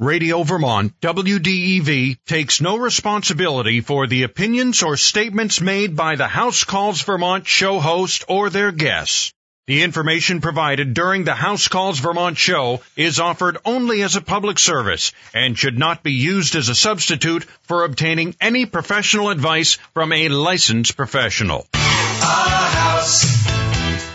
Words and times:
Radio 0.00 0.44
Vermont, 0.44 0.92
WDEV, 1.00 2.18
takes 2.24 2.60
no 2.60 2.78
responsibility 2.78 3.80
for 3.80 4.06
the 4.06 4.22
opinions 4.22 4.84
or 4.84 4.96
statements 4.96 5.60
made 5.60 5.96
by 5.96 6.14
the 6.14 6.28
House 6.28 6.62
Calls 6.62 7.02
Vermont 7.02 7.48
show 7.48 7.80
host 7.80 8.24
or 8.28 8.48
their 8.48 8.70
guests. 8.70 9.32
The 9.66 9.82
information 9.82 10.40
provided 10.40 10.94
during 10.94 11.24
the 11.24 11.34
House 11.34 11.66
Calls 11.66 11.98
Vermont 11.98 12.38
show 12.38 12.80
is 12.94 13.18
offered 13.18 13.58
only 13.64 14.02
as 14.02 14.14
a 14.14 14.20
public 14.20 14.60
service 14.60 15.10
and 15.34 15.58
should 15.58 15.76
not 15.76 16.04
be 16.04 16.12
used 16.12 16.54
as 16.54 16.68
a 16.68 16.76
substitute 16.76 17.44
for 17.62 17.82
obtaining 17.82 18.36
any 18.40 18.66
professional 18.66 19.30
advice 19.30 19.78
from 19.94 20.12
a 20.12 20.28
licensed 20.28 20.96
professional. 20.96 21.66
Our 21.74 21.80
house 21.80 23.24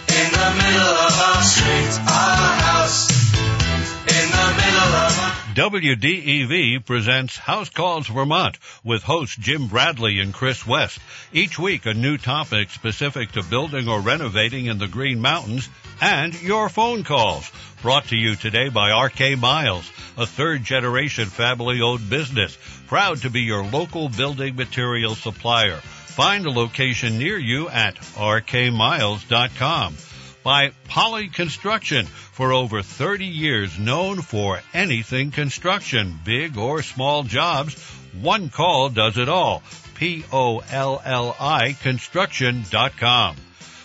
in 0.07 0.31
the 0.31 0.63
middle 0.63 0.95
of 1.07 1.19
our 1.19 1.43
street. 1.43 1.99
Our 2.09 2.42
WDEV 5.53 6.83
presents 6.83 7.37
House 7.37 7.69
Calls 7.69 8.07
Vermont 8.07 8.57
with 8.83 9.03
hosts 9.03 9.35
Jim 9.35 9.67
Bradley 9.67 10.19
and 10.19 10.33
Chris 10.33 10.65
West. 10.65 10.97
Each 11.31 11.59
week 11.59 11.85
a 11.85 11.93
new 11.93 12.17
topic 12.17 12.71
specific 12.71 13.33
to 13.33 13.43
building 13.43 13.87
or 13.87 14.01
renovating 14.01 14.65
in 14.65 14.79
the 14.79 14.87
Green 14.87 15.21
Mountains 15.21 15.69
and 16.01 16.33
your 16.41 16.69
phone 16.69 17.03
calls. 17.03 17.51
Brought 17.83 18.07
to 18.07 18.15
you 18.15 18.35
today 18.35 18.69
by 18.69 18.99
RK 18.99 19.37
Miles, 19.37 19.87
a 20.17 20.25
third 20.25 20.63
generation 20.63 21.27
family 21.27 21.81
owned 21.81 22.09
business, 22.09 22.57
proud 22.87 23.19
to 23.21 23.29
be 23.29 23.41
your 23.41 23.63
local 23.63 24.09
building 24.09 24.55
material 24.55 25.13
supplier. 25.13 25.77
Find 25.77 26.47
a 26.47 26.51
location 26.51 27.19
near 27.19 27.37
you 27.37 27.69
at 27.69 27.95
rkmiles.com 28.15 29.97
by 30.43 30.71
Polli 30.89 31.29
Construction 31.29 32.05
for 32.05 32.51
over 32.51 32.81
30 32.81 33.25
years 33.25 33.79
known 33.79 34.21
for 34.21 34.59
anything 34.73 35.31
construction, 35.31 36.19
big 36.23 36.57
or 36.57 36.83
small 36.83 37.23
jobs. 37.23 37.73
One 38.19 38.49
call 38.49 38.89
does 38.89 39.17
it 39.17 39.29
all. 39.29 39.63
P-O-L-L-I 39.95 41.73
construction.com. 41.81 43.37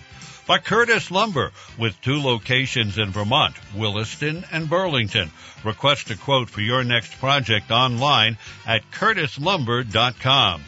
by 0.47 0.59
Curtis 0.59 1.11
Lumber 1.11 1.53
with 1.79 2.01
two 2.01 2.21
locations 2.21 2.99
in 2.99 3.11
Vermont, 3.11 3.55
Williston 3.75 4.45
and 4.53 4.69
Burlington. 4.69 5.31
Request 5.65 6.11
a 6.11 6.17
quote 6.17 6.51
for 6.51 6.61
your 6.61 6.85
next 6.85 7.19
project 7.21 7.71
online 7.71 8.39
at 8.67 8.91
curtislumber.com. 8.91 10.63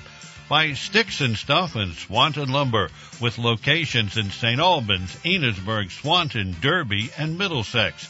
By 0.49 0.75
Sticks 0.75 1.21
and 1.21 1.37
Stuff 1.37 1.77
and 1.77 1.95
Swanton 1.95 2.51
Lumber 2.51 2.91
with 3.21 3.39
locations 3.39 4.17
in 4.17 4.31
St. 4.31 4.61
Albans, 4.61 5.17
Enosburg, 5.25 5.91
Swanton, 5.91 6.55
Derby, 6.61 7.11
and 7.17 7.39
Middlesex. 7.39 8.09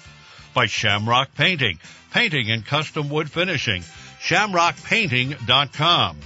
By 0.54 0.66
Shamrock 0.66 1.34
Painting, 1.34 1.78
painting 2.10 2.50
and 2.50 2.66
custom 2.66 3.08
wood 3.08 3.30
finishing, 3.30 3.82
shamrockpainting.com 4.20 6.19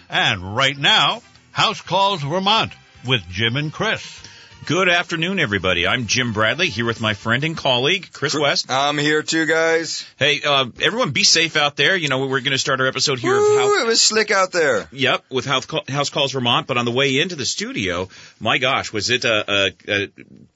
And 0.09 0.55
right 0.55 0.77
now, 0.77 1.23
House 1.51 1.81
Calls 1.81 2.21
Vermont 2.21 2.73
with 3.05 3.21
Jim 3.29 3.55
and 3.55 3.73
Chris. 3.73 4.21
Good 4.65 4.89
afternoon, 4.89 5.39
everybody. 5.39 5.87
I'm 5.87 6.05
Jim 6.05 6.33
Bradley 6.33 6.69
here 6.69 6.85
with 6.85 7.01
my 7.01 7.15
friend 7.15 7.43
and 7.43 7.57
colleague, 7.57 8.09
Chris 8.13 8.35
West. 8.35 8.67
I'm 8.69 8.97
here 8.97 9.23
too, 9.23 9.47
guys. 9.47 10.05
Hey, 10.17 10.41
uh, 10.45 10.67
everyone 10.79 11.11
be 11.11 11.23
safe 11.23 11.57
out 11.57 11.75
there. 11.75 11.95
You 11.97 12.09
know, 12.09 12.19
we're 12.19 12.41
going 12.41 12.51
to 12.51 12.59
start 12.59 12.79
our 12.79 12.85
episode 12.85 13.17
here 13.19 13.31
Woo, 13.33 13.55
of 13.55 13.59
House, 13.59 13.81
it 13.81 13.87
was 13.87 14.01
slick 14.01 14.29
out 14.29 14.51
there. 14.51 14.87
yep, 14.91 15.25
with 15.31 15.45
House, 15.45 15.65
Call- 15.65 15.83
House 15.89 16.11
Calls 16.11 16.31
Vermont, 16.33 16.67
but 16.67 16.77
on 16.77 16.85
the 16.85 16.91
way 16.91 17.19
into 17.19 17.35
the 17.35 17.45
studio, 17.45 18.07
my 18.39 18.59
gosh, 18.59 18.93
was 18.93 19.09
it 19.09 19.25
a, 19.25 19.51
a, 19.51 19.73
a 19.87 20.07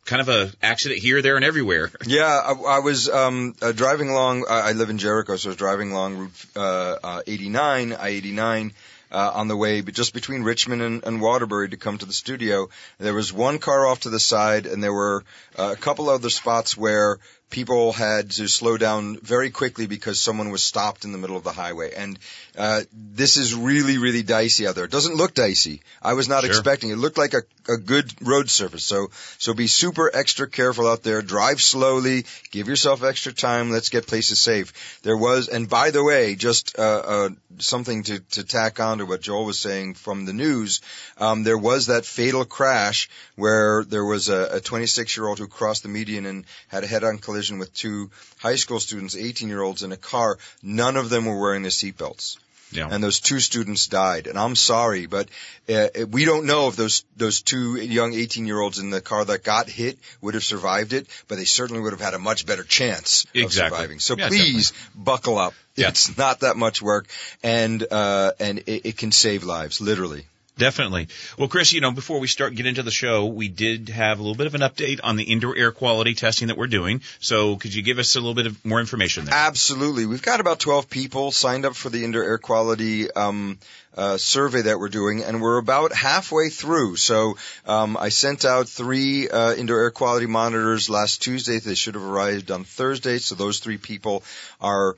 kind 0.06 0.22
of 0.22 0.30
a 0.30 0.52
accident 0.62 1.02
here, 1.02 1.24
there, 1.24 1.36
and 1.36 1.44
everywhere? 1.44 1.92
Yeah, 2.06 2.26
I, 2.26 2.52
I 2.52 2.80
was 2.80 3.10
um, 3.10 3.56
uh, 3.62 3.72
driving 3.72 4.10
along. 4.10 4.46
I, 4.48 4.70
I 4.70 4.72
live 4.74 4.92
in 4.92 5.00
Jericho, 5.00 5.36
so 5.36 5.50
I 5.50 5.52
was 5.52 5.58
driving 5.58 5.92
along 5.92 6.18
Route 6.18 6.46
uh, 6.56 6.96
uh, 7.04 7.22
89, 7.26 7.94
I-89. 7.94 8.72
Uh, 9.16 9.32
on 9.34 9.48
the 9.48 9.56
way, 9.56 9.80
but 9.80 9.94
just 9.94 10.14
between 10.14 10.44
Richmond 10.44 10.82
and, 10.82 11.06
and 11.06 11.22
Waterbury 11.22 11.70
to 11.70 11.78
come 11.78 11.98
to 11.98 12.06
the 12.06 12.12
studio, 12.12 12.68
there 12.98 13.14
was 13.14 13.32
one 13.32 13.60
car 13.60 13.88
off 13.88 14.02
to 14.02 14.10
the 14.10 14.20
side, 14.20 14.66
and 14.66 14.84
there 14.84 14.92
were 14.92 15.24
uh, 15.58 15.72
a 15.72 15.80
couple 15.80 16.10
other 16.10 16.30
spots 16.30 16.76
where 16.76 17.20
people 17.50 17.94
had 17.94 18.32
to 18.32 18.48
slow 18.48 18.76
down 18.78 19.18
very 19.22 19.50
quickly 19.52 19.86
because 19.88 20.20
someone 20.20 20.50
was 20.50 20.64
stopped 20.64 21.06
in 21.06 21.12
the 21.12 21.18
middle 21.18 21.38
of 21.38 21.44
the 21.44 21.52
highway. 21.52 21.94
And 21.96 22.18
uh, 22.58 22.82
this 22.92 23.38
is 23.38 23.54
really, 23.54 23.98
really 23.98 24.24
dicey 24.24 24.68
out 24.68 24.76
there. 24.76 24.86
It 24.86 24.92
doesn't 24.92 25.16
look 25.16 25.34
dicey. 25.34 25.82
I 26.02 26.14
was 26.14 26.28
not 26.28 26.42
Sure. 26.44 26.50
expecting. 26.52 26.90
It 26.90 26.98
looked 26.98 27.18
like 27.18 27.34
a, 27.34 27.44
a 27.72 27.78
good 27.78 28.12
road 28.26 28.50
surface. 28.50 28.84
So, 28.84 29.10
so 29.38 29.54
be 29.54 29.68
super 29.68 30.10
extra 30.14 30.50
careful 30.50 30.88
out 30.88 31.04
there. 31.04 31.22
Drive 31.22 31.62
slowly. 31.62 32.26
Give 32.52 32.68
yourself 32.68 33.04
extra 33.04 33.32
time. 33.32 33.70
Let's 33.72 33.90
get 33.90 34.08
places 34.08 34.40
safe. 34.40 35.00
There 35.04 35.16
was, 35.18 35.48
and 35.48 35.70
by 35.70 35.92
the 35.92 36.04
way, 36.04 36.36
just 36.36 36.78
uh, 36.80 36.82
uh, 36.82 37.30
something 37.60 38.04
to, 38.04 38.20
to 38.32 38.44
tack 38.44 38.80
on 38.80 38.98
to 38.98 39.06
what 39.06 39.22
Joel 39.22 39.46
was 39.46 39.60
saying 39.60 39.94
from 39.94 40.26
the 40.26 40.34
news. 40.34 40.82
Um, 41.18 41.44
there 41.44 41.58
was 41.60 41.88
that 41.88 42.06
fatal 42.06 42.44
crash 42.44 43.08
where 43.36 43.84
there 43.84 44.04
was 44.04 44.30
a 44.30 44.60
26 44.60 45.16
year 45.16 45.28
old 45.28 45.38
who 45.40 45.48
crossed 45.48 45.84
the 45.84 45.90
median 45.90 46.26
and 46.26 46.46
had 46.70 46.84
a 46.84 46.88
head-on 46.88 47.20
collision 47.20 47.35
with 47.60 47.74
two 47.74 48.10
high 48.38 48.56
school 48.56 48.80
students, 48.80 49.16
18 49.16 49.48
year 49.50 49.62
olds 49.62 49.84
in 49.84 49.92
a 49.92 49.98
car. 49.98 50.38
None 50.64 50.96
of 50.98 51.10
them 51.10 51.26
were 51.26 51.40
wearing 51.40 51.62
their 51.64 51.72
seatbelts 51.72 52.38
Yeah. 52.72 52.88
and 52.92 53.04
those 53.04 53.20
two 53.20 53.40
students 53.40 53.88
died. 53.88 54.28
And 54.28 54.38
I'm 54.40 54.56
sorry, 54.56 55.06
but 55.06 55.28
uh, 55.70 55.88
we 56.12 56.26
don't 56.26 56.46
know 56.46 56.68
if 56.70 56.76
those 56.76 57.04
those 57.18 57.42
two 57.42 57.76
young 57.76 58.14
18 58.14 58.46
year 58.48 58.60
olds 58.60 58.80
in 58.80 58.90
the 58.90 59.02
car 59.02 59.24
that 59.26 59.44
got 59.44 59.70
hit 59.70 59.98
would 60.22 60.34
have 60.34 60.44
survived 60.44 60.94
it, 60.94 61.08
but 61.28 61.36
they 61.38 61.46
certainly 61.46 61.82
would 61.82 61.94
have 61.94 62.02
had 62.02 62.14
a 62.14 62.20
much 62.20 62.46
better 62.46 62.64
chance 62.64 63.26
Exactly. 63.34 63.44
of 63.44 63.52
surviving. 63.54 64.00
So 64.00 64.16
Yeah, 64.18 64.28
please 64.30 64.74
buckle 64.96 65.38
up. 65.38 65.54
Yeah. 65.76 65.90
It's 65.90 66.18
not 66.18 66.40
that 66.40 66.56
much 66.58 66.82
work, 66.82 67.06
and 67.44 67.86
uh, 67.92 68.32
and 68.40 68.60
it, 68.60 68.86
it 68.90 68.98
can 68.98 69.12
save 69.12 69.44
lives, 69.44 69.82
literally. 69.82 70.26
Definitely. 70.58 71.10
Well, 71.38 71.50
Chris, 71.50 71.74
you 71.74 71.82
know, 71.82 71.92
before 71.92 72.20
we 72.20 72.28
start 72.28 72.56
get 72.56 72.66
into 72.66 72.82
the 72.82 72.92
show, 72.92 73.26
we 73.26 73.50
did 73.50 73.90
have 73.90 74.20
a 74.20 74.22
little 74.22 74.38
bit 74.38 74.48
of 74.48 74.56
an 74.56 74.62
update 74.62 75.02
on 75.04 75.18
the 75.18 75.24
indoor 75.24 75.56
air 75.56 75.74
quality 75.74 76.16
testing 76.16 76.48
that 76.48 76.58
we're 76.58 76.68
doing. 76.68 77.02
So, 77.20 77.58
could 77.58 77.74
you 77.74 77.82
give 77.82 78.00
us 78.00 78.16
a 78.16 78.20
little 78.20 78.36
bit 78.36 78.46
of 78.46 78.64
more 78.64 78.80
information 78.80 79.26
there? 79.26 79.34
Absolutely. 79.34 80.06
We've 80.06 80.22
got 80.22 80.40
about 80.40 80.60
12 80.60 80.90
people 80.90 81.32
signed 81.32 81.66
up 81.66 81.76
for 81.76 81.90
the 81.90 82.06
indoor 82.06 82.24
air 82.24 82.38
quality 82.38 83.12
um, 83.12 83.60
uh, 83.98 84.16
survey 84.16 84.62
that 84.62 84.80
we're 84.80 84.88
doing, 84.88 85.24
and 85.24 85.42
we're 85.42 85.58
about 85.58 85.94
halfway 85.94 86.48
through. 86.48 86.96
So 86.96 87.38
um, 87.66 87.98
I 87.98 88.08
sent 88.08 88.46
out 88.46 88.70
three 88.70 89.28
uh, 89.28 89.56
indoor 89.56 89.80
air 89.82 89.92
quality 89.92 90.26
monitors 90.26 90.90
last 90.90 91.22
Tuesday. 91.22 91.60
They 91.60 91.76
should 91.76 91.96
have 91.96 92.04
arrived 92.04 92.50
on 92.50 92.64
Thursday. 92.64 93.18
So 93.18 93.36
those 93.36 93.60
three 93.60 93.78
people 93.78 94.24
are 94.62 94.96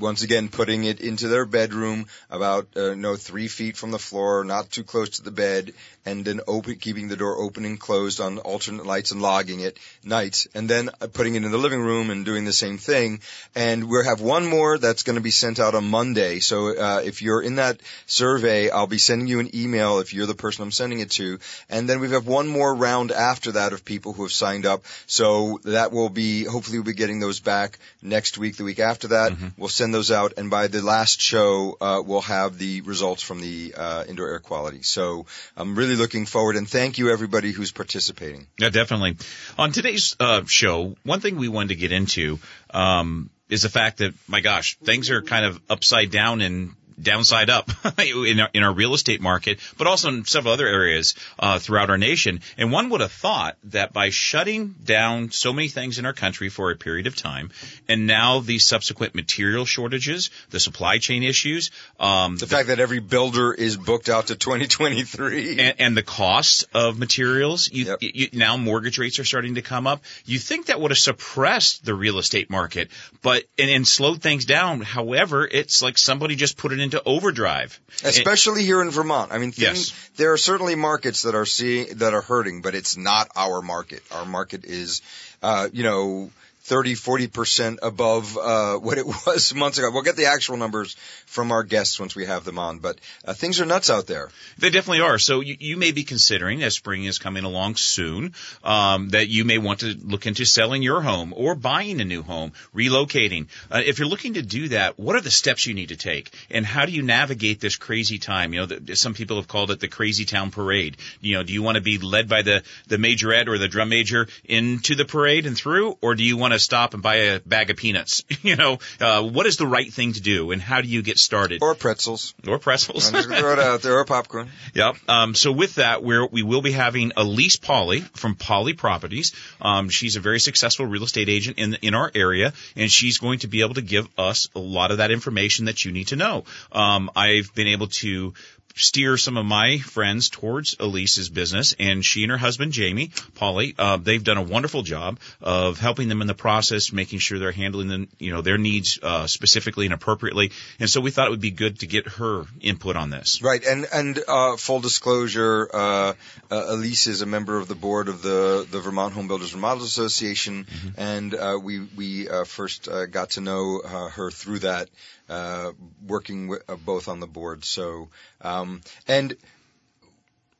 once 0.00 0.22
again 0.22 0.48
putting 0.48 0.84
it 0.84 1.00
into 1.00 1.28
their 1.28 1.44
bedroom 1.44 2.06
about 2.30 2.68
uh, 2.76 2.94
no 2.94 3.16
three 3.16 3.48
feet 3.48 3.76
from 3.76 3.90
the 3.90 3.98
floor, 3.98 4.44
not 4.44 4.70
too 4.70 4.84
close 4.84 5.10
to 5.10 5.22
the 5.22 5.30
bed, 5.30 5.72
and 6.06 6.24
then 6.24 6.40
open, 6.46 6.76
keeping 6.76 7.08
the 7.08 7.16
door 7.16 7.38
open 7.38 7.64
and 7.64 7.80
closed 7.80 8.20
on 8.20 8.38
alternate 8.38 8.86
lights 8.86 9.10
and 9.10 9.22
logging 9.22 9.60
it 9.60 9.78
nights, 10.04 10.46
and 10.54 10.68
then 10.68 10.90
uh, 11.00 11.06
putting 11.06 11.34
it 11.34 11.44
in 11.44 11.50
the 11.50 11.58
living 11.58 11.80
room 11.80 12.10
and 12.10 12.24
doing 12.24 12.44
the 12.44 12.52
same 12.52 12.78
thing. 12.78 13.20
And 13.54 13.88
we 13.88 14.04
have 14.04 14.20
one 14.20 14.46
more 14.46 14.78
that's 14.78 15.02
going 15.02 15.16
to 15.16 15.22
be 15.22 15.30
sent 15.30 15.58
out 15.60 15.74
on 15.74 15.84
Monday. 15.88 16.40
So 16.40 16.76
uh, 16.76 17.02
if 17.04 17.22
you're 17.22 17.42
in 17.42 17.56
that 17.56 17.80
survey, 18.06 18.70
I'll 18.70 18.86
be 18.86 18.98
sending 18.98 19.28
you 19.28 19.40
an 19.40 19.54
email 19.54 19.98
if 20.00 20.12
you're 20.12 20.26
the 20.26 20.34
person 20.34 20.62
I'm 20.62 20.70
sending 20.72 21.00
it 21.00 21.10
to, 21.12 21.38
and 21.70 21.88
then 21.88 22.00
we 22.00 22.10
have 22.10 22.26
one 22.26 22.48
more 22.48 22.74
round 22.74 23.12
after 23.12 23.52
that 23.52 23.72
of 23.72 23.84
people 23.84 24.12
who 24.12 24.22
have 24.24 24.32
signed 24.32 24.66
up. 24.66 24.84
So 25.06 25.60
that 25.64 25.92
will 25.92 26.08
be 26.10 26.44
hopefully 26.44 26.78
we'll 26.78 26.84
be 26.84 26.94
getting 26.94 27.20
those 27.20 27.40
back 27.40 27.78
next 28.02 28.38
week, 28.38 28.56
the 28.56 28.64
week 28.64 28.78
after 28.78 29.08
that. 29.08 29.32
We'll 29.56 29.68
send 29.74 29.92
those 29.92 30.10
out, 30.10 30.34
and 30.36 30.50
by 30.50 30.68
the 30.68 30.82
last 30.82 31.20
show, 31.20 31.76
uh, 31.80 32.02
we'll 32.04 32.20
have 32.20 32.58
the 32.58 32.80
results 32.82 33.22
from 33.22 33.40
the 33.40 33.74
uh, 33.76 34.04
indoor 34.08 34.28
air 34.28 34.38
quality. 34.38 34.82
So 34.82 35.26
I'm 35.56 35.74
really 35.74 35.96
looking 35.96 36.26
forward, 36.26 36.56
and 36.56 36.68
thank 36.68 36.98
you 36.98 37.10
everybody 37.10 37.52
who's 37.52 37.72
participating. 37.72 38.46
Yeah, 38.58 38.70
definitely. 38.70 39.16
On 39.58 39.72
today's 39.72 40.16
uh, 40.20 40.42
show, 40.46 40.96
one 41.02 41.20
thing 41.20 41.36
we 41.36 41.48
wanted 41.48 41.68
to 41.68 41.76
get 41.76 41.92
into 41.92 42.38
um, 42.70 43.30
is 43.48 43.62
the 43.62 43.68
fact 43.68 43.98
that, 43.98 44.14
my 44.28 44.40
gosh, 44.40 44.78
things 44.78 45.10
are 45.10 45.22
kind 45.22 45.44
of 45.44 45.60
upside 45.68 46.10
down 46.10 46.40
and 46.40 46.74
downside 47.00 47.50
up 47.50 47.70
in 47.98 48.40
our, 48.40 48.48
in 48.54 48.62
our 48.62 48.72
real 48.72 48.94
estate 48.94 49.20
market, 49.20 49.58
but 49.76 49.86
also 49.86 50.08
in 50.08 50.24
several 50.24 50.54
other 50.54 50.66
areas 50.66 51.14
uh, 51.38 51.58
throughout 51.58 51.90
our 51.90 51.98
nation. 51.98 52.40
And 52.56 52.72
one 52.72 52.90
would 52.90 53.00
have 53.00 53.12
thought 53.12 53.56
that 53.64 53.92
by 53.92 54.10
shutting 54.10 54.74
down 54.84 55.30
so 55.30 55.52
many 55.52 55.68
things 55.68 55.98
in 55.98 56.06
our 56.06 56.12
country 56.12 56.48
for 56.48 56.70
a 56.70 56.76
period 56.76 57.06
of 57.06 57.16
time, 57.16 57.50
and 57.88 58.06
now 58.06 58.40
the 58.40 58.58
subsequent 58.58 59.14
material 59.14 59.64
shortages, 59.64 60.30
the 60.50 60.60
supply 60.60 60.98
chain 60.98 61.22
issues, 61.22 61.70
um, 62.00 62.36
The 62.36 62.46
fact 62.46 62.68
that 62.68 62.80
every 62.80 63.00
builder 63.00 63.52
is 63.52 63.76
booked 63.76 64.08
out 64.08 64.28
to 64.28 64.36
2023. 64.36 65.58
and, 65.58 65.74
and 65.80 65.96
the 65.96 66.02
cost 66.02 66.64
of 66.74 66.98
materials. 66.98 67.70
You, 67.70 67.84
Yep. 67.84 67.98
you, 68.02 68.28
now 68.32 68.56
mortgage 68.56 68.98
rates 68.98 69.18
are 69.18 69.24
starting 69.24 69.56
to 69.56 69.62
come 69.62 69.86
up. 69.86 70.02
You 70.24 70.38
think 70.38 70.66
that 70.66 70.80
would 70.80 70.90
have 70.90 70.98
suppressed 70.98 71.84
the 71.84 71.94
real 71.94 72.18
estate 72.18 72.50
market, 72.50 72.90
but 73.22 73.44
and, 73.58 73.70
and 73.70 73.86
slowed 73.86 74.22
things 74.22 74.44
down. 74.44 74.80
However, 74.80 75.46
it's 75.50 75.82
like 75.82 75.98
somebody 75.98 76.36
just 76.36 76.56
put 76.56 76.72
it 76.72 76.80
into 76.84 77.02
overdrive. 77.04 77.78
Especially 78.04 78.62
here 78.64 78.80
in 78.80 78.90
Vermont. 78.90 79.32
I 79.32 79.38
mean, 79.38 79.50
things, 79.52 79.90
Yes. 79.90 80.10
there 80.16 80.32
are 80.32 80.38
certainly 80.38 80.74
markets 80.76 81.22
that 81.22 81.34
are 81.34 81.46
seeing, 81.46 81.96
that 81.98 82.14
are 82.14 82.20
hurting, 82.22 82.60
but 82.62 82.74
it's 82.74 82.96
not 82.96 83.28
our 83.34 83.60
market. 83.60 84.02
Our 84.12 84.24
market 84.24 84.64
is, 84.64 85.02
uh, 85.42 85.68
you 85.72 85.82
know, 85.82 86.30
30, 86.64 86.94
40% 86.94 87.78
above, 87.82 88.38
uh, 88.38 88.78
what 88.78 88.98
it 88.98 89.06
was 89.06 89.54
months 89.54 89.78
ago. 89.78 89.90
We'll 89.90 90.02
get 90.02 90.16
the 90.16 90.26
actual 90.26 90.56
numbers 90.56 90.94
from 91.26 91.52
our 91.52 91.62
guests 91.62 92.00
once 92.00 92.16
we 92.16 92.26
have 92.26 92.44
them 92.44 92.58
on, 92.58 92.78
but, 92.78 92.98
uh, 93.24 93.34
things 93.34 93.60
are 93.60 93.66
nuts 93.66 93.90
out 93.90 94.06
there. 94.06 94.30
They 94.58 94.70
definitely 94.70 95.00
are. 95.00 95.18
So 95.18 95.40
you, 95.40 95.56
you 95.60 95.76
may 95.76 95.92
be 95.92 96.04
considering, 96.04 96.62
as 96.62 96.74
spring 96.74 97.04
is 97.04 97.18
coming 97.18 97.44
along 97.44 97.76
soon, 97.76 98.34
um, 98.62 99.10
that 99.10 99.28
you 99.28 99.44
may 99.44 99.58
want 99.58 99.80
to 99.80 99.94
look 100.02 100.26
into 100.26 100.44
selling 100.44 100.82
your 100.82 101.02
home 101.02 101.34
or 101.36 101.54
buying 101.54 102.00
a 102.00 102.04
new 102.04 102.22
home, 102.22 102.52
relocating. 102.74 103.48
Uh, 103.70 103.82
if 103.84 103.98
you're 103.98 104.08
looking 104.08 104.34
to 104.34 104.42
do 104.42 104.68
that, 104.68 104.98
what 104.98 105.16
are 105.16 105.20
the 105.20 105.30
steps 105.30 105.66
you 105.66 105.74
need 105.74 105.90
to 105.90 105.96
take, 105.96 106.34
and 106.50 106.64
how 106.64 106.86
do 106.86 106.92
you 106.92 107.02
navigate 107.02 107.60
this 107.60 107.76
crazy 107.76 108.18
time? 108.18 108.52
You 108.54 108.60
know, 108.60 108.66
the, 108.66 108.96
some 108.96 109.14
people 109.14 109.36
have 109.36 109.48
called 109.48 109.70
it 109.70 109.80
the 109.80 109.88
crazy 109.88 110.24
town 110.24 110.50
parade. 110.50 110.96
You 111.20 111.36
know, 111.36 111.42
do 111.42 111.52
you 111.52 111.62
want 111.62 111.76
to 111.76 111.82
be 111.82 111.98
led 111.98 112.28
by 112.28 112.42
the 112.42 112.62
the 112.88 112.96
majorette 112.96 113.48
or 113.48 113.58
the 113.58 113.68
drum 113.68 113.90
major 113.90 114.28
into 114.44 114.94
the 114.94 115.04
parade 115.04 115.46
and 115.46 115.56
through, 115.56 115.98
or 116.00 116.14
do 116.14 116.24
you 116.24 116.36
want 116.36 116.52
to 116.52 116.53
stop 116.58 116.94
and 116.94 117.02
buy 117.02 117.16
a 117.16 117.40
bag 117.40 117.70
of 117.70 117.76
peanuts? 117.76 118.24
you 118.42 118.56
know, 118.56 118.78
uh, 119.00 119.22
what 119.22 119.46
is 119.46 119.56
the 119.56 119.66
right 119.66 119.92
thing 119.92 120.12
to 120.14 120.20
do, 120.20 120.50
and 120.50 120.60
how 120.60 120.80
do 120.80 120.88
you 120.88 121.02
get 121.02 121.18
started? 121.18 121.62
Or 121.62 121.74
pretzels. 121.74 122.34
or 122.46 122.58
pretzels. 122.58 123.08
I'm 123.08 123.14
just 123.14 123.28
gonna 123.28 123.40
throw 123.40 123.52
it 123.52 123.58
out 123.58 123.82
there, 123.82 123.98
or 123.98 124.04
popcorn. 124.04 124.48
Yep. 124.74 124.96
Um, 125.08 125.34
so 125.34 125.52
with 125.52 125.76
that, 125.76 126.02
we're, 126.02 126.26
we 126.26 126.42
will 126.42 126.62
be 126.62 126.72
having 126.72 127.12
Elise 127.16 127.56
Polli 127.56 128.00
from 128.16 128.34
Polli 128.34 128.76
Properties. 128.76 129.32
Um, 129.60 129.88
she's 129.88 130.16
a 130.16 130.20
very 130.20 130.40
successful 130.40 130.86
real 130.86 131.04
estate 131.04 131.28
agent 131.28 131.58
in 131.58 131.74
in 131.82 131.94
our 131.94 132.10
area, 132.14 132.52
and 132.74 132.90
she's 132.90 133.18
going 133.18 133.40
to 133.40 133.46
be 133.46 133.60
able 133.60 133.74
to 133.74 133.82
give 133.82 134.08
us 134.18 134.48
a 134.54 134.58
lot 134.58 134.90
of 134.90 134.98
that 134.98 135.10
information 135.10 135.66
that 135.66 135.84
you 135.84 135.92
need 135.92 136.08
to 136.08 136.16
know. 136.16 136.44
Um, 136.72 137.10
I've 137.14 137.54
been 137.54 137.68
able 137.68 137.88
to 137.88 138.34
steer 138.74 139.16
some 139.16 139.36
of 139.36 139.46
my 139.46 139.78
friends 139.78 140.28
towards 140.28 140.76
Elise's 140.78 141.28
business, 141.28 141.74
and 141.78 142.04
she 142.04 142.22
and 142.22 142.32
her 142.32 142.38
husband 142.38 142.72
Jamie 142.72 143.10
Polli, 143.34 143.74
uh, 143.78 143.96
they've 143.96 144.22
done 144.22 144.38
a 144.38 144.42
wonderful 144.42 144.82
job 144.82 145.18
of 145.40 145.78
helping 145.78 146.08
them 146.08 146.20
in 146.20 146.26
the 146.26 146.34
process, 146.34 146.92
making 146.92 147.18
sure 147.18 147.38
they're 147.38 147.52
handling 147.52 147.88
them, 147.88 148.08
you 148.18 148.32
know, 148.32 148.42
their 148.42 148.58
needs 148.58 148.98
uh, 149.02 149.26
specifically 149.26 149.86
and 149.86 149.94
appropriately. 149.94 150.52
And 150.80 150.90
so 150.90 151.00
we 151.00 151.10
thought 151.10 151.28
it 151.28 151.30
would 151.30 151.40
be 151.40 151.50
good 151.50 151.80
to 151.80 151.86
get 151.86 152.08
her 152.08 152.44
input 152.60 152.96
on 152.96 153.10
this. 153.10 153.42
Right, 153.42 153.64
and 153.64 153.86
and 153.92 154.18
uh, 154.26 154.56
full 154.56 154.80
disclosure, 154.80 155.68
uh, 155.72 156.14
uh, 156.50 156.64
Elise 156.68 157.06
is 157.06 157.22
a 157.22 157.26
member 157.26 157.58
of 157.58 157.68
the 157.68 157.74
board 157.74 158.08
of 158.08 158.22
the 158.22 158.66
the 158.70 158.80
Vermont 158.80 159.14
Home 159.14 159.28
Builders 159.28 159.54
Remodelers 159.54 159.84
Association, 159.84 160.66
and 160.96 161.34
uh, 161.34 161.58
we 161.62 161.80
we 161.96 162.28
uh, 162.28 162.44
first 162.44 162.88
uh, 162.88 163.06
got 163.06 163.30
to 163.30 163.40
know 163.40 163.80
uh, 163.84 164.08
her 164.10 164.30
through 164.30 164.60
that, 164.60 164.88
uh, 165.28 165.72
working 166.06 166.48
with, 166.48 166.62
uh, 166.68 166.76
both 166.76 167.08
on 167.08 167.20
the 167.20 167.26
board. 167.26 167.64
So, 167.64 168.08
um, 168.40 168.82
and 169.08 169.36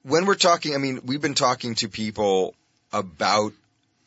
when 0.03 0.27
we're 0.27 0.35
talking, 0.35 0.75
I 0.75 0.79
mean, 0.79 1.01
we've 1.05 1.21
been 1.21 1.35
talking 1.35 1.75
to 1.77 1.89
people 1.89 2.55
about 2.93 3.53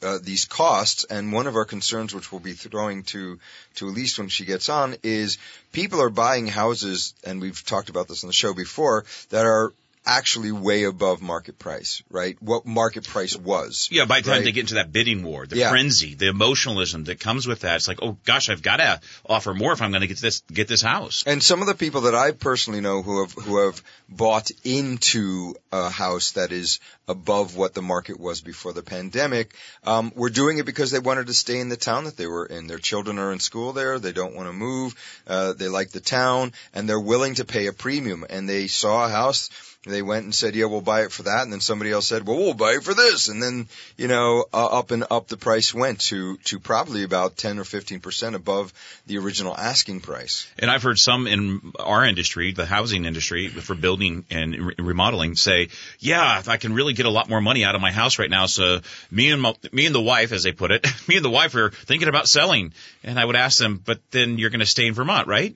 uh, 0.01 0.19
these 0.21 0.45
costs, 0.45 1.05
and 1.05 1.33
one 1.33 1.47
of 1.47 1.55
our 1.55 1.65
concerns, 1.65 2.13
which 2.13 2.31
we'll 2.31 2.39
be 2.39 2.53
throwing 2.53 3.03
to 3.03 3.39
to 3.75 3.87
Elise 3.87 4.17
when 4.19 4.29
she 4.29 4.45
gets 4.45 4.69
on, 4.69 4.95
is 5.01 5.39
people 5.71 6.01
are 6.01 6.11
buying 6.11 6.45
houses, 6.45 7.15
and 7.23 7.41
we've 7.41 7.65
talked 7.65 7.89
about 7.89 8.07
this 8.07 8.23
on 8.23 8.27
the 8.27 8.33
show 8.33 8.53
before, 8.53 9.05
that 9.29 9.45
are 9.45 9.73
actually 10.07 10.51
way 10.53 10.83
above 10.83 11.21
market 11.21 11.59
price, 11.59 12.01
right? 12.09 12.37
What 12.41 12.65
market 12.65 13.05
price 13.05 13.35
was. 13.35 13.89
Yeah, 13.91 14.05
by 14.05 14.21
the 14.21 14.29
time 14.29 14.37
Right. 14.37 14.45
they 14.45 14.51
get 14.53 14.61
into 14.61 14.75
that 14.75 14.91
bidding 14.93 15.21
war, 15.23 15.45
the 15.45 15.57
Yeah. 15.57 15.69
frenzy, 15.69 16.15
the 16.15 16.27
emotionalism 16.29 17.03
that 17.03 17.19
comes 17.19 17.45
with 17.45 17.59
that, 17.61 17.75
it's 17.75 17.87
like, 17.89 17.99
oh 18.01 18.17
gosh, 18.25 18.49
I've 18.49 18.61
got 18.61 18.77
to 18.77 19.01
offer 19.25 19.53
more 19.53 19.73
if 19.73 19.81
I'm 19.81 19.91
going 19.91 20.01
to 20.01 20.07
get 20.07 20.19
this 20.19 20.41
get 20.51 20.67
this 20.69 20.81
house. 20.81 21.23
And 21.27 21.43
some 21.43 21.61
of 21.61 21.67
the 21.67 21.75
people 21.75 22.01
that 22.01 22.15
I 22.15 22.31
personally 22.31 22.79
know 22.81 23.01
who 23.01 23.21
have 23.21 23.33
who 23.33 23.65
have 23.65 23.83
bought 24.09 24.49
into 24.63 25.53
a 25.71 25.89
house 25.89 26.31
that 26.31 26.51
is 26.53 26.79
above 27.09 27.55
what 27.55 27.73
the 27.73 27.81
market 27.81 28.19
was 28.19 28.41
before 28.41 28.73
the 28.73 28.83
pandemic, 28.83 29.53
um, 29.83 30.11
were 30.15 30.29
doing 30.29 30.57
it 30.57 30.65
because 30.65 30.91
they 30.91 30.99
wanted 30.99 31.27
to 31.27 31.33
stay 31.33 31.59
in 31.59 31.69
the 31.69 31.77
town 31.77 32.05
that 32.05 32.17
they 32.17 32.27
were 32.27 32.45
in. 32.45 32.67
Their 32.67 32.79
children 32.79 33.19
are 33.19 33.31
in 33.33 33.39
school 33.39 33.73
there. 33.73 33.99
They 33.99 34.11
don't 34.13 34.35
want 34.35 34.47
to 34.49 34.53
move. 34.53 34.95
Uh, 35.27 35.53
they 35.53 35.67
like 35.67 35.89
the 35.91 35.99
town, 35.99 36.53
and 36.73 36.87
they're 36.87 36.99
willing 36.99 37.35
to 37.35 37.45
pay 37.45 37.67
a 37.67 37.73
premium. 37.73 38.25
And 38.29 38.47
they 38.47 38.67
saw 38.67 39.05
a 39.05 39.09
house. 39.09 39.49
They 39.85 40.01
went 40.01 40.25
and 40.25 40.35
said, 40.35 40.55
"Yeah, 40.55 40.65
we'll 40.65 40.81
buy 40.81 41.03
it 41.03 41.11
for 41.11 41.23
that." 41.23 41.43
And 41.43 41.53
then 41.53 41.61
somebody 41.61 41.91
else 41.91 42.07
said, 42.07 42.27
"Well, 42.27 42.37
we'll 42.37 42.53
buy 42.53 42.73
it 42.73 42.83
for 42.83 42.93
this." 42.93 43.29
And 43.29 43.41
then, 43.41 43.67
you 43.95 44.07
know, 44.07 44.45
uh, 44.53 44.65
up 44.65 44.91
and 44.91 45.05
up 45.09 45.27
the 45.27 45.37
price 45.37 45.73
went 45.73 46.01
to 46.01 46.37
to 46.45 46.59
probably 46.59 47.03
about 47.03 47.37
ten 47.37 47.59
or 47.59 47.63
fifteen 47.63 47.99
percent 47.99 48.35
above 48.35 48.73
the 49.05 49.17
original 49.17 49.55
asking 49.55 50.01
price. 50.01 50.47
And 50.59 50.69
I've 50.69 50.83
heard 50.83 50.99
some 50.99 51.27
in 51.27 51.73
our 51.79 52.03
industry, 52.03 52.51
the 52.51 52.65
housing 52.65 53.05
industry, 53.05 53.47
for 53.47 53.75
building 53.75 54.25
and 54.29 54.67
re- 54.67 54.75
remodeling, 54.77 55.35
say, 55.35 55.69
"Yeah, 55.99 56.41
I 56.47 56.57
can 56.57 56.73
really 56.73 56.93
get 56.93 57.05
a 57.05 57.11
lot 57.11 57.29
more 57.29 57.41
money 57.41 57.63
out 57.63 57.75
of 57.75 57.81
my 57.81 57.91
house 57.91 58.19
right 58.19 58.29
now." 58.29 58.47
So 58.47 58.81
me 59.11 59.31
and 59.31 59.41
my, 59.41 59.53
me 59.71 59.85
and 59.85 59.95
the 59.95 60.01
wife, 60.01 60.31
as 60.31 60.43
they 60.43 60.51
put 60.51 60.71
it, 60.71 60.85
me 61.07 61.15
and 61.15 61.25
the 61.25 61.29
wife 61.29 61.55
are 61.55 61.69
thinking 61.69 62.09
about 62.09 62.27
selling. 62.27 62.73
And 63.03 63.19
I 63.19 63.23
would 63.23 63.37
ask 63.37 63.57
them, 63.57 63.81
"But 63.83 63.99
then 64.11 64.37
you're 64.37 64.49
going 64.49 64.59
to 64.59 64.65
stay 64.65 64.87
in 64.87 64.93
Vermont, 64.93 65.27
right?" 65.27 65.55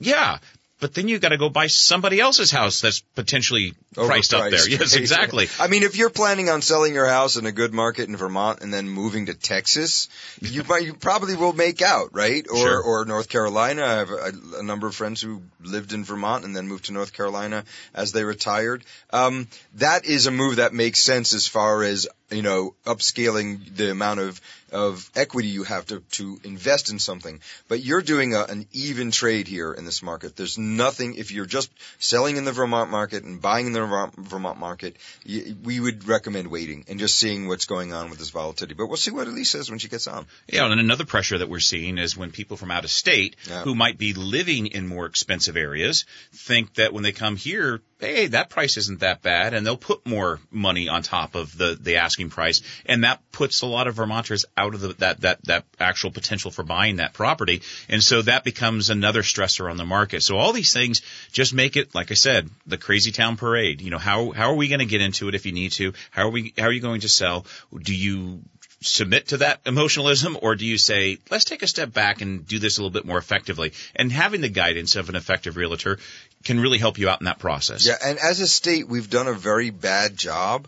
Yeah. 0.00 0.38
But 0.80 0.94
then 0.94 1.08
you 1.08 1.18
got 1.18 1.28
to 1.28 1.36
go 1.36 1.48
buy 1.50 1.66
somebody 1.66 2.20
else's 2.20 2.50
house 2.50 2.80
that's 2.80 3.00
potentially 3.14 3.74
priced 3.94 4.32
up 4.34 4.50
there. 4.50 4.60
Yes, 4.70 4.94
exactly. 4.94 5.48
I 5.58 5.66
mean, 5.68 5.82
if 5.82 5.96
you're 5.96 6.10
planning 6.10 6.48
on 6.48 6.62
selling 6.62 6.94
your 6.94 7.06
house 7.06 7.36
in 7.36 7.44
a 7.46 7.52
good 7.52 7.72
market 7.72 8.08
in 8.08 8.16
Vermont 8.16 8.60
and 8.62 8.72
then 8.72 8.88
moving 8.88 9.26
to 9.26 9.34
Texas, 9.34 10.08
you 10.40 10.64
might, 10.64 10.84
you 10.84 10.94
probably 10.94 11.36
will 11.36 11.52
make 11.52 11.82
out, 11.82 12.14
right? 12.14 12.46
Or 12.48 12.56
Sure. 12.56 12.82
or 12.82 13.04
North 13.04 13.28
Carolina. 13.28 13.84
I 13.84 13.92
have 13.94 14.10
a, 14.10 14.32
a 14.58 14.62
number 14.62 14.86
of 14.86 14.94
friends 14.94 15.20
who 15.20 15.42
lived 15.62 15.92
in 15.92 16.04
Vermont 16.04 16.44
and 16.44 16.54
then 16.56 16.66
moved 16.68 16.86
to 16.86 16.92
North 16.92 17.12
Carolina 17.12 17.64
as 17.94 18.12
they 18.12 18.24
retired. 18.24 18.84
Um, 19.12 19.48
that 19.74 20.04
is 20.04 20.26
a 20.26 20.30
move 20.30 20.56
that 20.56 20.72
makes 20.72 21.00
sense 21.00 21.34
as 21.34 21.46
far 21.46 21.82
as 21.82 22.08
you 22.30 22.42
know 22.42 22.74
upscaling 22.84 23.76
the 23.76 23.90
amount 23.90 24.20
of 24.20 24.40
of 24.72 25.10
equity 25.16 25.48
you 25.48 25.64
have 25.64 25.84
to 25.86 26.00
to 26.12 26.38
invest 26.44 26.90
in 26.90 26.98
something. 27.00 27.40
But 27.66 27.82
you're 27.82 28.02
doing 28.02 28.34
a, 28.34 28.44
an 28.44 28.66
even 28.72 29.10
trade 29.10 29.48
here 29.48 29.72
in 29.72 29.84
this 29.84 30.00
market. 30.00 30.36
There's 30.36 30.58
nothing 30.58 31.16
if 31.16 31.32
you're 31.32 31.46
just 31.46 31.70
selling 31.98 32.36
in 32.36 32.44
the 32.44 32.52
Vermont 32.52 32.88
market 32.90 33.24
and 33.24 33.42
buying 33.42 33.66
in 33.66 33.72
the 33.72 33.80
Vermont, 34.16 34.58
market. 34.60 34.96
y 35.28 35.54
we 35.64 35.80
would 35.80 36.06
recommend 36.06 36.48
waiting 36.48 36.84
and 36.88 37.00
just 37.00 37.16
seeing 37.18 37.48
what's 37.48 37.64
going 37.66 37.92
on 37.92 38.10
with 38.10 38.18
this 38.20 38.30
volatility. 38.30 38.74
But 38.74 38.86
we'll 38.86 38.96
see 38.96 39.10
what 39.10 39.26
Elise 39.26 39.50
says 39.50 39.68
when 39.70 39.80
she 39.80 39.88
gets 39.88 40.06
on. 40.06 40.26
Yeah, 40.46 40.70
and 40.70 40.80
another 40.80 41.04
pressure 41.04 41.38
that 41.38 41.48
we're 41.48 41.58
seeing 41.60 41.98
is 41.98 42.16
when 42.16 42.30
people 42.30 42.56
from 42.56 42.70
out 42.70 42.84
of 42.84 42.90
state 42.90 43.34
Yeah. 43.48 43.62
who 43.62 43.74
might 43.74 43.98
be 43.98 44.12
living 44.14 44.68
in 44.68 44.86
more 44.86 45.06
expensive 45.06 45.56
areas 45.56 46.04
think 46.32 46.74
that 46.74 46.92
when 46.92 47.02
they 47.02 47.12
come 47.12 47.34
here, 47.36 47.80
hey, 48.00 48.26
that 48.28 48.50
price 48.50 48.76
isn't 48.76 49.00
that 49.00 49.22
bad, 49.22 49.54
and 49.54 49.66
they'll 49.66 49.76
put 49.76 50.06
more 50.06 50.40
money 50.50 50.88
on 50.88 51.02
top 51.02 51.34
of 51.34 51.56
the 51.56 51.76
the 51.80 51.96
asking 51.96 52.30
price, 52.30 52.62
and 52.86 53.04
that 53.04 53.20
puts 53.32 53.62
a 53.62 53.66
lot 53.66 53.86
of 53.86 53.94
Vermonters 53.94 54.46
out 54.56 54.74
of 54.74 54.80
the, 54.80 54.88
that 54.94 55.20
that 55.20 55.44
that 55.44 55.64
actual 55.78 56.10
potential 56.10 56.50
for 56.50 56.62
buying 56.62 56.96
that 56.96 57.12
property, 57.12 57.62
and 57.88 58.02
so 58.02 58.22
that 58.22 58.44
becomes 58.44 58.90
another 58.90 59.22
stressor 59.22 59.70
on 59.70 59.76
the 59.76 59.84
market. 59.84 60.22
So 60.22 60.36
all 60.36 60.52
these 60.52 60.72
things 60.72 61.02
just 61.32 61.54
make 61.54 61.76
it, 61.76 61.94
like 61.94 62.10
I 62.10 62.14
said, 62.14 62.48
the 62.66 62.78
crazy 62.78 63.12
town 63.12 63.36
parade. 63.36 63.80
You 63.80 63.90
know, 63.90 63.98
how 63.98 64.30
how 64.30 64.50
are 64.50 64.56
we 64.56 64.68
going 64.68 64.80
to 64.80 64.86
get 64.86 65.00
into 65.00 65.28
it 65.28 65.34
if 65.34 65.46
you 65.46 65.52
need 65.52 65.72
to? 65.72 65.92
How 66.10 66.26
are 66.26 66.30
we 66.30 66.54
how 66.56 66.64
are 66.64 66.72
you 66.72 66.80
going 66.80 67.02
to 67.02 67.08
sell? 67.08 67.46
Do 67.78 67.94
you 67.94 68.42
submit 68.82 69.28
to 69.28 69.36
that 69.38 69.60
emotionalism 69.66 70.38
or 70.40 70.54
do 70.54 70.64
you 70.64 70.78
say 70.78 71.18
let's 71.30 71.44
take 71.44 71.62
a 71.62 71.66
step 71.66 71.92
back 71.92 72.22
and 72.22 72.46
do 72.46 72.58
this 72.58 72.78
a 72.78 72.80
little 72.80 72.92
bit 72.92 73.04
more 73.04 73.18
effectively 73.18 73.72
and 73.94 74.10
having 74.10 74.40
the 74.40 74.48
guidance 74.48 74.96
of 74.96 75.10
an 75.10 75.16
effective 75.16 75.56
realtor 75.56 75.98
can 76.44 76.60
really 76.60 76.78
help 76.78 76.98
you 76.98 77.08
out 77.08 77.20
in 77.20 77.26
that 77.26 77.38
process. 77.38 77.86
Yeah, 77.86 77.96
and 78.02 78.18
as 78.18 78.40
a 78.40 78.46
state, 78.46 78.88
we've 78.88 79.10
done 79.10 79.28
a 79.28 79.34
very 79.34 79.70
bad 79.70 80.16
job 80.16 80.66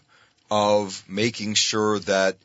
of 0.50 1.02
making 1.08 1.54
sure 1.54 1.98
that 2.00 2.36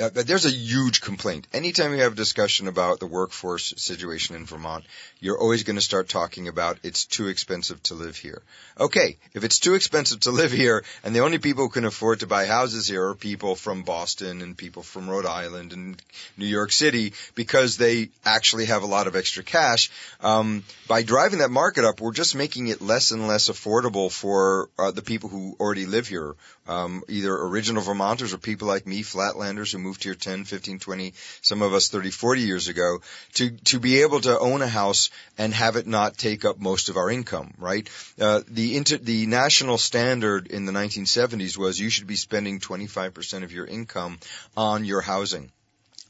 Yeah, 0.00 0.08
but 0.08 0.26
there's 0.26 0.46
a 0.46 0.50
huge 0.50 1.02
complaint. 1.02 1.46
Anytime 1.52 1.92
you 1.92 2.00
have 2.00 2.14
a 2.14 2.16
discussion 2.16 2.68
about 2.68 3.00
the 3.00 3.06
workforce 3.06 3.74
situation 3.76 4.34
in 4.34 4.46
Vermont, 4.46 4.86
you're 5.20 5.38
always 5.38 5.62
going 5.62 5.76
to 5.76 5.82
start 5.82 6.08
talking 6.08 6.48
about 6.48 6.78
it's 6.82 7.04
too 7.04 7.28
expensive 7.28 7.82
to 7.82 7.94
live 7.94 8.16
here. 8.16 8.40
Okay, 8.78 9.18
if 9.34 9.44
it's 9.44 9.58
too 9.58 9.74
expensive 9.74 10.20
to 10.20 10.30
live 10.30 10.52
here, 10.52 10.84
and 11.04 11.14
the 11.14 11.20
only 11.20 11.36
people 11.36 11.64
who 11.64 11.68
can 11.68 11.84
afford 11.84 12.20
to 12.20 12.26
buy 12.26 12.46
houses 12.46 12.88
here 12.88 13.08
are 13.08 13.14
people 13.14 13.54
from 13.54 13.82
Boston 13.82 14.40
and 14.40 14.56
people 14.56 14.82
from 14.82 15.10
Rhode 15.10 15.26
Island 15.26 15.74
and 15.74 16.02
New 16.38 16.46
York 16.46 16.72
City 16.72 17.12
because 17.34 17.76
they 17.76 18.08
actually 18.24 18.64
have 18.64 18.82
a 18.82 18.86
lot 18.86 19.06
of 19.06 19.16
extra 19.16 19.42
cash. 19.42 19.90
Um, 20.22 20.64
by 20.88 21.02
driving 21.02 21.40
that 21.40 21.50
market 21.50 21.84
up, 21.84 22.00
we're 22.00 22.14
just 22.14 22.34
making 22.34 22.68
it 22.68 22.80
less 22.80 23.10
and 23.10 23.28
less 23.28 23.50
affordable 23.50 24.10
for 24.10 24.70
uh, 24.78 24.92
the 24.92 25.02
people 25.02 25.28
who 25.28 25.56
already 25.60 25.84
live 25.84 26.08
here, 26.08 26.36
um, 26.70 27.02
either 27.08 27.34
original 27.34 27.82
Vermonters 27.82 28.32
or 28.32 28.38
people 28.38 28.68
like 28.68 28.86
me, 28.86 29.02
Flatlanders, 29.02 29.72
who 29.72 29.78
moved 29.78 30.04
here 30.04 30.14
10, 30.14 30.44
15, 30.44 30.78
20, 30.78 31.14
some 31.42 31.62
of 31.62 31.74
us 31.74 31.88
30, 31.88 32.10
40 32.10 32.42
years 32.42 32.68
ago, 32.68 33.00
to 33.34 33.50
to 33.50 33.80
be 33.80 34.02
able 34.02 34.20
to 34.20 34.38
own 34.38 34.62
a 34.62 34.68
house 34.68 35.10
and 35.36 35.52
have 35.52 35.74
it 35.74 35.88
not 35.88 36.16
take 36.16 36.44
up 36.44 36.60
most 36.60 36.88
of 36.88 36.96
our 36.96 37.10
income, 37.10 37.54
right? 37.58 37.88
Uh, 38.20 38.42
the 38.46 38.76
inter, 38.76 38.98
the 38.98 39.26
national 39.26 39.78
standard 39.78 40.46
in 40.46 40.64
the 40.64 40.72
1970s 40.72 41.58
was 41.58 41.80
you 41.80 41.90
should 41.90 42.06
be 42.06 42.16
spending 42.16 42.60
25% 42.60 43.42
of 43.42 43.52
your 43.52 43.66
income 43.66 44.18
on 44.56 44.84
your 44.84 45.00
housing. 45.00 45.50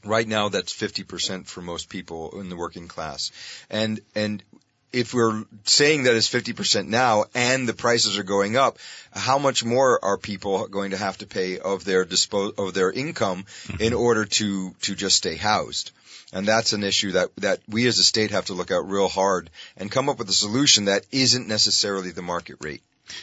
Right 0.03 0.27
now, 0.27 0.49
that's 0.49 0.73
50% 0.73 1.47
for 1.47 1.61
most 1.61 1.89
people 1.89 2.39
in 2.39 2.49
the 2.49 2.55
working 2.55 2.87
class. 2.87 3.31
And, 3.69 3.99
and 4.15 4.43
if 4.93 5.13
we're 5.13 5.45
saying 5.63 6.03
that 6.03 6.15
it's 6.15 6.29
50% 6.29 6.87
now 6.87 7.25
and 7.33 7.67
the 7.67 7.73
prices 7.73 8.17
are 8.17 8.23
going 8.23 8.57
up, 8.57 8.77
how 9.13 9.37
much 9.37 9.63
more 9.63 10.03
are 10.03 10.17
people 10.17 10.67
going 10.67 10.91
to 10.91 10.97
have 10.97 11.17
to 11.19 11.27
pay 11.27 11.59
of 11.59 11.85
their 11.85 12.05
dispose, 12.05 12.53
of 12.57 12.73
their 12.73 12.91
income 12.91 13.45
mm-hmm. 13.67 13.81
in 13.81 13.93
order 13.93 14.25
to, 14.25 14.71
to 14.81 14.95
just 14.95 15.17
stay 15.17 15.35
housed? 15.35 15.91
And 16.33 16.47
that's 16.47 16.73
an 16.73 16.83
issue 16.83 17.13
that, 17.13 17.29
that 17.37 17.59
we 17.67 17.87
as 17.87 17.99
a 17.99 18.03
state 18.03 18.31
have 18.31 18.45
to 18.45 18.53
look 18.53 18.71
at 18.71 18.85
real 18.85 19.09
hard 19.09 19.49
and 19.75 19.91
come 19.91 20.07
up 20.07 20.17
with 20.17 20.29
a 20.29 20.33
solution 20.33 20.85
that 20.85 21.05
isn't 21.11 21.47
necessarily 21.47 22.11
the 22.11 22.21
market 22.21 22.57
rate. 22.61 22.81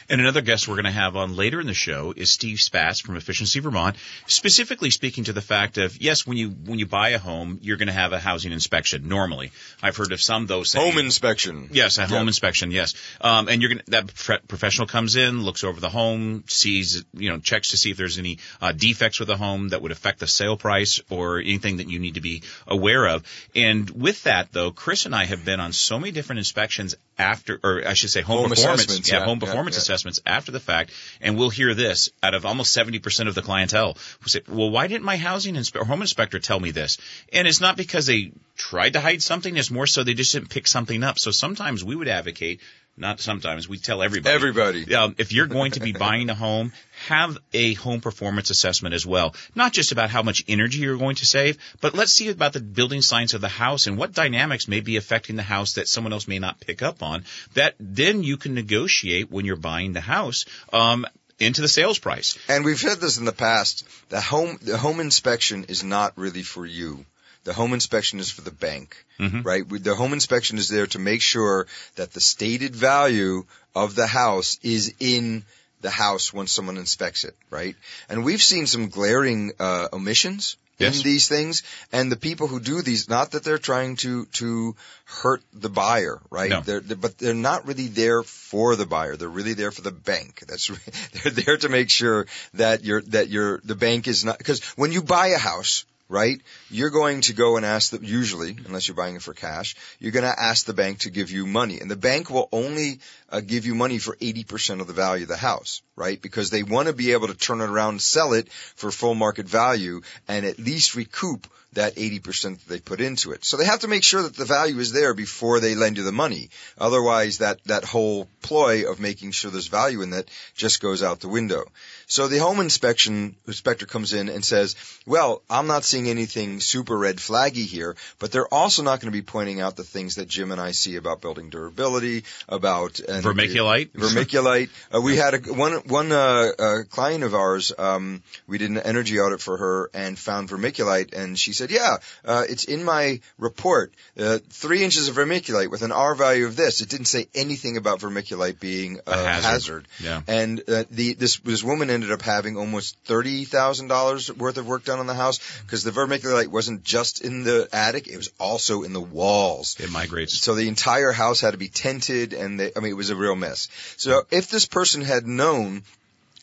And 0.08 0.20
another 0.20 0.40
guest 0.40 0.68
we're 0.68 0.74
going 0.76 0.84
to 0.84 0.90
have 0.90 1.16
on 1.16 1.36
later 1.36 1.60
in 1.60 1.66
the 1.66 1.74
show 1.74 2.12
is 2.16 2.30
Steve 2.30 2.58
Spatz 2.58 3.02
from 3.02 3.16
Efficiency 3.16 3.60
Vermont, 3.60 3.96
specifically 4.26 4.90
speaking 4.90 5.24
to 5.24 5.32
the 5.32 5.40
fact 5.42 5.78
of 5.78 6.00
yes, 6.00 6.26
when 6.26 6.36
you 6.36 6.50
when 6.50 6.78
you 6.78 6.86
buy 6.86 7.10
a 7.10 7.18
home, 7.18 7.58
you're 7.62 7.76
going 7.76 7.88
to 7.88 7.92
have 7.94 8.12
a 8.12 8.18
housing 8.18 8.52
inspection. 8.52 9.08
Normally, 9.08 9.50
I've 9.82 9.96
heard 9.96 10.12
of 10.12 10.20
some 10.20 10.46
though 10.46 10.62
saying 10.62 10.92
Home 10.92 10.98
inspection. 11.04 11.68
Yes, 11.72 11.98
a 11.98 12.06
home 12.06 12.22
Yeah. 12.22 12.26
inspection. 12.28 12.70
Yes, 12.70 12.94
um, 13.20 13.48
and 13.48 13.62
you're 13.62 13.70
gonna 13.70 13.82
that 13.88 14.14
prof- 14.14 14.46
professional 14.48 14.86
comes 14.86 15.16
in, 15.16 15.42
looks 15.42 15.64
over 15.64 15.80
the 15.80 15.88
home, 15.88 16.44
sees 16.46 17.04
you 17.14 17.30
know 17.30 17.38
checks 17.38 17.70
to 17.70 17.76
see 17.76 17.90
if 17.90 17.96
there's 17.96 18.18
any 18.18 18.38
uh, 18.60 18.72
defects 18.72 19.18
with 19.18 19.28
the 19.28 19.36
home 19.36 19.68
that 19.70 19.82
would 19.82 19.92
affect 19.92 20.20
the 20.20 20.26
sale 20.26 20.56
price 20.56 21.00
or 21.10 21.38
anything 21.40 21.78
that 21.78 21.88
you 21.88 21.98
need 21.98 22.14
to 22.14 22.20
be 22.20 22.42
aware 22.66 23.06
of. 23.06 23.22
And 23.54 23.88
with 23.90 24.22
that 24.24 24.52
though, 24.52 24.70
Chris 24.70 25.06
and 25.06 25.14
I 25.14 25.24
have 25.24 25.44
been 25.44 25.60
on 25.60 25.72
so 25.72 25.98
many 25.98 26.12
different 26.12 26.38
inspections 26.38 26.94
after, 27.18 27.58
or 27.62 27.86
I 27.86 27.94
should 27.94 28.10
say, 28.10 28.20
home, 28.20 28.38
Home 28.38 28.50
performance, 28.50 28.82
assessments, 28.82 29.10
yeah, 29.10 29.18
yeah, 29.18 29.24
home 29.24 29.40
performance 29.40 29.76
yeah. 29.76 29.80
assessments 29.80 30.20
after 30.24 30.52
the 30.52 30.60
fact, 30.60 30.92
and 31.20 31.36
we'll 31.36 31.50
hear 31.50 31.74
this 31.74 32.10
out 32.22 32.34
of 32.34 32.46
almost 32.46 32.72
seventy 32.72 32.98
percent 32.98 33.28
of 33.28 33.34
the 33.34 33.42
clientele 33.42 33.96
who 34.20 34.28
say, 34.28 34.42
"Well, 34.48 34.70
why 34.70 34.86
didn't 34.86 35.04
my 35.04 35.16
housing 35.16 35.54
inspe- 35.54 35.84
home 35.84 36.00
inspector 36.00 36.38
tell 36.38 36.60
me 36.60 36.70
this?" 36.70 36.98
And 37.32 37.48
it's 37.48 37.60
not 37.60 37.76
because 37.76 38.06
they 38.06 38.32
tried 38.56 38.92
to 38.94 39.00
hide 39.00 39.22
something; 39.22 39.56
it's 39.56 39.70
more 39.70 39.86
so 39.86 40.04
they 40.04 40.14
just 40.14 40.32
didn't 40.32 40.50
pick 40.50 40.66
something 40.66 41.02
up. 41.02 41.18
So 41.18 41.30
sometimes 41.30 41.84
we 41.84 41.96
would 41.96 42.08
advocate. 42.08 42.60
Not 42.96 43.20
sometimes 43.20 43.68
we 43.68 43.78
tell 43.78 44.02
everybody. 44.02 44.34
Everybody. 44.34 44.94
Um, 44.94 45.14
if 45.18 45.32
you're 45.32 45.46
going 45.46 45.72
to 45.72 45.80
be 45.80 45.92
buying 45.92 46.30
a 46.30 46.34
home, 46.34 46.72
have 47.06 47.38
a 47.52 47.74
home 47.74 48.00
performance 48.00 48.50
assessment 48.50 48.94
as 48.94 49.06
well. 49.06 49.34
Not 49.54 49.72
just 49.72 49.92
about 49.92 50.10
how 50.10 50.22
much 50.22 50.44
energy 50.48 50.78
you're 50.78 50.96
going 50.96 51.16
to 51.16 51.26
save, 51.26 51.58
but 51.80 51.94
let's 51.94 52.12
see 52.12 52.28
about 52.28 52.52
the 52.52 52.60
building 52.60 53.02
science 53.02 53.34
of 53.34 53.40
the 53.40 53.48
house 53.48 53.86
and 53.86 53.96
what 53.96 54.12
dynamics 54.12 54.68
may 54.68 54.80
be 54.80 54.96
affecting 54.96 55.36
the 55.36 55.42
house 55.42 55.74
that 55.74 55.88
someone 55.88 56.12
else 56.12 56.28
may 56.28 56.38
not 56.38 56.60
pick 56.60 56.82
up 56.82 57.02
on. 57.02 57.24
That 57.54 57.74
then 57.78 58.22
you 58.22 58.36
can 58.36 58.54
negotiate 58.54 59.30
when 59.30 59.44
you're 59.44 59.56
buying 59.56 59.92
the 59.92 60.00
house. 60.00 60.44
Um, 60.72 61.06
into 61.38 61.60
the 61.60 61.68
sales 61.68 62.00
price. 62.00 62.36
And 62.48 62.64
we've 62.64 62.80
said 62.80 62.98
this 62.98 63.18
in 63.18 63.24
the 63.24 63.32
past. 63.32 63.86
The 64.08 64.20
home 64.20 64.58
the 64.60 64.76
home 64.76 64.98
inspection 64.98 65.66
is 65.68 65.84
not 65.84 66.14
really 66.16 66.42
for 66.42 66.66
you. 66.66 67.06
The 67.44 67.52
home 67.54 67.72
inspection 67.72 68.18
is 68.18 68.30
for 68.30 68.42
the 68.42 68.50
bank, 68.50 68.96
right? 69.18 69.64
The 69.68 69.94
home 69.94 70.12
inspection 70.12 70.58
is 70.58 70.68
there 70.68 70.88
to 70.88 70.98
make 70.98 71.22
sure 71.22 71.66
that 71.94 72.12
the 72.12 72.20
stated 72.20 72.74
value 72.74 73.44
of 73.74 73.94
the 73.94 74.06
house 74.06 74.58
is 74.62 74.92
in 74.98 75.44
the 75.80 75.90
house 75.90 76.32
when 76.32 76.46
someone 76.46 76.76
inspects 76.76 77.24
it, 77.24 77.34
right? 77.50 77.76
And 78.08 78.24
we've 78.24 78.42
seen 78.42 78.66
some 78.66 78.88
glaring 78.88 79.52
uh, 79.58 79.88
omissions 79.92 80.56
Yes. 80.80 80.98
in 80.98 81.02
these 81.02 81.26
things, 81.26 81.64
and 81.90 82.10
the 82.12 82.16
people 82.16 82.46
who 82.46 82.60
do 82.60 82.82
these, 82.82 83.08
not 83.08 83.32
that 83.32 83.42
they're 83.42 83.58
trying 83.58 83.96
to 83.96 84.26
to 84.34 84.76
hurt 85.06 85.42
the 85.52 85.68
buyer, 85.68 86.20
right? 86.30 86.50
No. 86.50 86.60
They're, 86.60 86.78
they're- 86.78 86.96
but 86.96 87.18
they're 87.18 87.34
not 87.34 87.66
really 87.66 87.88
there 87.88 88.22
for 88.22 88.76
the 88.76 88.86
buyer. 88.86 89.16
They're 89.16 89.28
really 89.28 89.54
there 89.54 89.72
for 89.72 89.82
the 89.82 89.90
bank. 89.90 90.44
That's 90.46 90.70
re- 90.70 90.76
they're 91.14 91.32
there 91.32 91.56
to 91.56 91.68
make 91.68 91.90
sure 91.90 92.26
that 92.54 92.84
your 92.84 93.02
that 93.10 93.28
your 93.28 93.58
the 93.64 93.74
bank 93.74 94.06
is 94.06 94.24
not 94.24 94.38
because 94.38 94.62
when 94.76 94.92
you 94.92 95.02
buy 95.02 95.28
a 95.34 95.38
house, 95.38 95.84
right? 96.08 96.40
You're 96.70 96.90
going 96.90 97.20
to 97.22 97.34
go 97.34 97.56
and 97.56 97.66
ask 97.66 97.90
the 97.90 98.04
usually, 98.04 98.56
unless 98.66 98.88
you're 98.88 98.96
buying 98.96 99.16
it 99.16 99.22
for 99.22 99.34
cash, 99.34 99.76
you're 99.98 100.12
going 100.12 100.24
to 100.24 100.40
ask 100.40 100.64
the 100.64 100.72
bank 100.72 101.00
to 101.00 101.10
give 101.10 101.30
you 101.30 101.46
money, 101.46 101.80
and 101.80 101.90
the 101.90 101.96
bank 101.96 102.30
will 102.30 102.48
only 102.52 103.00
uh, 103.30 103.40
give 103.40 103.66
you 103.66 103.74
money 103.74 103.98
for 103.98 104.16
80% 104.16 104.80
of 104.80 104.86
the 104.86 104.92
value 104.92 105.24
of 105.24 105.28
the 105.28 105.36
house, 105.36 105.82
right? 105.96 106.20
Because 106.20 106.50
they 106.50 106.62
want 106.62 106.88
to 106.88 106.94
be 106.94 107.12
able 107.12 107.28
to 107.28 107.34
turn 107.34 107.60
it 107.60 107.68
around 107.68 107.90
and 107.90 108.02
sell 108.02 108.32
it 108.32 108.50
for 108.50 108.90
full 108.90 109.14
market 109.14 109.46
value 109.46 110.00
and 110.26 110.46
at 110.46 110.58
least 110.58 110.94
recoup 110.94 111.46
that 111.74 111.96
80% 111.96 112.58
that 112.58 112.68
they 112.68 112.80
put 112.80 113.00
into 113.00 113.32
it. 113.32 113.44
So 113.44 113.56
they 113.56 113.66
have 113.66 113.80
to 113.80 113.88
make 113.88 114.02
sure 114.02 114.22
that 114.22 114.34
the 114.34 114.44
value 114.44 114.78
is 114.78 114.92
there 114.92 115.12
before 115.14 115.60
they 115.60 115.74
lend 115.74 115.98
you 115.98 116.02
the 116.02 116.12
money. 116.12 116.48
Otherwise, 116.78 117.38
that, 117.38 117.62
that 117.64 117.84
whole 117.84 118.26
ploy 118.40 118.90
of 118.90 119.00
making 119.00 119.32
sure 119.32 119.50
there's 119.50 119.66
value 119.66 120.02
in 120.02 120.10
that 120.10 120.30
just 120.54 120.80
goes 120.80 121.02
out 121.02 121.20
the 121.20 121.28
window. 121.28 121.64
So 122.08 122.26
the 122.26 122.38
home 122.38 122.58
inspection 122.60 123.36
inspector 123.46 123.84
comes 123.86 124.14
in 124.14 124.28
and 124.30 124.42
says, 124.44 124.76
well, 125.06 125.42
I'm 125.50 125.66
not 125.66 125.84
seeing 125.84 126.08
anything 126.08 126.58
super 126.60 126.96
red 126.96 127.18
flaggy 127.18 127.66
here, 127.66 127.96
but 128.18 128.32
they're 128.32 128.52
also 128.52 128.82
not 128.82 129.00
going 129.00 129.12
to 129.12 129.16
be 129.16 129.22
pointing 129.22 129.60
out 129.60 129.76
the 129.76 129.84
things 129.84 130.14
that 130.14 130.26
Jim 130.26 130.50
and 130.50 130.60
I 130.60 130.72
see 130.72 130.96
about 130.96 131.20
building 131.20 131.50
durability, 131.50 132.24
about 132.48 132.98
and 132.98 133.22
Vermiculite? 133.22 133.90
vermiculite. 133.92 134.70
Uh, 134.92 135.02
we 135.02 135.16
had 135.16 135.34
a, 135.34 135.52
one 135.52 135.74
one 135.86 136.10
uh, 136.10 136.50
uh, 136.58 136.76
client 136.88 137.24
of 137.24 137.34
ours. 137.34 137.72
Um, 137.78 138.22
we 138.46 138.56
did 138.56 138.70
an 138.70 138.78
energy 138.78 139.20
audit 139.20 139.42
for 139.42 139.58
her 139.58 139.90
and 139.92 140.18
found 140.18 140.48
vermiculite, 140.48 141.12
and 141.14 141.38
she 141.38 141.52
said, 141.52 141.70
"Yeah, 141.70 141.98
uh, 142.24 142.44
it's 142.48 142.64
in 142.64 142.84
my 142.84 143.20
report. 143.38 143.92
Uh, 144.18 144.38
three 144.48 144.82
inches 144.82 145.08
of 145.08 145.16
vermiculite 145.16 145.70
with 145.70 145.82
an 145.82 145.92
R 145.92 146.14
value 146.14 146.46
of 146.46 146.56
this. 146.56 146.80
It 146.80 146.88
didn't 146.88 147.06
say 147.06 147.28
anything 147.34 147.76
about 147.76 148.00
vermiculite 148.00 148.58
being 148.58 149.00
a, 149.06 149.10
A 149.12 149.16
hazard. 149.16 149.42
hazard. 149.44 149.88
Yeah. 150.00 150.20
And 150.26 150.60
uh, 150.68 150.84
the 150.90 151.12
this 151.12 151.36
this 151.40 151.62
woman 151.62 151.90
ended 151.98 152.12
up 152.12 152.22
having 152.22 152.56
almost 152.56 152.96
thirty 153.04 153.44
thousand 153.44 153.88
dollars 153.88 154.32
worth 154.32 154.56
of 154.56 154.66
work 154.66 154.84
done 154.84 155.00
on 155.00 155.06
the 155.06 155.14
house 155.14 155.40
because 155.62 155.82
the 155.82 155.90
vermiculite 155.90 156.48
wasn't 156.48 156.84
just 156.84 157.22
in 157.22 157.42
the 157.42 157.68
attic; 157.72 158.06
it 158.06 158.16
was 158.16 158.30
also 158.38 158.84
in 158.84 158.92
the 158.92 159.00
walls. 159.00 159.76
It 159.80 159.90
migrates. 159.90 160.38
So 160.38 160.54
the 160.54 160.68
entire 160.68 161.12
house 161.12 161.40
had 161.40 161.52
to 161.52 161.58
be 161.58 161.68
tented, 161.68 162.32
and 162.32 162.60
they, 162.60 162.72
I 162.76 162.80
mean, 162.80 162.92
it 162.92 162.96
was 162.96 163.10
a 163.10 163.16
real 163.16 163.34
mess. 163.34 163.68
So 163.96 164.22
if 164.30 164.48
this 164.48 164.66
person 164.66 165.02
had 165.02 165.26
known 165.26 165.82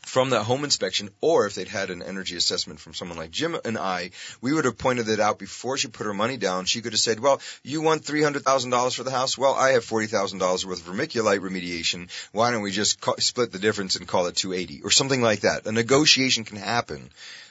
from 0.06 0.30
that 0.30 0.44
home 0.44 0.64
inspection, 0.64 1.10
or 1.20 1.48
if 1.48 1.56
they'd 1.56 1.68
had 1.68 1.90
an 1.90 2.04
energy 2.04 2.38
assessment 2.38 2.80
from 2.80 2.94
someone 2.94 3.18
like 3.18 3.32
Jim 3.32 3.58
and 3.66 3.78
I, 3.78 4.12
we 4.40 4.54
would 4.54 4.66
have 4.66 4.78
pointed 4.78 5.10
it 5.10 5.20
out 5.20 5.40
before 5.40 5.78
she 5.78 5.88
put 5.88 6.06
her 6.06 6.14
money 6.14 6.38
down. 6.38 6.66
She 6.66 6.82
could 6.82 6.94
have 6.94 7.00
said, 7.00 7.20
"Well, 7.20 7.42
you 7.64 7.82
want 7.82 8.06
three 8.06 8.22
hundred 8.22 8.44
thousand 8.44 8.70
dollars 8.70 8.94
for 8.94 9.04
the 9.04 9.12
house? 9.12 9.38
Well, 9.38 9.56
I 9.56 9.72
have 9.72 9.84
forty 9.84 10.08
thousand 10.08 10.40
dollars 10.40 10.66
worth 10.66 10.88
of 10.88 10.94
vermiculite 10.94 11.40
remediation. 11.40 12.10
Why 12.32 12.52
don't 12.52 12.62
we 12.62 12.72
just 12.72 13.04
split 13.20 13.52
the 13.52 13.60
difference 13.60 13.96
and 13.96 14.08
call 14.08 14.28
it 14.28 14.36
two 14.36 14.54
eighty 14.54 14.82
or 14.84 14.92
something 14.92 15.22
like 15.22 15.42
that?" 15.42 15.66
A 15.66 15.72
negotiation 15.72 16.44
can 16.44 16.58
happen, 16.58 17.10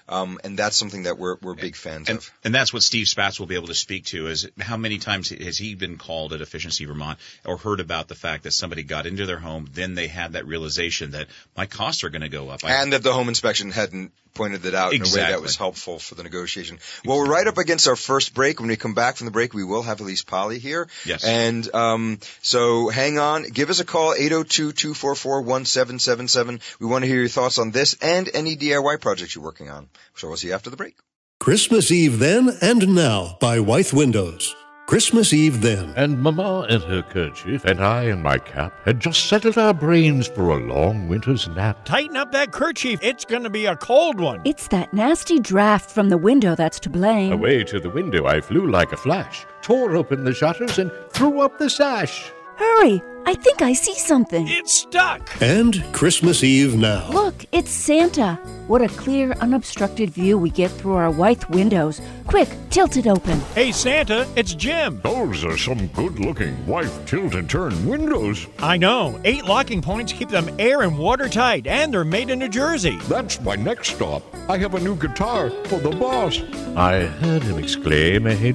um, 0.08 0.38
and 0.44 0.58
that's 0.58 0.76
something 0.76 1.04
that 1.04 1.18
we're 1.18 1.36
we're 1.40 1.54
big 1.54 1.76
fans 1.76 2.08
And, 2.08 2.18
of. 2.18 2.30
and 2.44 2.54
that's 2.54 2.72
what 2.72 2.82
Steve 2.82 3.06
Spatz 3.06 3.38
will 3.38 3.46
be 3.46 3.54
able 3.54 3.68
to 3.68 3.74
speak 3.74 4.04
to 4.06 4.26
is 4.28 4.48
how 4.60 4.76
many 4.76 4.98
times 4.98 5.30
has 5.30 5.56
he 5.58 5.74
been 5.74 5.96
called 5.98 6.32
at 6.32 6.40
Efficiency 6.40 6.84
Vermont 6.84 7.18
or 7.44 7.56
heard 7.56 7.80
about 7.80 8.08
the 8.08 8.14
fact 8.14 8.42
that 8.44 8.52
somebody 8.52 8.82
got 8.82 9.06
into 9.06 9.24
their 9.26 9.38
home, 9.38 9.68
then 9.72 9.94
they 9.94 10.06
had 10.08 10.32
that 10.34 10.46
realization 10.46 11.12
that 11.12 11.28
my 11.56 11.66
costs 11.66 12.04
are 12.04 12.10
going 12.10 12.22
to 12.22 12.28
go 12.28 12.48
up. 12.50 12.64
I- 12.64 12.82
and 12.82 12.92
that 12.92 13.02
the 13.02 13.12
home 13.12 13.28
inspection 13.28 13.70
hadn't 13.70 14.12
pointed 14.34 14.62
that 14.62 14.74
out 14.74 14.92
in 14.92 15.02
a 15.02 15.04
way 15.04 15.20
that 15.20 15.40
was 15.40 15.56
helpful 15.56 15.98
for 15.98 16.14
the 16.14 16.22
negotiation. 16.22 16.78
Well, 17.04 17.18
we're 17.18 17.30
right 17.30 17.46
up 17.46 17.58
against 17.58 17.86
our 17.88 17.96
first 17.96 18.34
break. 18.34 18.60
When 18.60 18.68
we 18.68 18.76
come 18.76 18.94
back 18.94 19.16
from 19.16 19.24
the 19.26 19.30
break, 19.30 19.54
we 19.54 19.64
will 19.64 19.82
have 19.82 20.00
Elise 20.00 20.24
Polli 20.24 20.58
here. 20.58 20.88
Yes. 21.04 21.24
And 21.24 21.72
um, 21.74 22.18
so 22.42 22.88
hang 22.88 23.18
on. 23.18 23.44
Give 23.44 23.70
us 23.70 23.80
a 23.80 23.84
call, 23.84 24.14
802-244-1777. 24.14 26.60
We 26.80 26.86
want 26.86 27.04
to 27.04 27.08
hear 27.08 27.20
your 27.20 27.28
thoughts 27.28 27.58
on 27.58 27.70
this 27.70 27.96
and 28.02 28.28
any 28.34 28.56
DIY 28.56 29.00
projects 29.00 29.34
you're 29.34 29.44
working 29.44 29.70
on. 29.70 29.88
So 30.14 30.28
we'll 30.28 30.36
see 30.36 30.48
you 30.48 30.54
after 30.54 30.70
the 30.70 30.76
break. 30.76 30.96
Christmas 31.40 31.90
Eve 31.90 32.18
then 32.18 32.50
and 32.60 32.94
now 32.94 33.38
by 33.40 33.60
Wythe 33.60 33.92
Windows. 33.92 34.54
Christmas 34.86 35.32
Eve 35.32 35.62
then. 35.62 35.94
And 35.96 36.20
Mamma 36.20 36.66
in 36.68 36.80
her 36.82 37.02
kerchief 37.02 37.64
and 37.64 37.82
I 37.82 38.04
in 38.04 38.22
my 38.22 38.38
cap 38.38 38.74
had 38.84 39.00
just 39.00 39.26
settled 39.28 39.56
our 39.56 39.72
brains 39.72 40.26
for 40.26 40.50
a 40.50 40.56
long 40.56 41.08
winter's 41.08 41.48
nap. 41.48 41.84
Tighten 41.86 42.16
up 42.16 42.32
that 42.32 42.52
kerchief. 42.52 43.00
It's 43.02 43.24
going 43.24 43.44
to 43.44 43.50
be 43.50 43.64
a 43.64 43.76
cold 43.76 44.20
one. 44.20 44.42
It's 44.44 44.68
that 44.68 44.92
nasty 44.92 45.40
draft 45.40 45.90
from 45.90 46.10
the 46.10 46.18
window 46.18 46.54
that's 46.54 46.78
to 46.80 46.90
blame. 46.90 47.32
Away 47.32 47.64
to 47.64 47.80
the 47.80 47.90
window 47.90 48.26
I 48.26 48.42
flew 48.42 48.70
like 48.70 48.92
a 48.92 48.96
flash, 48.96 49.46
tore 49.62 49.96
open 49.96 50.24
the 50.24 50.34
shutters, 50.34 50.78
and 50.78 50.92
threw 51.08 51.40
up 51.40 51.58
the 51.58 51.70
sash. 51.70 52.30
Hurry! 52.56 53.02
I 53.26 53.34
think 53.34 53.62
I 53.62 53.72
see 53.72 53.94
something. 53.94 54.46
It's 54.48 54.74
stuck. 54.74 55.30
And 55.40 55.82
Christmas 55.92 56.44
Eve 56.44 56.76
now. 56.76 57.08
Look, 57.10 57.46
it's 57.52 57.70
Santa. 57.70 58.34
What 58.66 58.82
a 58.82 58.88
clear, 58.88 59.32
unobstructed 59.40 60.10
view 60.10 60.36
we 60.36 60.50
get 60.50 60.70
through 60.70 60.94
our 60.94 61.10
Wythe 61.10 61.44
windows. 61.44 62.02
Quick, 62.26 62.50
tilt 62.68 62.98
it 62.98 63.06
open. 63.06 63.40
Hey, 63.54 63.72
Santa, 63.72 64.26
it's 64.36 64.54
Jim. 64.54 65.00
Those 65.02 65.42
are 65.42 65.56
some 65.56 65.86
good 65.88 66.20
looking 66.20 66.66
Wythe 66.66 67.06
tilt 67.06 67.34
and 67.34 67.48
turn 67.48 67.86
windows. 67.86 68.46
I 68.58 68.76
know. 68.76 69.18
Eight 69.24 69.46
locking 69.46 69.80
points 69.80 70.12
keep 70.12 70.28
them 70.28 70.54
air 70.58 70.82
and 70.82 70.98
watertight, 70.98 71.66
and 71.66 71.94
they're 71.94 72.04
made 72.04 72.28
in 72.28 72.40
New 72.40 72.50
Jersey. 72.50 72.98
That's 73.04 73.40
my 73.40 73.56
next 73.56 73.94
stop. 73.94 74.22
I 74.50 74.58
have 74.58 74.74
a 74.74 74.80
new 74.80 74.96
guitar 74.96 75.48
for 75.66 75.78
the 75.80 75.90
boss. 75.90 76.42
I 76.76 77.06
heard 77.06 77.42
him 77.42 77.58
exclaim 77.58 78.26
as 78.26 78.38
he 78.38 78.52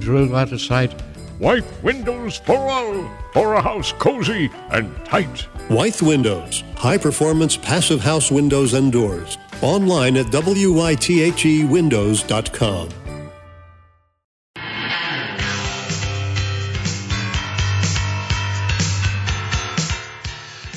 drove 1.40 1.52
out 1.52 1.58
of 1.58 1.64
sight. 1.64 1.80
Wythe 1.80 1.84
windows 1.84 2.38
for 2.38 2.58
all, 2.58 3.10
for 3.34 3.54
a 3.54 3.62
house 3.62 3.92
cozy 3.94 4.50
and 4.72 4.94
tight. 5.06 5.48
Wythe 5.70 6.02
Windows, 6.02 6.64
high 6.76 6.98
performance 6.98 7.56
passive 7.58 8.02
house 8.02 8.32
windows 8.32 8.74
and 8.74 8.92
doors. 8.92 9.38
Online 9.62 10.18
at 10.18 10.26
wythewindows.com. 10.28 12.90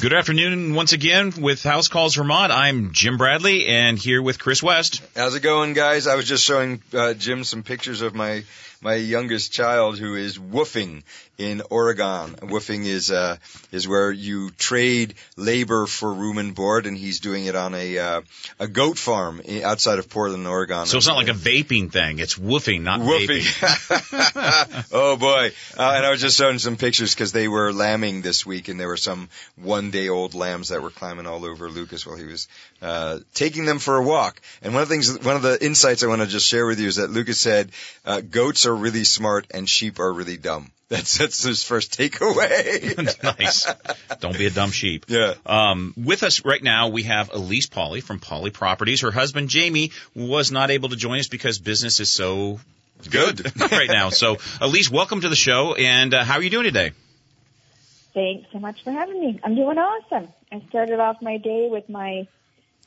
Good 0.01 0.13
afternoon 0.13 0.75
once 0.75 0.93
again 0.93 1.33
with 1.41 1.63
House 1.63 1.87
Calls 1.87 2.17
Vermont. 2.17 2.51
I'm 2.51 2.91
Jim 2.91 3.19
Bradley 3.19 3.69
and 3.69 3.97
here 3.97 4.21
with 4.21 4.41
Chris 4.41 4.61
West. 4.61 5.01
How's 5.15 5.37
it 5.37 5.45
going, 5.45 5.75
guys? 5.75 6.09
I 6.09 6.17
was 6.17 6.27
just 6.27 6.43
showing 6.43 6.83
uh, 6.93 7.15
Jim 7.15 7.45
some 7.45 7.63
pictures 7.63 8.03
of 8.03 8.13
my 8.13 8.43
my 8.83 8.95
youngest 8.95 9.53
child 9.53 9.99
who 9.99 10.17
is 10.17 10.39
woofing 10.39 11.03
in 11.39 11.63
Oregon. 11.71 12.35
Woofing 12.43 12.85
is 12.85 13.11
uh, 13.11 13.37
is 13.71 13.87
where 13.89 14.11
you 14.11 14.51
trade 14.51 15.15
labor 15.37 15.87
for 15.87 16.13
room 16.13 16.39
and 16.39 16.55
board, 16.55 16.87
and 16.87 16.97
he's 16.97 17.21
doing 17.21 17.47
it 17.47 17.55
on 17.55 17.75
a 17.75 17.99
uh, 17.99 18.21
a 18.59 18.69
goat 18.69 18.99
farm 18.99 19.41
outside 19.65 19.99
of 19.99 20.11
Portland, 20.11 20.47
Oregon. 20.47 20.87
So 20.87 20.99
it's 20.99 21.07
not 21.07 21.17
like 21.17 21.29
a 21.29 21.33
vaping 21.33 21.91
thing. 21.91 22.19
It's 22.19 22.37
woofing, 22.37 22.83
not 22.83 23.01
Woofing. 23.01 23.41
vaping. 23.41 24.85
oh 24.93 25.17
boy! 25.17 25.53
Uh, 25.79 25.93
and 25.97 26.07
I 26.07 26.11
was 26.11 26.21
just 26.21 26.37
showing 26.37 26.59
some 26.59 26.77
pictures 26.77 27.15
because 27.15 27.33
they 27.33 27.49
were 27.49 27.73
lambing 27.73 28.23
this 28.23 28.45
week, 28.45 28.69
and 28.69 28.79
there 28.79 28.89
were 28.89 28.97
some 28.97 29.29
one-day-old 29.57 30.35
lambs 30.35 30.69
that 30.69 30.83
were 30.83 30.91
climbing 30.91 31.27
all 31.27 31.45
over 31.45 31.71
Lucas 31.71 32.07
while 32.07 32.17
he 32.17 32.27
was 32.27 32.49
uh, 32.83 33.21
taking 33.35 33.65
them 33.65 33.79
for 33.79 33.97
a 33.97 34.03
walk. 34.03 34.41
And 34.61 34.75
one 34.75 34.83
of 34.83 34.89
the 34.89 34.95
things, 34.95 35.19
one 35.25 35.37
of 35.37 35.43
the 35.43 35.65
insights 35.65 36.03
I 36.03 36.09
want 36.09 36.21
to 36.21 36.27
just 36.27 36.47
share 36.47 36.67
with 36.67 36.81
you 36.81 36.89
is 36.89 36.97
that 36.97 37.11
Lucas 37.11 37.41
said 37.41 37.71
uh, 38.05 38.21
goats 38.21 38.67
are 38.67 38.75
really 38.75 39.05
smart 39.05 39.47
and 39.53 39.69
sheep 39.69 40.01
are 40.01 40.13
really 40.13 40.37
dumb. 40.37 40.71
That's 40.93 41.17
that's 41.17 41.43
his 41.43 41.65
first 41.65 41.97
takeaway. 41.99 43.23
nice. 43.39 43.67
Don't 44.21 44.37
be 44.37 44.45
a 44.45 44.51
dumb 44.51 44.73
sheep. 44.73 45.07
Yeah. 45.09 45.33
Um, 45.47 45.95
with 45.97 46.23
us 46.23 46.45
right 46.45 46.63
now, 46.63 46.89
we 46.89 47.05
have 47.05 47.33
Elise 47.33 47.67
Polli 47.67 48.03
from 48.03 48.21
Polli 48.21 48.51
Properties. 48.51 49.01
Her 49.01 49.11
husband 49.11 49.49
Jamie 49.49 49.93
was 50.15 50.53
not 50.53 50.71
able 50.71 50.91
to 50.91 50.97
join 50.97 51.19
us 51.19 51.29
because 51.29 51.59
business 51.59 51.99
is 51.99 52.13
so 52.13 52.61
Good. 53.11 53.59
right 53.73 53.89
now. 53.89 54.11
So, 54.11 54.37
Elise, 54.61 54.91
welcome 54.91 55.23
to 55.23 55.31
the 55.31 55.37
show. 55.37 55.75
And 55.75 56.13
uh, 56.13 56.25
how 56.25 56.35
are 56.35 56.43
you 56.43 56.51
doing 56.51 56.65
today? 56.65 56.93
Thanks 58.15 58.47
so 58.53 58.59
much 58.59 58.83
for 58.85 58.93
having 58.93 59.19
me. 59.19 59.41
I'm 59.43 59.55
doing 59.55 59.79
awesome. 59.79 60.29
I 60.53 60.63
started 60.69 61.01
off 61.01 61.23
my 61.23 61.39
day 61.39 61.69
with 61.71 61.89
my 61.89 62.27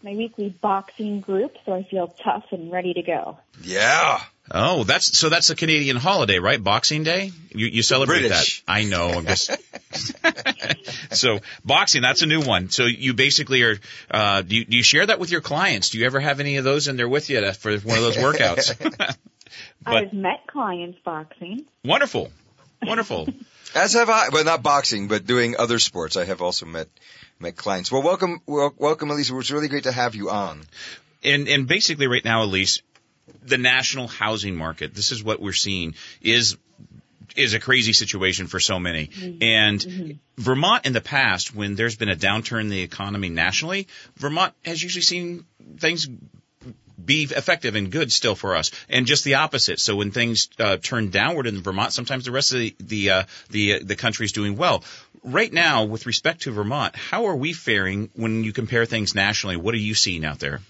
my 0.06 0.16
weekly 0.16 0.50
boxing 0.62 1.20
group, 1.20 1.58
so 1.66 1.74
I 1.74 1.84
feel 1.84 2.08
tough 2.24 2.46
and 2.52 2.72
ready 2.72 2.94
to 2.94 3.02
go. 3.02 3.38
yeah. 3.62 4.22
Oh, 4.52 4.84
that's 4.84 5.18
so. 5.18 5.30
That's 5.30 5.50
a 5.50 5.56
Canadian 5.56 5.98
holiday, 5.98 6.38
right? 6.38 6.64
Boxing 6.64 7.02
Day. 7.04 7.32
You 7.50 7.66
you 7.66 7.82
celebrate 7.82 8.20
British. 8.20 8.62
that? 8.64 8.72
I 8.72 8.84
know. 8.84 9.08
I'm 9.10 9.26
just. 9.26 9.50
so 11.12 11.40
boxing, 11.64 12.04
that's 12.04 12.22
a 12.22 12.28
new 12.28 12.42
one. 12.44 12.70
So 12.70 12.84
you 12.86 13.16
basically 13.16 13.64
are. 13.64 13.78
Uh, 14.12 14.44
do 14.44 14.56
you 14.56 14.66
do 14.66 14.78
you 14.78 14.84
share 14.84 15.04
that 15.04 15.18
with 15.20 15.32
your 15.32 15.42
clients? 15.42 15.90
Do 15.90 15.98
you 15.98 16.06
ever 16.06 16.20
have 16.20 16.40
any 16.40 16.58
of 16.58 16.64
those 16.64 16.88
in 16.88 16.96
there 16.96 17.10
with 17.10 17.32
you 17.32 17.42
to, 17.42 17.54
for 17.54 17.72
one 17.72 17.98
of 17.98 18.04
those 18.04 18.18
workouts? 18.18 19.16
But- 19.84 19.96
I've 19.96 20.14
met 20.14 20.46
clients 20.48 21.00
boxing. 21.04 21.66
wonderful, 21.84 22.32
wonderful. 22.84 23.28
As 23.74 23.94
have 23.94 24.10
I. 24.12 24.30
Well, 24.30 24.44
not 24.44 24.62
boxing, 24.62 25.08
but 25.08 25.26
doing 25.26 25.56
other 25.58 25.80
sports. 25.80 26.18
I 26.18 26.26
have 26.26 26.42
also 26.44 26.66
met 26.68 26.88
met 27.40 27.56
clients. 27.56 27.92
Well, 27.92 28.02
welcome, 28.02 28.42
wel- 28.46 28.74
welcome, 28.78 29.12
Elise. 29.12 29.30
It's 29.32 29.52
really 29.52 29.68
great 29.68 29.84
to 29.84 29.92
have 29.92 30.16
you 30.16 30.30
on. 30.30 30.64
and 31.24 31.48
and 31.48 31.68
basically 31.68 32.08
right 32.08 32.24
now, 32.24 32.44
Elise, 32.44 32.82
the 33.44 33.58
national 33.58 34.08
housing 34.08 34.56
market. 34.56 34.94
This 34.94 35.12
is 35.12 35.24
what 35.24 35.42
we're 35.42 35.54
seeing 35.54 35.96
is 36.22 36.58
is 37.36 37.54
a 37.54 37.60
crazy 37.60 37.92
situation 37.92 38.48
for 38.48 38.60
so 38.60 38.80
many. 38.80 39.10
And 39.42 40.20
Vermont 40.38 40.86
in 40.86 40.94
the 40.94 41.02
past, 41.02 41.54
when 41.54 41.76
there's 41.76 41.98
been 41.98 42.08
a 42.10 42.16
downturn 42.16 42.62
in 42.62 42.70
the 42.70 42.82
economy 42.82 43.28
nationally, 43.30 43.88
Vermont 44.16 44.54
has 44.64 44.82
usually 44.82 45.02
seen 45.02 45.46
things 45.78 46.08
be 47.04 47.24
effective 47.24 47.76
and 47.76 47.92
good 47.92 48.12
still 48.12 48.36
for 48.36 48.56
us, 48.56 48.72
and 48.90 49.06
just 49.06 49.24
the 49.26 49.36
opposite. 49.36 49.80
So 49.80 49.96
when 49.98 50.12
things 50.12 50.50
uh, 50.60 50.78
turn 50.78 51.10
downward 51.10 51.46
in 51.46 51.62
Vermont, 51.62 51.92
sometimes 51.92 52.26
the 52.26 52.32
rest 52.32 52.54
of 52.54 52.60
the 52.60 52.76
the 52.80 53.10
uh, 53.10 53.24
the 53.50 53.74
uh, 53.74 53.80
the 53.84 53.96
country 53.96 54.26
is 54.26 54.32
doing 54.32 54.56
well. 54.56 54.84
Right 55.26 55.52
now, 55.52 55.86
with 55.86 56.06
respect 56.06 56.44
to 56.44 56.52
Vermont, 56.52 56.96
how 56.96 57.26
are 57.26 57.36
we 57.36 57.52
faring 57.52 58.12
when 58.16 58.44
you 58.44 58.54
compare 58.54 58.86
things 58.86 59.16
nationally? 59.16 59.58
What 59.58 59.74
are 59.74 59.78
you 59.78 59.96
seeing 59.96 60.24
out 60.24 60.38
there? 60.38 60.62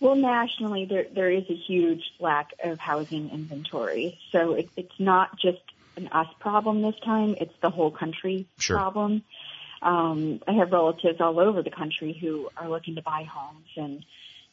Well, 0.00 0.16
nationally, 0.16 0.86
there 0.86 1.06
there 1.14 1.30
is 1.30 1.44
a 1.48 1.54
huge 1.54 2.02
lack 2.18 2.48
of 2.64 2.80
housing 2.80 3.30
inventory. 3.30 4.18
So 4.32 4.54
it, 4.54 4.68
it's 4.76 4.98
not 4.98 5.38
just 5.38 5.62
an 5.96 6.08
us 6.08 6.26
problem 6.40 6.82
this 6.82 6.98
time; 7.04 7.36
it's 7.40 7.54
the 7.62 7.70
whole 7.70 7.92
country 7.92 8.46
Sure. 8.58 8.76
problem. 8.76 9.22
Um, 9.80 10.42
I 10.48 10.52
have 10.54 10.72
relatives 10.72 11.20
all 11.20 11.38
over 11.38 11.62
the 11.62 11.70
country 11.70 12.12
who 12.20 12.48
are 12.56 12.68
looking 12.68 12.96
to 12.96 13.02
buy 13.02 13.22
homes 13.30 13.68
and 13.76 14.04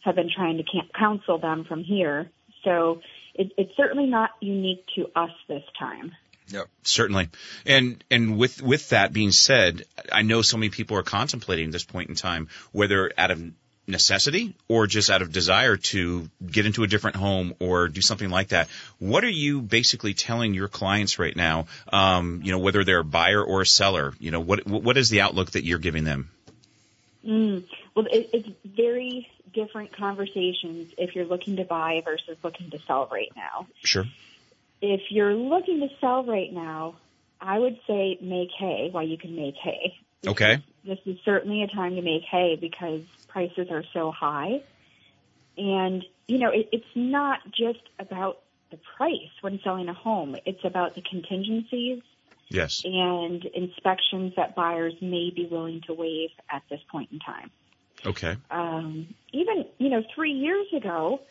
have 0.01 0.15
been 0.15 0.29
trying 0.29 0.57
to 0.57 0.63
counsel 0.93 1.39
them 1.39 1.65
from 1.65 1.83
here. 1.83 2.29
So 2.63 3.01
it, 3.33 3.51
it's 3.57 3.75
certainly 3.75 4.05
not 4.05 4.31
unique 4.39 4.85
to 4.95 5.09
us 5.15 5.31
this 5.47 5.63
time. 5.79 6.11
Yep. 6.49 6.67
Certainly. 6.83 7.29
And 7.65 8.03
and 8.09 8.37
with 8.37 8.61
with 8.61 8.89
that 8.89 9.13
being 9.13 9.31
said, 9.31 9.83
I 10.11 10.21
know 10.21 10.41
so 10.41 10.57
many 10.57 10.69
people 10.69 10.97
are 10.97 11.03
contemplating 11.03 11.71
this 11.71 11.83
point 11.83 12.09
in 12.09 12.15
time 12.15 12.47
whether 12.71 13.11
out 13.17 13.31
of 13.31 13.41
necessity 13.87 14.53
or 14.67 14.85
just 14.85 15.09
out 15.09 15.21
of 15.21 15.31
desire 15.31 15.77
to 15.77 16.29
get 16.45 16.65
into 16.65 16.83
a 16.83 16.87
different 16.87 17.15
home 17.15 17.55
or 17.59 17.87
do 17.87 18.01
something 18.01 18.29
like 18.29 18.49
that. 18.49 18.67
What 18.99 19.23
are 19.23 19.29
you 19.29 19.61
basically 19.61 20.13
telling 20.13 20.53
your 20.53 20.67
clients 20.67 21.19
right 21.19 21.35
now? 21.35 21.67
Um, 21.91 22.41
you 22.43 22.51
know, 22.51 22.59
whether 22.59 22.83
they're 22.83 22.99
a 22.99 23.05
buyer 23.05 23.41
or 23.41 23.61
a 23.61 23.65
seller. 23.65 24.13
You 24.19 24.31
know, 24.31 24.41
what 24.41 24.65
what 24.67 24.97
is 24.97 25.09
the 25.09 25.21
outlook 25.21 25.51
that 25.51 25.63
you're 25.63 25.79
giving 25.79 26.03
them? 26.03 26.29
Mm. 27.25 27.63
Well, 27.95 28.05
it, 28.11 28.29
it's 28.33 28.49
very 28.63 29.27
different 29.53 29.91
conversations 29.91 30.93
if 30.97 31.15
you're 31.15 31.25
looking 31.25 31.55
to 31.57 31.63
buy 31.63 32.01
versus 32.05 32.37
looking 32.43 32.69
to 32.71 32.79
sell 32.79 33.09
right 33.11 33.31
now. 33.35 33.67
Sure. 33.83 34.05
If 34.81 35.01
you're 35.09 35.33
looking 35.33 35.79
to 35.81 35.87
sell 35.99 36.23
right 36.23 36.51
now, 36.51 36.95
I 37.41 37.59
would 37.59 37.77
say 37.87 38.17
make 38.21 38.49
hay 38.57 38.89
while 38.91 39.07
you 39.07 39.17
can 39.17 39.35
make 39.35 39.55
hay. 39.55 39.95
Okay. 40.25 40.63
This 40.83 40.99
is 41.05 41.17
certainly 41.25 41.63
a 41.63 41.67
time 41.67 41.95
to 41.95 42.01
make 42.01 42.23
hay 42.23 42.57
because 42.59 43.01
prices 43.27 43.67
are 43.71 43.83
so 43.93 44.11
high. 44.11 44.61
And, 45.57 46.03
you 46.27 46.37
know, 46.37 46.49
it, 46.49 46.69
it's 46.71 46.85
not 46.95 47.39
just 47.51 47.81
about 47.99 48.39
the 48.71 48.77
price 48.97 49.31
when 49.41 49.59
selling 49.63 49.89
a 49.89 49.93
home. 49.93 50.35
It's 50.45 50.63
about 50.63 50.95
the 50.95 51.01
contingencies 51.01 52.01
Yes. 52.49 52.81
and 52.85 53.43
inspections 53.45 54.33
that 54.37 54.55
buyers 54.55 54.93
may 55.01 55.31
be 55.35 55.47
willing 55.49 55.81
to 55.87 55.93
waive 55.93 56.29
at 56.49 56.63
this 56.69 56.79
point 56.89 57.09
in 57.11 57.19
time. 57.19 57.51
Okay. 58.05 58.37
Um, 58.51 59.13
even, 59.33 59.65
you 59.79 59.89
know, 59.89 60.03
three 60.15 60.31
years 60.31 60.67
ago, 60.73 61.21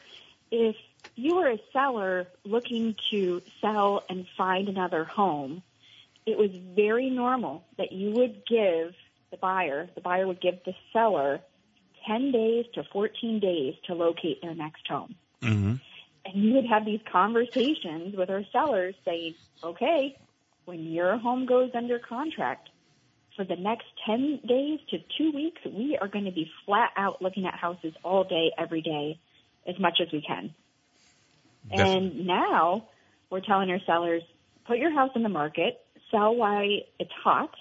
if 0.50 0.76
you 1.14 1.36
were 1.36 1.48
a 1.48 1.60
seller 1.72 2.26
looking 2.44 2.96
to 3.10 3.42
sell 3.60 4.04
and 4.08 4.26
find 4.36 4.68
another 4.68 5.04
home, 5.04 5.62
it 6.26 6.36
was 6.36 6.50
very 6.50 7.10
normal 7.10 7.64
that 7.78 7.92
you 7.92 8.10
would 8.10 8.44
give 8.46 8.94
the 9.30 9.36
buyer, 9.36 9.88
the 9.94 10.00
buyer 10.00 10.26
would 10.26 10.40
give 10.40 10.58
the 10.64 10.74
seller 10.92 11.40
10 12.06 12.32
days 12.32 12.66
to 12.74 12.84
14 12.92 13.40
days 13.40 13.74
to 13.86 13.94
locate 13.94 14.40
their 14.42 14.54
next 14.54 14.86
home. 14.88 15.14
Mm-hmm. 15.42 15.74
And 16.24 16.44
you 16.44 16.54
would 16.54 16.66
have 16.66 16.84
these 16.84 17.00
conversations 17.10 18.16
with 18.16 18.30
our 18.30 18.44
sellers 18.52 18.94
saying, 19.04 19.34
okay, 19.62 20.16
when 20.64 20.84
your 20.84 21.16
home 21.18 21.46
goes 21.46 21.70
under 21.74 21.98
contract, 21.98 22.68
for 23.36 23.44
the 23.44 23.56
next 23.56 23.86
10 24.06 24.40
days 24.48 24.80
to 24.90 24.98
two 25.18 25.30
weeks, 25.30 25.60
we 25.64 25.98
are 26.00 26.08
going 26.08 26.24
to 26.24 26.32
be 26.32 26.50
flat 26.64 26.90
out 26.96 27.20
looking 27.20 27.46
at 27.46 27.54
houses 27.54 27.92
all 28.02 28.24
day, 28.24 28.50
every 28.58 28.80
day, 28.80 29.20
as 29.68 29.78
much 29.78 30.00
as 30.00 30.10
we 30.10 30.22
can. 30.22 30.54
And 31.72 32.26
now 32.26 32.88
we're 33.30 33.40
telling 33.40 33.70
our 33.70 33.80
sellers, 33.86 34.22
put 34.66 34.78
your 34.78 34.92
house 34.92 35.10
in 35.14 35.22
the 35.22 35.28
market, 35.28 35.80
sell 36.10 36.34
while 36.34 36.68
it's 36.98 37.10
hot, 37.22 37.54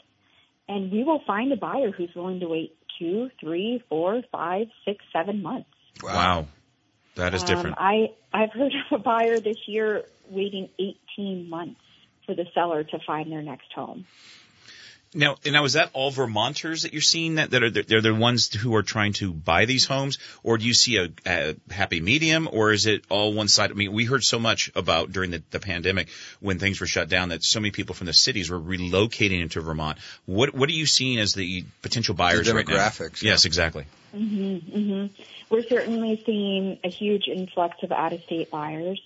and 0.68 0.92
we 0.92 1.04
will 1.04 1.22
find 1.26 1.52
a 1.52 1.58
buyer 1.58 1.92
who's 1.92 2.14
willing 2.16 2.40
to 2.40 2.48
wait 2.48 2.76
two, 3.00 3.30
three, 3.40 3.84
four, 3.90 4.22
five, 4.32 4.68
six, 4.86 5.04
seven 5.12 5.42
months. 5.42 5.70
Wow. 6.04 6.48
That 7.16 7.34
is 7.34 7.44
different. 7.44 7.78
Um, 7.78 7.84
I 7.86 8.08
I've 8.34 8.52
heard 8.52 8.74
of 8.92 9.00
a 9.00 9.04
buyer 9.04 9.40
this 9.40 9.58
year 9.68 10.04
waiting 10.30 10.70
18 11.18 11.50
months 11.50 11.80
for 12.26 12.36
the 12.36 12.46
seller 12.54 12.84
to 12.84 13.00
find 13.06 13.32
their 13.32 13.42
next 13.42 13.72
home. 13.74 14.06
Now, 15.16 15.38
now 15.46 15.64
is 15.64 15.74
that 15.74 15.90
all 15.94 16.12
Vermonters 16.12 16.84
that 16.84 16.92
you're 16.92 17.02
seeing 17.02 17.36
that 17.36 17.52
that 17.52 17.64
are 17.64 17.70
they're 17.70 18.02
the 18.02 18.14
ones 18.14 18.54
who 18.54 18.76
are 18.76 18.84
trying 18.84 19.14
to 19.14 19.32
buy 19.34 19.64
these 19.66 19.86
homes, 19.86 20.18
or 20.44 20.58
do 20.58 20.66
you 20.66 20.74
see 20.74 20.98
a, 20.98 21.08
a 21.26 21.56
happy 21.72 22.02
medium, 22.02 22.50
or 22.52 22.74
is 22.74 22.86
it 22.86 23.06
all 23.10 23.34
one 23.34 23.48
side? 23.48 23.72
I 23.72 23.76
mean, 23.76 23.94
we 23.94 24.04
heard 24.04 24.24
so 24.26 24.40
much 24.40 24.72
about 24.76 25.14
during 25.14 25.32
the, 25.32 25.42
the 25.52 25.62
pandemic 25.62 26.10
when 26.42 26.60
things 26.60 26.82
were 26.82 26.86
shut 26.88 27.08
down 27.08 27.30
that 27.30 27.44
so 27.44 27.62
many 27.62 27.72
people 27.72 27.96
from 27.96 28.08
the 28.08 28.14
cities 28.14 28.50
were 28.50 28.60
relocating 28.60 29.42
into 29.42 29.62
Vermont. 29.62 29.98
What 30.26 30.54
what 30.54 30.70
are 30.70 30.74
you 30.74 30.86
seeing 30.86 31.18
as 31.20 31.34
the 31.34 31.64
potential 31.82 32.14
buyers 32.14 32.48
The 32.48 32.54
right 32.54 32.68
now? 32.68 32.76
demographics, 32.76 33.22
yeah. 33.24 33.32
Yes, 33.32 33.46
exactly. 33.46 33.86
hmm 34.14 34.58
hmm 34.58 35.06
We're 35.50 35.68
certainly 35.70 36.22
seeing 36.26 36.78
a 36.84 36.90
huge 36.90 37.28
influx 37.28 37.78
of 37.84 37.92
out-of-state 37.94 38.52
buyers. 38.52 39.02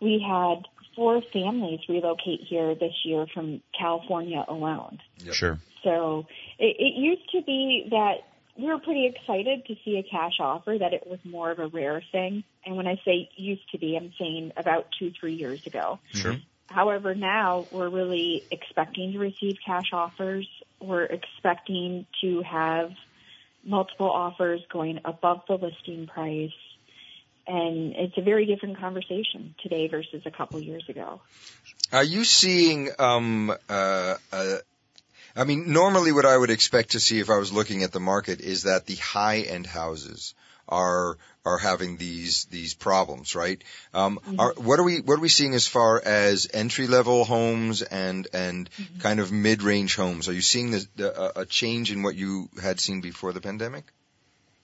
We 0.00 0.24
had 0.26 0.66
four 0.94 1.22
families 1.32 1.80
relocate 1.88 2.40
here 2.48 2.74
this 2.74 2.94
year 3.04 3.26
from 3.32 3.62
California 3.78 4.44
alone. 4.46 4.98
Sure. 5.32 5.58
So 5.84 6.26
it, 6.58 6.76
it 6.78 6.98
used 6.98 7.30
to 7.32 7.42
be 7.42 7.88
that 7.90 8.18
we 8.58 8.66
were 8.66 8.78
pretty 8.78 9.06
excited 9.06 9.64
to 9.66 9.76
see 9.84 9.96
a 9.96 10.02
cash 10.02 10.34
offer, 10.40 10.76
that 10.78 10.92
it 10.92 11.06
was 11.06 11.18
more 11.24 11.50
of 11.50 11.58
a 11.58 11.68
rare 11.68 12.02
thing. 12.12 12.44
And 12.64 12.76
when 12.76 12.86
I 12.86 13.00
say 13.04 13.30
used 13.36 13.70
to 13.72 13.78
be, 13.78 13.96
I'm 13.96 14.12
saying 14.18 14.52
about 14.56 14.88
two, 14.98 15.12
three 15.18 15.34
years 15.34 15.66
ago. 15.66 15.98
Sure. 16.12 16.36
However, 16.66 17.14
now 17.14 17.66
we're 17.72 17.88
really 17.88 18.44
expecting 18.50 19.12
to 19.12 19.18
receive 19.18 19.56
cash 19.64 19.92
offers. 19.92 20.48
We're 20.80 21.04
expecting 21.04 22.06
to 22.20 22.42
have 22.42 22.92
multiple 23.64 24.10
offers 24.10 24.60
going 24.70 25.00
above 25.04 25.42
the 25.48 25.54
listing 25.54 26.06
price. 26.06 26.52
And 27.46 27.94
it's 27.96 28.16
a 28.16 28.22
very 28.22 28.46
different 28.46 28.78
conversation 28.78 29.54
today 29.62 29.88
versus 29.88 30.22
a 30.26 30.30
couple 30.30 30.60
years 30.60 30.84
ago. 30.88 31.20
Are 31.92 32.04
you 32.04 32.24
seeing, 32.24 32.90
um, 32.98 33.50
uh, 33.68 34.14
uh, 34.32 34.56
I 35.34 35.44
mean, 35.44 35.72
normally 35.72 36.12
what 36.12 36.26
I 36.26 36.36
would 36.36 36.50
expect 36.50 36.92
to 36.92 37.00
see 37.00 37.18
if 37.18 37.30
I 37.30 37.38
was 37.38 37.52
looking 37.52 37.82
at 37.82 37.92
the 37.92 38.00
market 38.00 38.40
is 38.40 38.64
that 38.64 38.86
the 38.86 38.96
high-end 38.96 39.66
houses 39.66 40.34
are 40.68 41.18
are 41.44 41.58
having 41.58 41.96
these 41.96 42.44
these 42.44 42.74
problems, 42.74 43.34
right? 43.34 43.62
Um, 43.94 44.20
are, 44.38 44.52
what 44.56 44.78
are 44.78 44.82
we 44.84 45.00
what 45.00 45.18
are 45.18 45.22
we 45.22 45.28
seeing 45.28 45.54
as 45.54 45.66
far 45.66 46.00
as 46.00 46.48
entry 46.52 46.86
level 46.86 47.24
homes 47.24 47.82
and 47.82 48.28
and 48.32 48.70
kind 49.00 49.20
of 49.20 49.32
mid 49.32 49.62
range 49.62 49.96
homes? 49.96 50.28
Are 50.28 50.32
you 50.32 50.42
seeing 50.42 50.70
the, 50.70 50.86
the, 50.96 51.20
a- 51.20 51.40
a 51.40 51.46
change 51.46 51.90
in 51.90 52.02
what 52.02 52.14
you 52.14 52.48
had 52.62 52.78
seen 52.78 53.00
before 53.00 53.32
the 53.32 53.40
pandemic? 53.40 53.84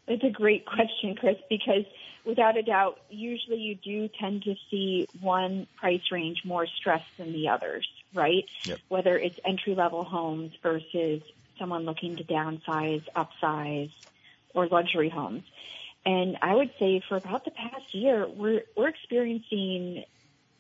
It's 0.07 0.23
a 0.23 0.31
great 0.31 0.67
question, 0.67 1.17
Chris, 1.17 1.37
because 1.51 1.85
without 2.27 2.59
a 2.59 2.63
doubt, 2.63 2.99
usually 3.09 3.59
you 3.59 3.77
do 3.77 4.09
tend 4.21 4.43
to 4.43 4.55
see 4.71 5.09
one 5.21 5.67
price 5.77 6.03
range 6.11 6.43
more 6.45 6.67
stressed 6.67 7.07
than 7.17 7.33
the 7.33 7.49
others, 7.49 7.89
right? 8.13 8.45
Yep. 8.65 8.79
Whether 8.89 9.19
it's 9.19 9.39
entry 9.45 9.75
level 9.75 10.05
homes 10.05 10.53
versus 10.63 11.23
someone 11.59 11.85
looking 11.85 12.17
to 12.17 12.25
downsize, 12.25 13.05
upsize, 13.15 13.93
or 14.55 14.67
luxury 14.67 15.09
homes. 15.09 15.45
And 16.05 16.37
I 16.43 16.55
would 16.55 16.71
say 16.79 17.03
for 17.09 17.17
about 17.17 17.45
the 17.45 17.51
past 17.51 17.93
year, 17.93 18.29
we're 18.29 18.63
we're 18.77 18.89
experiencing 18.89 20.05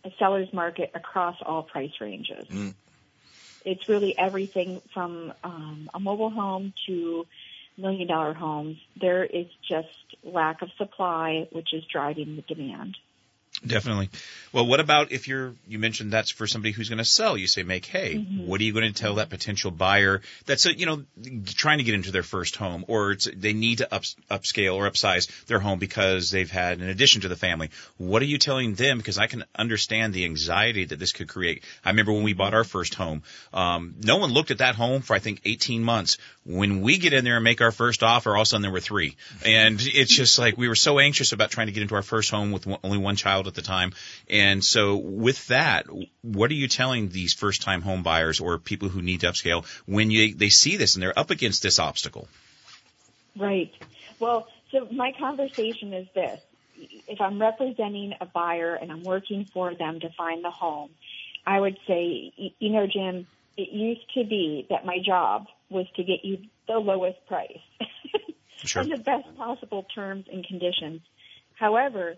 a 0.04 0.10
seller's 0.18 0.52
market 0.52 0.90
across 0.94 1.36
all 1.44 1.62
price 1.62 1.92
ranges. 2.00 2.48
Mm. 2.48 2.74
It's 3.64 3.88
really 3.88 4.16
everything 4.16 4.80
from 4.94 5.32
um, 5.42 5.90
a 5.92 5.98
mobile 5.98 6.30
home 6.30 6.72
to 6.86 7.26
million 7.76 8.08
dollar 8.08 8.34
homes. 8.34 8.78
There 9.00 9.24
is 9.24 9.46
just 9.68 9.88
lack 10.24 10.62
of 10.62 10.70
supply, 10.78 11.48
which 11.52 11.72
is 11.72 11.84
driving 11.84 12.36
the 12.36 12.42
demand. 12.42 12.96
Definitely. 13.64 14.10
Well, 14.52 14.66
what 14.66 14.80
about 14.80 15.12
if 15.12 15.28
you're, 15.28 15.54
you 15.68 15.78
mentioned 15.78 16.12
that's 16.12 16.30
for 16.30 16.46
somebody 16.46 16.72
who's 16.72 16.88
going 16.88 16.98
to 16.98 17.04
sell. 17.04 17.36
You 17.36 17.46
say 17.46 17.62
make 17.62 17.84
hay. 17.86 18.16
What 18.16 18.60
are 18.60 18.64
you 18.64 18.72
going 18.72 18.92
to 18.92 19.02
tell 19.02 19.16
that 19.16 19.28
potential 19.28 19.70
buyer 19.70 20.22
that's, 20.46 20.66
a, 20.66 20.76
you 20.76 20.86
know, 20.86 21.02
trying 21.44 21.78
to 21.78 21.84
get 21.84 21.94
into 21.94 22.10
their 22.10 22.22
first 22.22 22.56
home 22.56 22.84
or 22.88 23.12
it's, 23.12 23.28
they 23.34 23.52
need 23.52 23.78
to 23.78 23.94
up, 23.94 24.02
upscale 24.30 24.76
or 24.76 24.88
upsize 24.88 25.28
their 25.46 25.58
home 25.58 25.78
because 25.78 26.30
they've 26.30 26.50
had 26.50 26.80
an 26.80 26.88
addition 26.88 27.22
to 27.22 27.28
the 27.28 27.36
family? 27.36 27.70
What 27.98 28.22
are 28.22 28.26
you 28.26 28.38
telling 28.38 28.74
them? 28.74 28.98
Because 28.98 29.18
I 29.18 29.26
can 29.26 29.44
understand 29.54 30.14
the 30.14 30.24
anxiety 30.24 30.84
that 30.86 30.98
this 30.98 31.12
could 31.12 31.28
create. 31.28 31.64
I 31.84 31.90
remember 31.90 32.12
when 32.12 32.22
we 32.22 32.32
bought 32.32 32.54
our 32.54 32.64
first 32.64 32.94
home, 32.94 33.22
um, 33.52 33.94
no 34.02 34.16
one 34.16 34.30
looked 34.30 34.50
at 34.50 34.58
that 34.58 34.74
home 34.74 35.02
for 35.02 35.14
I 35.14 35.18
think 35.18 35.42
18 35.44 35.82
months. 35.82 36.18
When 36.44 36.80
we 36.80 36.98
get 36.98 37.12
in 37.12 37.24
there 37.24 37.36
and 37.36 37.44
make 37.44 37.60
our 37.60 37.72
first 37.72 38.02
offer, 38.02 38.30
all 38.30 38.42
of 38.42 38.46
a 38.46 38.46
sudden 38.46 38.62
there 38.62 38.70
were 38.70 38.80
three. 38.80 39.16
And 39.44 39.80
it's 39.82 40.14
just 40.14 40.38
like 40.38 40.56
we 40.56 40.68
were 40.68 40.76
so 40.76 40.98
anxious 40.98 41.32
about 41.32 41.50
trying 41.50 41.66
to 41.66 41.72
get 41.72 41.82
into 41.82 41.96
our 41.96 42.02
first 42.02 42.30
home 42.30 42.52
with 42.52 42.66
one, 42.66 42.78
only 42.84 42.98
one 42.98 43.16
child 43.16 43.48
at 43.48 43.54
the 43.56 43.62
time. 43.62 43.92
And 44.30 44.64
so 44.64 44.96
with 44.96 45.48
that, 45.48 45.86
what 46.22 46.50
are 46.50 46.54
you 46.54 46.68
telling 46.68 47.08
these 47.08 47.34
first 47.34 47.62
time 47.62 47.82
home 47.82 48.02
buyers 48.02 48.38
or 48.38 48.58
people 48.58 48.88
who 48.88 49.02
need 49.02 49.20
to 49.20 49.26
upscale 49.26 49.66
when 49.86 50.10
you, 50.10 50.34
they 50.34 50.48
see 50.48 50.76
this 50.76 50.94
and 50.94 51.02
they're 51.02 51.18
up 51.18 51.30
against 51.30 51.62
this 51.62 51.78
obstacle? 51.78 52.28
Right. 53.36 53.72
Well, 54.20 54.46
so 54.70 54.86
my 54.90 55.12
conversation 55.18 55.92
is 55.92 56.06
this. 56.14 56.40
If 57.08 57.20
I'm 57.20 57.40
representing 57.40 58.14
a 58.20 58.26
buyer 58.26 58.74
and 58.74 58.92
I'm 58.92 59.02
working 59.02 59.46
for 59.52 59.74
them 59.74 60.00
to 60.00 60.10
find 60.10 60.44
the 60.44 60.50
home, 60.50 60.90
I 61.46 61.58
would 61.60 61.78
say, 61.86 62.32
you 62.36 62.70
know, 62.70 62.86
Jim, 62.86 63.26
it 63.56 63.70
used 63.70 64.12
to 64.14 64.24
be 64.24 64.66
that 64.70 64.84
my 64.84 64.98
job 64.98 65.46
was 65.70 65.86
to 65.96 66.04
get 66.04 66.24
you 66.24 66.38
the 66.68 66.78
lowest 66.78 67.24
price 67.26 67.58
Sure. 68.64 68.82
and 68.82 68.92
the 68.92 68.98
best 68.98 69.36
possible 69.36 69.86
terms 69.94 70.26
and 70.30 70.46
conditions. 70.46 71.00
However, 71.54 72.16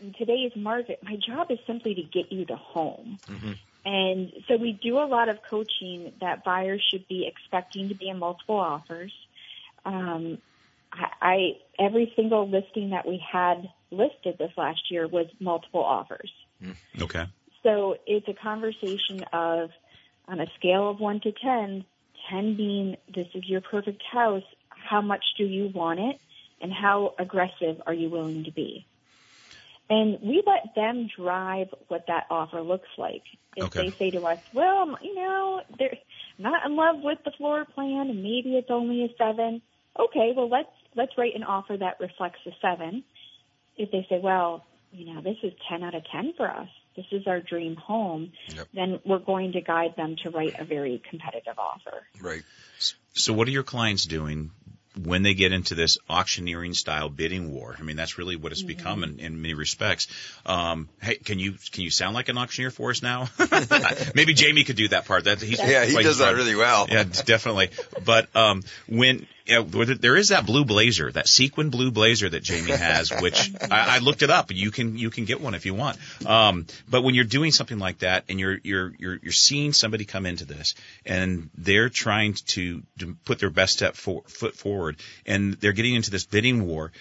in 0.00 0.14
today's 0.18 0.52
market, 0.56 1.00
my 1.02 1.16
job 1.16 1.50
is 1.50 1.58
simply 1.66 1.94
to 1.94 2.02
get 2.02 2.32
you 2.32 2.44
the 2.44 2.56
home. 2.56 3.18
And 3.84 4.32
so 4.48 4.56
we 4.56 4.72
do 4.72 4.98
a 4.98 5.06
lot 5.06 5.28
of 5.28 5.38
coaching 5.48 6.12
that 6.20 6.44
buyers 6.44 6.84
should 6.90 7.06
be 7.06 7.26
expecting 7.26 7.88
to 7.88 7.94
be 7.94 8.08
in 8.08 8.18
multiple 8.18 8.56
offers. 8.56 9.12
Um, 9.84 10.38
I, 10.92 11.06
I 11.22 11.52
every 11.78 12.12
single 12.16 12.48
listing 12.48 12.90
that 12.90 13.06
we 13.06 13.22
had 13.32 13.68
listed 13.90 14.38
this 14.38 14.50
last 14.56 14.90
year 14.90 15.06
was 15.06 15.26
multiple 15.38 15.84
offers. 15.84 16.32
Okay. 17.00 17.26
So 17.62 17.96
it's 18.06 18.26
a 18.28 18.34
conversation 18.34 19.22
of 19.32 19.70
on 20.26 20.40
a 20.40 20.46
scale 20.58 20.90
of 20.90 20.98
one 20.98 21.20
to 21.20 21.32
ten, 21.32 21.84
ten 22.28 22.56
being 22.56 22.96
this 23.14 23.28
is 23.34 23.48
your 23.48 23.60
perfect 23.60 24.02
house, 24.02 24.42
how 24.68 25.00
much 25.00 25.24
do 25.38 25.44
you 25.44 25.70
want 25.72 26.00
it 26.00 26.20
and 26.60 26.72
how 26.72 27.14
aggressive 27.18 27.80
are 27.86 27.94
you 27.94 28.08
willing 28.08 28.44
to 28.44 28.50
be? 28.50 28.86
And 29.88 30.18
we 30.20 30.42
let 30.46 30.74
them 30.74 31.08
drive 31.16 31.68
what 31.88 32.06
that 32.08 32.24
offer 32.30 32.60
looks 32.60 32.88
like. 32.98 33.22
If 33.56 33.66
Okay. 33.66 33.90
they 33.90 33.96
say 33.98 34.10
to 34.10 34.26
us, 34.26 34.38
well, 34.52 34.98
you 35.00 35.14
know, 35.14 35.62
they're 35.78 35.96
not 36.38 36.66
in 36.66 36.76
love 36.76 36.96
with 37.02 37.18
the 37.24 37.30
floor 37.32 37.64
plan 37.64 38.10
and 38.10 38.22
maybe 38.22 38.56
it's 38.56 38.70
only 38.70 39.04
a 39.04 39.08
seven. 39.16 39.62
Okay, 39.98 40.32
well 40.36 40.48
let's 40.48 40.68
let's 40.94 41.12
write 41.16 41.34
an 41.36 41.42
offer 41.44 41.76
that 41.76 41.98
reflects 42.00 42.40
a 42.46 42.50
seven. 42.60 43.04
If 43.76 43.90
they 43.92 44.06
say, 44.08 44.18
well, 44.22 44.66
you 44.90 45.14
know, 45.14 45.22
this 45.22 45.36
is 45.42 45.52
ten 45.68 45.82
out 45.82 45.94
of 45.94 46.02
ten 46.10 46.34
for 46.36 46.50
us. 46.50 46.68
This 46.96 47.06
is 47.12 47.26
our 47.26 47.40
dream 47.40 47.76
home. 47.76 48.32
Yep. 48.54 48.68
Then 48.74 49.00
we're 49.04 49.18
going 49.18 49.52
to 49.52 49.60
guide 49.60 49.94
them 49.96 50.16
to 50.22 50.30
write 50.30 50.54
a 50.58 50.64
very 50.64 51.02
competitive 51.08 51.58
offer. 51.58 52.06
Right. 52.20 52.42
So 53.12 53.32
what 53.32 53.46
are 53.48 53.52
your 53.52 53.62
clients 53.62 54.04
doing 54.04 54.50
when 55.02 55.22
they 55.22 55.34
get 55.34 55.52
into 55.52 55.74
this 55.74 55.98
auctioneering 56.08 56.74
style 56.74 57.08
bidding 57.08 57.52
war? 57.52 57.76
I 57.78 57.82
mean, 57.82 57.96
that's 57.96 58.18
really 58.18 58.36
what 58.36 58.52
it's 58.52 58.62
become 58.62 59.04
in, 59.04 59.18
in 59.18 59.42
many 59.42 59.54
respects. 59.54 60.08
Um, 60.44 60.88
hey, 61.00 61.16
can 61.16 61.38
you 61.38 61.54
can 61.72 61.82
you 61.82 61.90
sound 61.90 62.14
like 62.14 62.28
an 62.28 62.38
auctioneer 62.38 62.70
for 62.70 62.90
us 62.90 63.02
now? 63.02 63.28
Maybe 64.14 64.34
Jamie 64.34 64.64
could 64.64 64.76
do 64.76 64.88
that 64.88 65.06
part. 65.06 65.24
That 65.24 65.40
he's 65.40 65.58
Yeah, 65.58 65.84
he 65.84 66.02
does 66.02 66.18
that 66.18 66.34
really 66.34 66.54
well. 66.54 66.86
Yeah, 66.90 67.04
definitely. 67.04 67.70
But 68.04 68.34
um, 68.34 68.62
when 68.88 69.26
you 69.46 69.64
know, 69.64 69.84
there 69.84 70.16
is 70.16 70.28
that 70.30 70.46
blue 70.46 70.64
blazer, 70.64 71.10
that 71.12 71.28
sequin 71.28 71.70
blue 71.70 71.90
blazer 71.90 72.28
that 72.28 72.42
Jamie 72.42 72.72
has, 72.72 73.10
which 73.20 73.52
I, 73.70 73.96
I 73.96 73.98
looked 73.98 74.22
it 74.22 74.30
up. 74.30 74.50
You 74.52 74.70
can 74.70 74.98
you 74.98 75.10
can 75.10 75.24
get 75.24 75.40
one 75.40 75.54
if 75.54 75.66
you 75.66 75.74
want. 75.74 75.98
Um, 76.26 76.66
but 76.88 77.02
when 77.02 77.14
you're 77.14 77.24
doing 77.24 77.52
something 77.52 77.78
like 77.78 77.98
that, 77.98 78.24
and 78.28 78.40
you're 78.40 78.58
you're 78.62 78.92
you're 78.98 79.18
you're 79.22 79.32
seeing 79.32 79.72
somebody 79.72 80.04
come 80.04 80.26
into 80.26 80.44
this, 80.44 80.74
and 81.04 81.50
they're 81.56 81.88
trying 81.88 82.34
to, 82.46 82.82
to 82.98 83.16
put 83.24 83.38
their 83.38 83.50
best 83.50 83.74
step 83.74 83.96
for, 83.96 84.22
foot 84.26 84.54
forward, 84.54 84.96
and 85.24 85.54
they're 85.54 85.72
getting 85.72 85.94
into 85.94 86.10
this 86.10 86.26
bidding 86.26 86.66
war. 86.66 86.92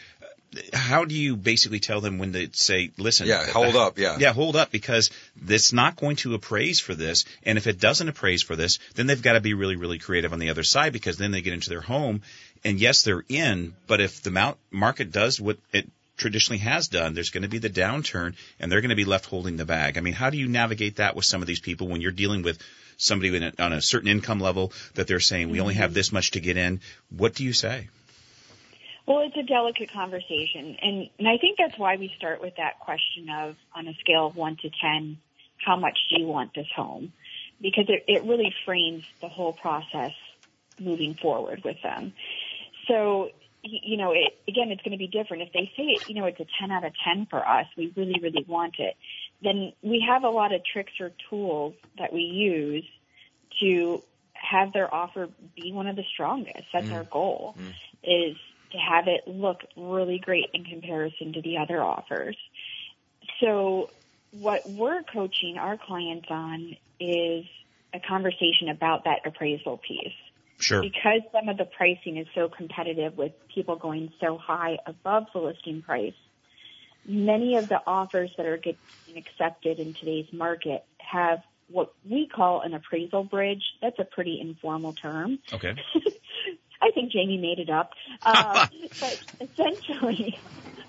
How 0.74 1.06
do 1.06 1.16
you 1.16 1.36
basically 1.36 1.80
tell 1.80 2.02
them 2.02 2.18
when 2.18 2.32
they 2.32 2.50
say, 2.52 2.92
"Listen, 2.98 3.28
Yeah, 3.28 3.46
hold 3.46 3.76
uh, 3.76 3.88
up, 3.88 3.98
yeah. 3.98 4.18
yeah, 4.20 4.34
hold 4.34 4.56
up," 4.56 4.72
because 4.72 5.10
it's 5.48 5.74
not 5.74 5.96
going 5.96 6.16
to 6.18 6.34
appraise 6.34 6.80
for 6.80 6.96
this, 6.96 7.26
and 7.44 7.58
if 7.58 7.68
it 7.68 7.80
doesn't 7.80 8.10
appraise 8.10 8.44
for 8.44 8.56
this, 8.56 8.80
then 8.96 9.08
they've 9.08 9.22
got 9.22 9.34
to 9.34 9.42
be 9.42 9.54
really, 9.54 9.76
really 9.76 10.00
creative 10.00 10.34
on 10.34 10.40
the 10.40 10.50
other 10.50 10.64
side 10.64 10.94
because 10.94 11.18
then 11.18 11.32
they 11.32 11.42
get 11.42 11.54
into 11.54 11.70
their 11.70 11.82
home, 11.82 12.22
and 12.64 12.80
yes, 12.80 13.04
they're 13.04 13.24
in, 13.30 13.76
but 13.88 14.02
if 14.02 14.24
the 14.24 14.32
mount 14.32 14.58
market 14.72 15.12
does 15.12 15.40
what 15.40 15.58
it 15.72 15.88
traditionally 16.18 16.60
has 16.60 16.88
done, 16.88 17.14
there's 17.14 17.30
going 17.30 17.44
to 17.44 17.50
be 17.50 17.58
the 17.58 17.70
downturn 17.70 18.36
and 18.60 18.72
they're 18.72 18.82
going 18.82 18.90
to 18.90 18.96
be 18.96 19.06
left 19.06 19.26
holding 19.26 19.58
the 19.58 19.66
bag. 19.66 19.98
I 19.98 20.02
mean, 20.02 20.14
how 20.14 20.30
do 20.30 20.38
you 20.38 20.48
navigate 20.48 20.98
that 20.98 21.16
with 21.16 21.26
some 21.26 21.42
of 21.42 21.48
these 21.48 21.60
people 21.60 21.88
when 21.88 22.02
you're 22.02 22.12
dealing 22.12 22.42
with 22.42 22.60
somebody 22.98 23.36
a, 23.36 23.52
on 23.60 23.74
a 23.74 23.82
certain 23.82 24.08
income 24.08 24.40
level 24.40 24.72
that 24.94 25.08
they're 25.08 25.20
saying, 25.20 25.50
we 25.50 25.60
only 25.60 25.76
have 25.76 25.90
mm-hmm. 25.90 25.96
this 25.96 26.12
much 26.12 26.32
to 26.32 26.40
get 26.40 26.58
in? 26.58 26.80
What 27.10 27.36
do 27.36 27.44
you 27.44 27.54
say? 27.54 27.90
Well, 29.06 29.20
it's 29.22 29.38
a 29.38 29.44
delicate 29.44 29.92
conversation. 29.92 30.78
And, 30.82 31.10
and 31.20 31.28
I 31.28 31.38
think 31.38 31.58
that's 31.58 31.78
why 31.78 31.98
we 31.98 32.12
start 32.18 32.42
with 32.42 32.56
that 32.58 32.80
question 32.80 33.30
of 33.30 33.56
on 33.76 33.88
a 33.88 33.94
scale 33.96 34.28
of 34.28 34.36
one 34.36 34.58
to 34.58 34.70
10, 34.82 35.18
how 35.64 35.76
much 35.76 35.98
do 36.10 36.20
you 36.20 36.28
want 36.28 36.54
this 36.56 36.68
home? 36.76 37.14
Because 37.62 37.86
it, 37.88 38.06
it 38.08 38.24
really 38.24 38.54
frames 38.66 39.04
the 39.22 39.30
whole 39.30 39.54
process 39.54 40.14
moving 40.80 41.14
forward 41.14 41.64
with 41.64 41.78
them. 41.84 42.14
So, 42.88 43.30
you 43.62 43.98
know, 43.98 44.12
it, 44.12 44.38
again, 44.48 44.72
it's 44.72 44.82
going 44.82 44.92
to 44.92 44.98
be 44.98 45.08
different. 45.08 45.44
If 45.44 45.54
they 45.54 45.72
say, 45.78 45.98
you 46.08 46.20
know, 46.20 46.26
it's 46.26 46.40
a 46.40 46.46
10 46.60 46.72
out 46.72 46.84
of 46.84 46.94
10 47.04 47.28
for 47.28 47.48
us, 47.48 47.68
we 47.78 47.94
really, 47.96 48.20
really 48.22 48.46
want 48.48 48.76
it, 48.80 48.96
then 49.44 49.74
we 49.82 50.04
have 50.08 50.24
a 50.24 50.30
lot 50.30 50.54
of 50.54 50.62
tricks 50.66 50.94
or 51.00 51.12
tools 51.30 51.74
that 52.00 52.12
we 52.12 52.22
use 52.22 52.86
to 53.60 54.02
have 54.34 54.74
their 54.74 54.94
offer 54.94 55.30
be 55.56 55.72
one 55.72 55.88
of 55.88 55.96
the 55.96 56.04
strongest. 56.14 56.66
That's 56.74 56.88
mm. 56.88 56.94
our 56.94 57.04
goal 57.04 57.56
mm. 57.58 57.74
is 58.04 58.38
to 58.72 58.78
have 58.78 59.08
it 59.08 59.28
look 59.28 59.62
really 59.76 60.20
great 60.20 60.46
in 60.54 60.64
comparison 60.64 61.34
to 61.34 61.42
the 61.42 61.58
other 61.58 61.82
offers. 61.82 62.38
So 63.40 63.90
what 64.32 64.70
we're 64.70 65.04
coaching 65.04 65.58
our 65.58 65.78
clients 65.78 66.28
on 66.30 66.76
is 67.00 67.46
a 67.94 68.00
conversation 68.08 68.70
about 68.70 69.06
that 69.06 69.20
appraisal 69.26 69.78
piece. 69.78 70.14
Sure. 70.58 70.82
Because 70.82 71.22
some 71.32 71.50
of 71.50 71.58
the 71.58 71.66
pricing 71.66 72.18
is 72.18 72.28
so 72.34 72.50
competitive 72.50 73.18
with 73.18 73.34
people 73.54 73.76
going 73.76 74.12
so 74.22 74.38
high 74.38 74.78
above 74.86 75.26
the 75.34 75.40
listing 75.40 75.82
price, 75.82 76.14
many 77.06 77.58
of 77.58 77.68
the 77.68 77.82
offers 77.86 78.32
that 78.38 78.46
are 78.46 78.58
getting 78.58 78.78
accepted 79.18 79.80
in 79.80 79.94
today's 79.94 80.32
market 80.32 80.86
have 80.98 81.40
what 81.70 81.94
we 82.10 82.28
call 82.28 82.62
an 82.62 82.74
appraisal 82.74 83.24
bridge. 83.24 83.64
That's 83.82 84.00
a 84.00 84.06
pretty 84.06 84.40
informal 84.40 84.94
term. 84.94 85.40
Okay. 85.52 85.76
I 86.86 86.92
think 86.92 87.12
Jamie 87.12 87.38
made 87.38 87.60
it 87.60 87.70
up. 87.70 87.92
Uh, 88.26 88.66
but 89.00 89.20
essentially, 89.40 90.40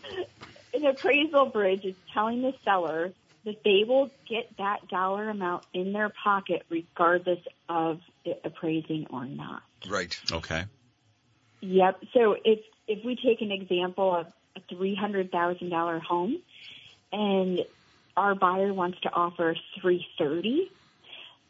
an 0.74 0.86
appraisal 0.86 1.46
bridge 1.46 1.84
is 1.84 1.94
telling 2.14 2.40
the 2.40 2.54
seller 2.64 3.12
that 3.44 3.62
they 3.62 3.84
will 3.86 4.10
get 4.28 4.56
that 4.56 4.88
dollar 4.88 5.28
amount 5.28 5.64
in 5.74 5.92
their 5.92 6.08
pocket 6.08 6.62
regardless 6.70 7.40
of 7.68 8.00
it 8.24 8.40
appraising 8.44 9.06
or 9.10 9.26
not. 9.26 9.62
Right. 9.86 10.18
Okay. 10.32 10.64
Yep. 11.60 12.04
So 12.14 12.36
if 12.42 12.60
if 12.88 13.04
we 13.04 13.16
take 13.16 13.42
an 13.42 13.52
example 13.52 14.14
of 14.14 14.26
a 14.56 14.60
three 14.74 14.94
hundred 14.94 15.30
thousand 15.30 15.68
dollar 15.70 15.98
home, 15.98 16.38
and 17.12 17.60
our 18.16 18.34
buyer 18.34 18.72
wants 18.72 19.00
to 19.02 19.10
offer 19.12 19.56
three 19.80 20.06
thirty, 20.18 20.70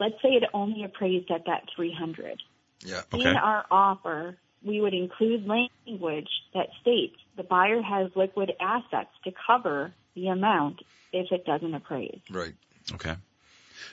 let's 0.01 0.21
say 0.23 0.31
it 0.31 0.45
only 0.53 0.85
appraised 0.85 1.31
at 1.31 1.47
that 1.47 1.65
three 1.77 1.93
hundred. 1.93 2.43
Yeah. 2.85 3.03
Okay. 3.13 3.31
In 3.31 3.37
our 3.37 3.65
offer, 3.71 4.37
we 4.65 4.81
would 4.81 4.95
include 4.95 5.47
language 5.47 6.29
that 6.55 6.69
states 6.81 7.17
the 7.37 7.43
buyer 7.43 7.83
has 7.83 8.11
liquid 8.17 8.53
assets 8.61 9.11
to 9.25 9.33
cover 9.47 9.93
the 10.15 10.29
amount 10.29 10.83
if 11.13 11.31
it 11.33 11.45
doesn't 11.45 11.75
appraise. 11.75 12.21
Right. 12.31 12.55
Okay. 12.95 13.15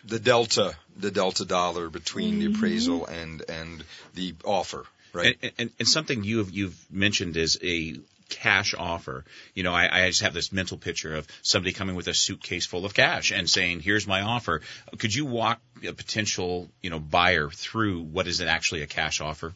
The 0.06 0.20
delta, 0.20 0.76
the 0.98 1.12
delta 1.12 1.46
dollar 1.46 1.90
between 1.90 2.36
Mm-hmm. 2.36 2.52
the 2.52 2.58
appraisal 2.58 3.06
and 3.06 3.44
and 3.50 3.84
the 4.16 4.34
offer, 4.44 4.86
right? 5.14 5.38
And, 5.42 5.52
and, 5.58 5.70
and 5.80 5.88
something 5.88 6.24
you've 6.24 6.52
you've 6.52 6.78
mentioned 6.92 7.38
is 7.38 7.58
a 7.64 7.96
cash 8.30 8.74
offer. 8.78 9.26
You 9.54 9.64
know, 9.64 9.74
I, 9.74 10.06
I 10.06 10.10
just 10.10 10.22
have 10.22 10.34
this 10.34 10.52
mental 10.52 10.78
picture 10.78 11.16
of 11.16 11.28
somebody 11.42 11.74
coming 11.74 11.96
with 11.96 12.08
a 12.08 12.14
suitcase 12.14 12.66
full 12.66 12.86
of 12.86 12.94
cash 12.94 13.32
and 13.32 13.50
saying, 13.50 13.80
"Here's 13.80 14.08
my 14.08 14.22
offer." 14.22 14.62
Could 14.98 15.14
you 15.14 15.26
walk 15.26 15.60
a 15.88 15.94
potential 15.94 16.70
you 16.82 16.90
know 16.90 17.00
buyer 17.00 17.50
through 17.50 18.02
what 18.02 18.28
is 18.28 18.42
it 18.42 18.48
actually 18.48 18.82
a 18.82 18.88
cash 18.88 19.22
offer? 19.22 19.54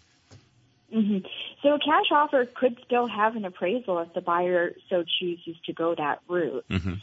hmm 0.92 1.18
So 1.64 1.74
a 1.74 1.80
cash 1.80 2.12
offer 2.12 2.46
could 2.46 2.78
still 2.86 3.08
have 3.08 3.36
an 3.36 3.46
appraisal 3.46 4.00
if 4.00 4.14
the 4.14 4.22
buyer 4.22 4.74
so 4.90 5.04
chooses 5.20 5.56
to 5.66 5.74
go 5.74 5.96
that 5.96 6.20
route. 6.28 6.66
Mm-hmm. 6.70 6.94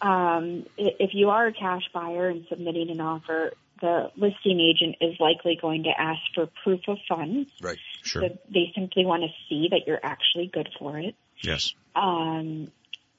Um, 0.00 0.66
if 0.76 1.10
you 1.12 1.30
are 1.30 1.46
a 1.46 1.52
cash 1.52 1.82
buyer 1.92 2.28
and 2.28 2.46
submitting 2.48 2.90
an 2.90 3.00
offer, 3.00 3.52
the 3.80 4.10
listing 4.16 4.60
agent 4.60 4.96
is 5.00 5.18
likely 5.20 5.58
going 5.60 5.84
to 5.84 5.90
ask 5.90 6.20
for 6.34 6.48
proof 6.64 6.80
of 6.88 6.98
funds. 7.08 7.50
Right. 7.60 7.78
Sure. 8.02 8.22
So 8.22 8.38
they 8.52 8.72
simply 8.74 9.04
want 9.04 9.22
to 9.22 9.28
see 9.48 9.68
that 9.70 9.86
you're 9.86 10.00
actually 10.02 10.50
good 10.52 10.68
for 10.78 10.98
it. 10.98 11.14
Yes. 11.40 11.74
Um, 11.94 12.70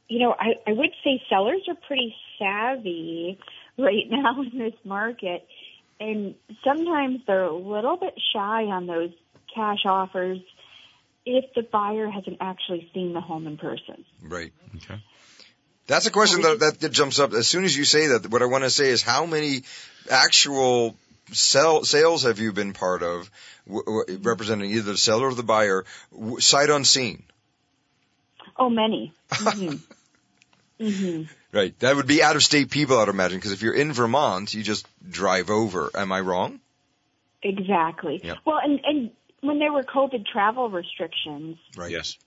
you 0.07 0.19
know, 0.19 0.35
I, 0.37 0.55
I 0.67 0.73
would 0.73 0.91
say 1.03 1.21
sellers 1.29 1.61
are 1.67 1.75
pretty 1.87 2.15
savvy 2.37 3.39
right 3.77 4.05
now 4.09 4.41
in 4.41 4.57
this 4.57 4.73
market, 4.83 5.47
and 5.99 6.35
sometimes 6.63 7.21
they're 7.27 7.43
a 7.43 7.55
little 7.55 7.97
bit 7.97 8.15
shy 8.33 8.63
on 8.63 8.87
those 8.87 9.11
cash 9.53 9.85
offers 9.85 10.39
if 11.25 11.45
the 11.53 11.61
buyer 11.61 12.09
hasn't 12.09 12.37
actually 12.39 12.89
seen 12.93 13.13
the 13.13 13.21
home 13.21 13.45
in 13.45 13.57
person. 13.57 14.05
Right. 14.23 14.53
Okay. 14.77 15.01
That's 15.89 16.05
a 16.05 16.11
question 16.11 16.41
that, 16.43 16.59
that 16.59 16.79
that 16.81 16.89
jumps 16.91 17.19
up 17.19 17.33
as 17.33 17.47
soon 17.47 17.65
as 17.65 17.75
you 17.75 17.83
say 17.83 18.07
that. 18.07 18.27
What 18.29 18.41
I 18.41 18.45
want 18.45 18.63
to 18.63 18.69
say 18.69 18.89
is 18.89 19.01
how 19.01 19.25
many 19.25 19.63
actual 20.09 20.95
sell, 21.31 21.83
sales 21.83 22.23
have 22.23 22.39
you 22.39 22.53
been 22.53 22.73
part 22.73 23.01
of, 23.03 23.29
w- 23.67 23.83
w- 23.83 24.19
representing 24.21 24.69
either 24.71 24.91
the 24.91 24.97
seller 24.97 25.27
or 25.27 25.33
the 25.33 25.43
buyer, 25.43 25.85
w- 26.13 26.39
sight 26.39 26.69
unseen? 26.69 27.23
Oh, 28.55 28.69
many. 28.69 29.13
hmm 29.31 29.75
hmm 30.79 31.23
Right. 31.51 31.77
That 31.79 31.95
would 31.95 32.05
be 32.05 32.21
out 32.21 32.35
of 32.35 32.43
state 32.43 32.69
people, 32.69 32.99
I'd 32.99 33.09
imagine, 33.09 33.39
because 33.39 33.51
if 33.53 33.63
you're 33.63 33.73
in 33.73 33.91
Vermont, 33.91 34.53
you 34.53 34.61
just 34.61 34.87
drive 35.09 35.49
over. 35.49 35.89
Am 35.95 36.11
I 36.11 36.19
wrong? 36.19 36.59
Exactly. 37.41 38.21
Yep. 38.23 38.37
Well, 38.45 38.59
and 38.63 38.79
and 38.83 39.11
when 39.41 39.57
there 39.57 39.71
were 39.73 39.83
COVID 39.83 40.27
travel 40.27 40.69
restrictions, 40.69 41.57
Right. 41.75 41.89
Yes. 41.91 42.17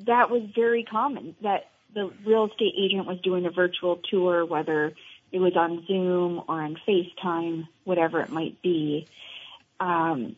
that 0.00 0.30
was 0.30 0.42
very 0.56 0.82
common. 0.82 1.36
That 1.42 1.70
the 1.94 2.10
real 2.26 2.46
estate 2.46 2.74
agent 2.76 3.06
was 3.06 3.20
doing 3.20 3.46
a 3.46 3.50
virtual 3.50 3.96
tour, 4.10 4.44
whether 4.44 4.92
it 5.32 5.38
was 5.38 5.56
on 5.56 5.84
Zoom 5.86 6.42
or 6.48 6.60
on 6.60 6.76
FaceTime, 6.86 7.68
whatever 7.84 8.20
it 8.20 8.30
might 8.30 8.60
be. 8.62 9.06
Um, 9.80 10.36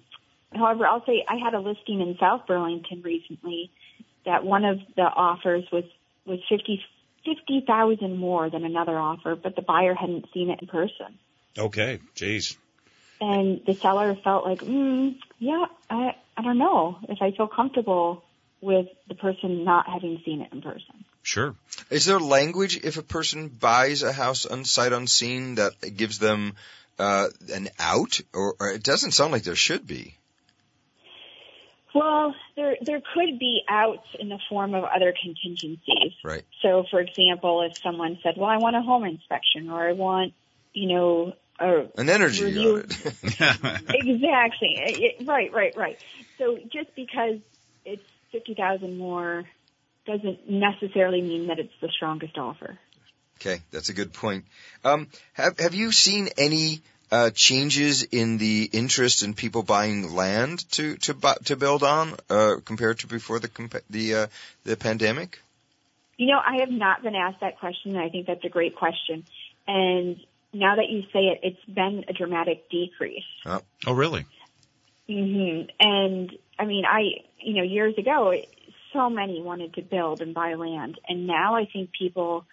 however, 0.55 0.87
I'll 0.87 1.05
say 1.05 1.25
I 1.29 1.37
had 1.37 1.55
a 1.55 1.61
listing 1.61 2.01
in 2.01 2.17
South 2.19 2.47
Burlington 2.47 3.03
recently 3.03 3.71
that 4.25 4.45
one 4.45 4.65
of 4.65 4.81
the 4.97 5.03
offers 5.03 5.65
was 5.73 5.85
was 6.25 6.41
fifty 6.49 6.83
fifty 7.25 7.63
thousand 7.67 8.17
more 8.17 8.51
than 8.51 8.65
another 8.65 8.99
offer, 8.99 9.35
but 9.37 9.57
the 9.57 9.63
buyer 9.63 9.95
hadn't 9.95 10.27
seen 10.33 10.51
it 10.51 10.61
in 10.61 10.69
person. 10.69 11.19
Okay. 11.59 12.01
Jeez. 12.15 12.57
And 13.21 13.63
the 13.67 13.75
seller 13.75 14.15
felt 14.23 14.45
like, 14.45 14.61
mm, 14.61 15.17
yeah, 15.39 15.65
I, 15.89 16.15
I 16.37 16.43
don't 16.43 16.59
know 16.59 16.99
if 17.09 17.23
I 17.23 17.31
feel 17.31 17.49
comfortable 17.49 18.23
with 18.61 18.89
the 19.09 19.15
person 19.15 19.65
not 19.65 19.89
having 19.89 20.21
seen 20.25 20.43
it 20.43 20.53
in 20.53 20.61
person. 20.61 21.06
Sure. 21.27 21.57
Is 21.91 22.05
there 22.05 22.21
language 22.21 22.77
if 22.85 22.99
a 22.99 23.03
person 23.03 23.49
buys 23.49 24.05
a 24.05 24.13
house 24.13 24.47
on 24.47 24.65
sight 24.65 24.93
unseen 24.93 25.57
that 25.57 25.73
gives 25.97 26.21
them 26.21 26.55
uh, 27.01 27.27
an 27.53 27.69
out, 27.81 28.21
or, 28.33 28.55
or 28.61 28.71
it 28.71 28.85
doesn't 28.85 29.11
sound 29.11 29.33
like 29.33 29.43
there 29.43 29.57
should 29.57 29.89
be? 29.89 30.15
Well, 31.93 32.33
there 32.55 32.77
there 32.81 33.01
could 33.13 33.41
be 33.41 33.63
outs 33.69 34.07
in 34.21 34.29
the 34.29 34.39
form 34.49 34.75
of 34.75 34.85
other 34.85 35.13
contingencies. 35.21 36.13
Right. 36.23 36.45
So, 36.63 36.85
for 36.93 37.01
example, 37.01 37.63
if 37.63 37.77
someone 37.83 38.21
said, 38.23 38.35
"Well, 38.37 38.49
I 38.49 38.59
want 38.59 38.77
a 38.77 38.83
home 38.83 39.03
inspection," 39.05 39.69
or 39.69 39.89
"I 39.89 39.95
want, 39.95 40.33
you 40.75 40.95
know, 40.95 41.33
a 41.59 41.87
An 41.99 42.09
energy 42.09 42.45
review," 42.45 42.85
audit. 42.85 42.93
exactly. 43.25 44.77
It- 44.79 45.19
it- 45.21 45.27
right, 45.27 45.53
right, 45.53 45.77
right. 45.77 45.99
So, 46.39 46.61
just 46.73 46.95
because 46.95 47.41
it's 47.85 48.05
fifty 48.31 48.55
thousand 48.55 48.97
more 48.97 49.45
doesn't 50.07 50.49
necessarily 50.49 51.21
mean 51.21 51.49
that 51.49 51.59
it's 51.59 51.73
the 51.81 51.89
strongest 51.89 52.39
offer. 52.39 52.79
Okay, 53.41 53.61
that's 53.71 53.89
a 53.91 53.95
good 53.95 54.13
point. 54.13 54.45
Um, 54.85 55.09
have 55.35 55.59
Have 55.59 55.75
you 55.75 55.93
seen 55.93 56.29
any 56.39 56.81
uh, 57.11 57.31
changes 57.31 58.03
in 58.05 58.39
the 58.39 58.69
interest 58.73 59.23
in 59.23 59.35
people 59.35 59.63
buying 59.63 60.15
land 60.15 60.69
to 60.73 60.97
to 60.99 61.15
bu- 61.15 61.41
to 61.45 61.57
build 61.57 61.83
on 61.83 62.15
uh, 62.31 62.55
compared 62.65 62.99
to 63.01 63.07
before 63.07 63.39
the 63.39 63.49
compa- 63.49 63.83
the 63.91 64.15
uh, 64.15 64.27
the 64.65 64.77
pandemic? 64.77 65.41
You 66.17 66.29
know, 66.29 66.39
I 66.39 66.61
have 66.61 66.71
not 66.71 67.03
been 67.03 67.15
asked 67.15 67.41
that 67.41 67.59
question, 67.59 67.95
and 67.95 68.01
I 68.01 68.09
think 68.09 68.27
that's 68.27 68.45
a 68.45 68.49
great 68.49 68.75
question. 68.75 69.25
And 69.69 70.17
now 70.55 70.77
that 70.77 70.89
you 70.89 71.03
say 71.13 71.27
it, 71.27 71.41
it's 71.43 71.65
been 71.67 72.05
a 72.09 72.15
dramatic 72.15 72.71
decrease. 72.71 73.25
Oh, 73.45 73.61
Oh, 73.87 73.93
really? 73.93 74.25
hmm 75.07 75.63
And 75.79 76.33
I 76.59 76.65
mean, 76.65 76.85
I, 76.87 77.01
you 77.39 77.55
know, 77.55 77.63
years 77.63 77.97
ago, 77.99 78.33
so 78.97 79.11
many 79.11 79.43
wanted 79.43 79.75
to 79.75 79.83
build 79.83 80.23
and 80.23 80.35
buy 80.35 80.55
land. 80.55 80.99
And 81.07 81.27
now 81.27 81.55
I 81.55 81.67
think 81.71 81.91
people 81.93 82.47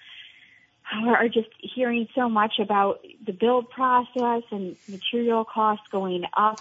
are 0.91 1.29
just 1.29 1.47
hearing 1.59 2.07
so 2.13 2.29
much 2.29 2.59
about 2.59 2.99
the 3.25 3.31
build 3.31 3.69
process 3.69 4.43
and 4.51 4.75
material 4.87 5.45
costs 5.45 5.85
going 5.91 6.25
up. 6.35 6.59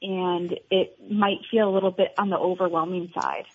And 0.00 0.58
it 0.70 0.96
might 1.10 1.38
feel 1.50 1.68
a 1.68 1.72
little 1.74 1.90
bit 1.90 2.14
on 2.16 2.30
the 2.30 2.38
overwhelming 2.38 3.10
side. 3.14 3.46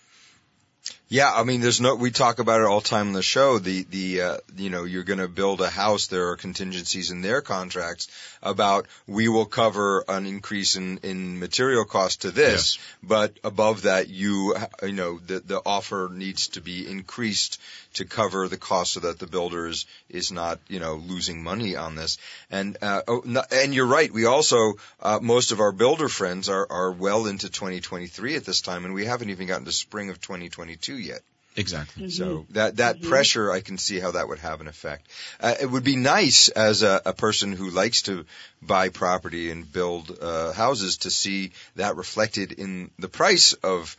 Yeah, 1.11 1.29
I 1.29 1.43
mean, 1.43 1.59
there's 1.59 1.81
no. 1.81 1.95
We 1.95 2.09
talk 2.11 2.39
about 2.39 2.61
it 2.61 2.67
all 2.67 2.79
the 2.79 2.87
time 2.87 3.07
on 3.07 3.13
the 3.13 3.21
show. 3.21 3.59
The 3.59 3.83
the 3.83 4.21
uh, 4.21 4.37
you 4.55 4.69
know 4.69 4.85
you're 4.85 5.03
going 5.03 5.19
to 5.19 5.27
build 5.27 5.59
a 5.59 5.69
house. 5.69 6.07
There 6.07 6.29
are 6.29 6.37
contingencies 6.37 7.11
in 7.11 7.21
their 7.21 7.41
contracts 7.41 8.07
about 8.41 8.87
we 9.07 9.27
will 9.27 9.45
cover 9.45 10.05
an 10.07 10.25
increase 10.25 10.77
in 10.77 10.99
in 10.99 11.37
material 11.37 11.83
cost 11.83 12.21
to 12.21 12.31
this, 12.31 12.79
but 13.03 13.37
above 13.43 13.81
that, 13.81 14.07
you 14.07 14.55
you 14.83 14.93
know 14.93 15.19
the 15.19 15.41
the 15.41 15.61
offer 15.65 16.09
needs 16.13 16.47
to 16.47 16.61
be 16.61 16.89
increased 16.89 17.59
to 17.95 18.05
cover 18.05 18.47
the 18.47 18.57
cost 18.57 18.93
so 18.93 19.01
that 19.01 19.19
the 19.19 19.27
builder 19.27 19.67
is, 19.67 19.85
is 20.09 20.31
not 20.31 20.59
you 20.69 20.79
know 20.79 20.95
losing 20.95 21.43
money 21.43 21.75
on 21.75 21.95
this. 21.95 22.17
And 22.49 22.77
uh, 22.81 23.01
oh, 23.05 23.21
no, 23.25 23.43
and 23.51 23.73
you're 23.73 23.85
right. 23.85 24.11
We 24.11 24.25
also 24.25 24.75
uh, 25.01 25.19
most 25.21 25.51
of 25.51 25.59
our 25.59 25.73
builder 25.73 26.07
friends 26.07 26.47
are 26.47 26.65
are 26.69 26.91
well 26.91 27.27
into 27.27 27.49
2023 27.49 28.37
at 28.37 28.45
this 28.45 28.61
time, 28.61 28.85
and 28.85 28.93
we 28.93 29.05
haven't 29.05 29.29
even 29.29 29.47
gotten 29.47 29.65
to 29.65 29.73
spring 29.73 30.09
of 30.09 30.21
2022 30.21 31.00
yet. 31.01 31.21
Exactly. 31.57 32.09
So 32.09 32.45
that 32.51 32.77
that 32.77 33.01
pressure, 33.01 33.51
I 33.51 33.59
can 33.59 33.77
see 33.77 33.99
how 33.99 34.11
that 34.11 34.29
would 34.29 34.39
have 34.39 34.61
an 34.61 34.67
effect. 34.67 35.05
Uh, 35.37 35.53
it 35.61 35.65
would 35.65 35.83
be 35.83 35.97
nice 35.97 36.47
as 36.47 36.81
a, 36.81 37.01
a 37.05 37.13
person 37.13 37.51
who 37.51 37.69
likes 37.69 38.03
to 38.03 38.25
buy 38.61 38.87
property 38.87 39.51
and 39.51 39.69
build 39.69 40.17
uh, 40.21 40.53
houses 40.53 40.99
to 40.99 41.11
see 41.11 41.51
that 41.75 41.97
reflected 41.97 42.53
in 42.53 42.89
the 42.99 43.09
price 43.09 43.51
of 43.51 43.97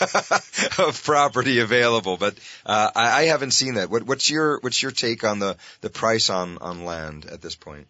of 0.78 1.02
property 1.04 1.58
available. 1.58 2.16
But 2.16 2.36
uh, 2.64 2.90
I, 2.96 3.20
I 3.20 3.22
haven't 3.24 3.50
seen 3.50 3.74
that. 3.74 3.90
What, 3.90 4.04
what's 4.04 4.30
your 4.30 4.58
what's 4.60 4.82
your 4.82 4.92
take 4.92 5.24
on 5.24 5.40
the 5.40 5.58
the 5.82 5.90
price 5.90 6.30
on 6.30 6.56
on 6.58 6.86
land 6.86 7.26
at 7.26 7.42
this 7.42 7.54
point? 7.54 7.86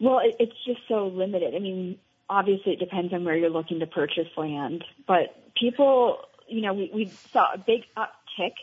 Well, 0.00 0.20
it, 0.20 0.36
it's 0.38 0.64
just 0.66 0.80
so 0.88 1.08
limited. 1.08 1.54
I 1.54 1.58
mean, 1.58 1.98
obviously 2.30 2.72
it 2.72 2.78
depends 2.78 3.12
on 3.12 3.24
where 3.24 3.36
you're 3.36 3.50
looking 3.50 3.80
to 3.80 3.86
purchase 3.86 4.28
land, 4.36 4.84
but 5.06 5.36
people, 5.54 6.18
you 6.48 6.60
know, 6.60 6.72
we, 6.74 6.90
we 6.94 7.12
saw 7.32 7.52
a 7.54 7.58
big 7.58 7.84
uptick 7.96 8.54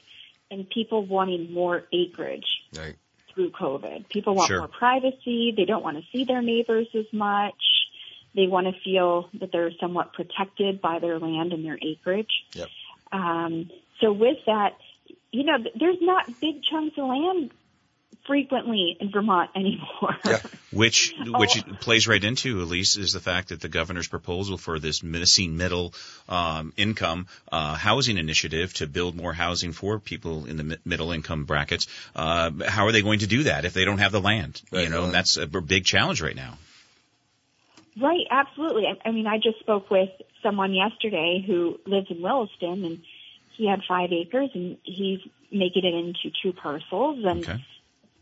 in 0.49 0.65
people 0.65 1.05
wanting 1.05 1.51
more 1.53 1.83
acreage 1.93 2.45
Right. 2.77 2.95
through 3.33 3.51
COVID. 3.51 4.09
People 4.09 4.35
want 4.35 4.47
Sure. 4.47 4.59
more 4.59 4.67
privacy. 4.67 5.53
They 5.55 5.65
don't 5.65 5.83
want 5.83 5.97
to 5.97 6.03
see 6.11 6.25
their 6.25 6.41
neighbors 6.41 6.87
as 6.93 7.05
much. 7.13 7.53
They 8.35 8.47
want 8.47 8.67
to 8.67 8.73
feel 8.81 9.29
that 9.39 9.51
they're 9.51 9.71
somewhat 9.79 10.13
protected 10.13 10.81
by 10.81 10.99
their 10.99 11.19
land 11.19 11.53
and 11.53 11.65
their 11.65 11.77
acreage. 11.81 12.31
Yep. 12.53 12.69
Um, 13.11 13.69
so 13.99 14.11
with 14.11 14.37
that, 14.45 14.77
you 15.31 15.43
know, 15.43 15.57
there's 15.79 15.97
not 16.01 16.39
big 16.39 16.63
chunks 16.63 16.97
of 16.97 17.05
land 17.07 17.51
frequently 18.31 18.95
in 18.99 19.11
Vermont 19.11 19.49
anymore. 19.55 20.15
Which 20.71 21.13
which 21.25 21.57
Oh. 21.67 21.73
plays 21.81 22.07
right 22.07 22.23
into 22.23 22.61
Elise 22.61 22.95
is 22.97 23.11
the 23.13 23.19
fact 23.19 23.49
that 23.49 23.59
the 23.61 23.67
governor's 23.69 24.07
proposal 24.07 24.57
for 24.57 24.79
this 24.79 25.03
missing 25.03 25.57
middle 25.57 25.93
um, 26.29 26.71
income 26.77 27.27
uh, 27.51 27.75
housing 27.75 28.17
initiative 28.17 28.73
to 28.75 28.87
build 28.87 29.15
more 29.15 29.33
housing 29.33 29.73
for 29.73 29.99
people 29.99 30.45
in 30.45 30.55
the 30.57 30.63
mi- 30.63 30.77
middle 30.85 31.11
income 31.11 31.43
brackets. 31.45 31.87
Uh, 32.15 32.51
how 32.67 32.85
are 32.87 32.91
they 32.93 33.01
going 33.01 33.19
to 33.19 33.27
do 33.27 33.43
that 33.43 33.65
if 33.65 33.73
they 33.73 33.83
don't 33.85 33.97
have 33.99 34.11
the 34.13 34.21
land? 34.21 34.61
Right, 34.71 34.83
you 34.83 34.89
know, 34.89 35.03
and 35.05 35.13
that's 35.13 35.35
a 35.37 35.45
big 35.47 35.83
challenge 35.85 36.21
right 36.21 36.35
now. 36.35 36.57
Right, 37.99 38.25
absolutely. 38.29 38.85
I, 38.87 39.09
I 39.09 39.11
mean, 39.11 39.27
I 39.27 39.37
just 39.37 39.59
spoke 39.59 39.89
with 39.91 40.09
someone 40.41 40.73
yesterday 40.73 41.43
who 41.45 41.79
lives 41.85 42.07
in 42.09 42.21
Williston, 42.21 42.85
and 42.85 43.01
he 43.57 43.67
had 43.67 43.81
five 43.87 44.11
acres, 44.13 44.49
and 44.53 44.77
he's 44.83 45.19
making 45.51 45.83
it 45.83 45.93
into 45.93 46.31
two 46.41 46.53
parcels. 46.53 47.19
And 47.25 47.43
Okay. 47.43 47.61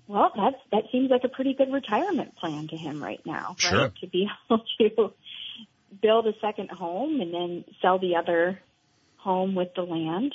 Well, 0.09 0.31
that's 0.35 0.57
that 0.71 0.91
seems 0.91 1.11
like 1.11 1.23
a 1.23 1.29
pretty 1.29 1.53
good 1.53 1.71
retirement 1.71 2.35
plan 2.35 2.67
to 2.69 2.75
him 2.75 3.01
right 3.01 3.21
now, 3.25 3.49
right? 3.49 3.59
Sure. 3.59 3.93
To 4.01 4.07
be 4.07 4.27
able 4.49 4.63
to 4.79 5.13
build 6.01 6.25
a 6.25 6.33
second 6.41 6.71
home 6.71 7.21
and 7.21 7.31
then 7.31 7.65
sell 7.79 7.99
the 7.99 8.15
other 8.15 8.59
home 9.17 9.53
with 9.53 9.69
the 9.75 9.83
land. 9.83 10.33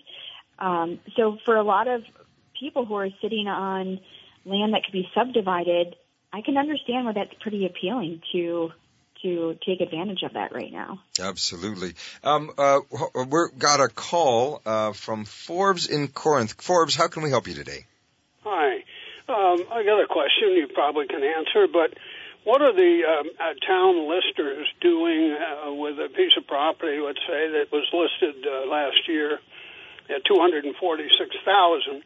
Um, 0.61 1.01
so 1.17 1.39
for 1.45 1.57
a 1.57 1.65
lot 1.65 1.89
of 1.89 2.05
people 2.59 2.85
who 2.87 2.95
are 2.95 3.09
sitting 3.21 3.49
on 3.49 3.99
land 4.45 4.75
that 4.75 4.85
could 4.85 4.93
be 4.93 5.09
subdivided, 5.13 5.97
I 6.33 6.43
can 6.43 6.57
understand 6.57 7.07
why 7.07 7.13
that's 7.13 7.35
pretty 7.41 7.67
appealing 7.67 8.23
to 8.31 8.71
to 9.23 9.59
take 9.67 9.81
advantage 9.81 10.23
of 10.23 10.35
that 10.35 10.55
right 10.55 10.71
now. 10.71 11.01
Absolutely. 11.19 11.95
Um, 12.23 12.53
uh, 12.57 12.81
we 13.27 13.39
got 13.59 13.81
a 13.81 13.89
call 13.89 14.63
uh, 14.65 14.93
from 14.93 15.25
Forbes 15.25 15.89
in 15.89 16.09
Corinth. 16.09 16.61
Forbes, 16.63 16.95
how 16.95 17.09
can 17.09 17.25
we 17.25 17.31
help 17.31 17.49
you 17.49 17.55
today? 17.55 17.87
Hi. 18.45 18.84
Um, 19.27 19.65
I 19.73 19.83
got 19.85 20.03
a 20.03 20.07
question 20.07 20.53
you 20.53 20.69
probably 20.69 21.07
can 21.07 21.25
answer, 21.25 21.67
but 21.67 21.95
what 22.45 22.61
are 22.61 22.75
the 22.75 23.01
um, 23.09 23.31
uh, 23.41 23.55
town 23.67 24.07
listers 24.07 24.69
doing 24.83 25.33
uh, 25.33 25.73
with 25.73 25.99
a 25.99 26.11
piece 26.11 26.37
of 26.37 26.47
property, 26.47 27.01
let's 27.01 27.21
say, 27.27 27.49
that 27.49 27.73
was 27.73 27.89
listed 27.93 28.47
uh, 28.47 28.69
last 28.69 29.09
year 29.09 29.41
at 30.11 30.25
246000 30.27 32.03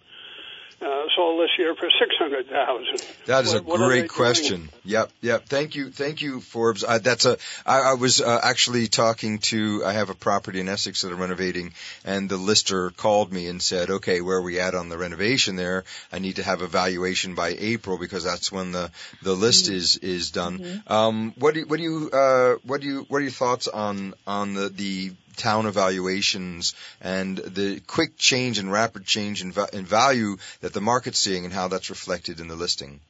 uh, 0.80 1.02
sold 1.16 1.40
this 1.42 1.50
year 1.58 1.74
for 1.74 1.88
600000 1.90 3.02
That 3.26 3.44
is 3.44 3.52
What- 3.52 3.60
a 3.60 3.64
what 3.64 3.80
are 3.80 3.88
they 3.88 3.88
great 3.88 3.96
doing? 4.00 4.08
question. 4.08 4.68
Yep, 4.84 5.10
yep. 5.20 5.46
Thank 5.48 5.74
you, 5.74 5.90
thank 5.90 6.22
you, 6.22 6.40
Forbes. 6.40 6.84
Uh, 6.84 6.98
that's 6.98 7.26
a. 7.26 7.36
I, 7.66 7.80
I 7.80 7.94
was 7.94 8.20
uh, 8.20 8.40
actually 8.42 8.86
talking 8.88 9.38
to. 9.50 9.82
I 9.84 9.92
have 9.92 10.08
a 10.08 10.14
property 10.14 10.60
in 10.60 10.68
Essex 10.68 11.02
that 11.02 11.12
I'm 11.12 11.20
renovating, 11.20 11.74
and 12.04 12.28
the 12.30 12.36
lister 12.36 12.90
called 12.90 13.32
me 13.32 13.48
and 13.48 13.60
said, 13.60 13.90
"Okay, 13.90 14.20
where 14.20 14.38
are 14.38 14.42
we 14.42 14.60
at 14.60 14.74
on 14.74 14.88
the 14.88 14.96
renovation? 14.96 15.56
There, 15.56 15.84
I 16.12 16.20
need 16.20 16.36
to 16.36 16.42
have 16.42 16.62
a 16.62 16.66
valuation 16.68 17.34
by 17.34 17.56
April 17.58 17.98
because 17.98 18.22
that's 18.24 18.50
when 18.52 18.70
the 18.72 18.90
the 19.22 19.34
list 19.34 19.68
is 19.68 19.96
is 19.96 20.30
done." 20.30 20.82
Um, 20.86 21.34
what 21.38 21.54
do 21.54 21.60
you, 21.60 21.66
what 21.66 21.76
do 21.78 21.82
you 21.82 22.10
uh, 22.12 22.54
what 22.64 22.80
do 22.80 22.86
you 22.86 23.06
what 23.08 23.18
are 23.18 23.22
your 23.22 23.30
thoughts 23.32 23.66
on 23.68 24.14
on 24.26 24.54
the 24.54 24.68
the 24.68 25.12
town 25.38 25.66
evaluations 25.66 26.74
and 27.00 27.38
the 27.38 27.80
quick 27.86 28.16
change 28.16 28.58
and 28.58 28.70
rapid 28.70 29.06
change 29.06 29.42
in, 29.42 29.52
va- 29.52 29.68
in 29.72 29.84
value 29.84 30.36
that 30.60 30.72
the 30.72 30.80
market's 30.80 31.18
seeing 31.18 31.44
and 31.44 31.54
how 31.54 31.68
that's 31.68 31.90
reflected 31.90 32.40
in 32.40 32.48
the 32.48 32.56
listing. 32.56 33.00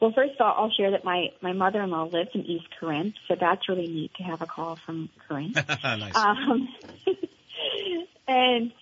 Well, 0.00 0.12
first 0.12 0.34
of 0.38 0.40
all, 0.42 0.64
I'll 0.64 0.70
share 0.70 0.90
that 0.90 1.04
my 1.04 1.28
my 1.40 1.52
mother-in-law 1.52 2.10
lives 2.12 2.30
in 2.34 2.42
East 2.42 2.66
Corinth, 2.78 3.14
so 3.28 3.34
that's 3.40 3.66
really 3.66 3.86
neat 3.86 4.12
to 4.16 4.22
have 4.24 4.42
a 4.42 4.46
call 4.46 4.76
from 4.84 5.08
Corinth. 5.26 5.56
nice. 5.82 6.14
Um, 6.14 6.68
and 8.28 8.72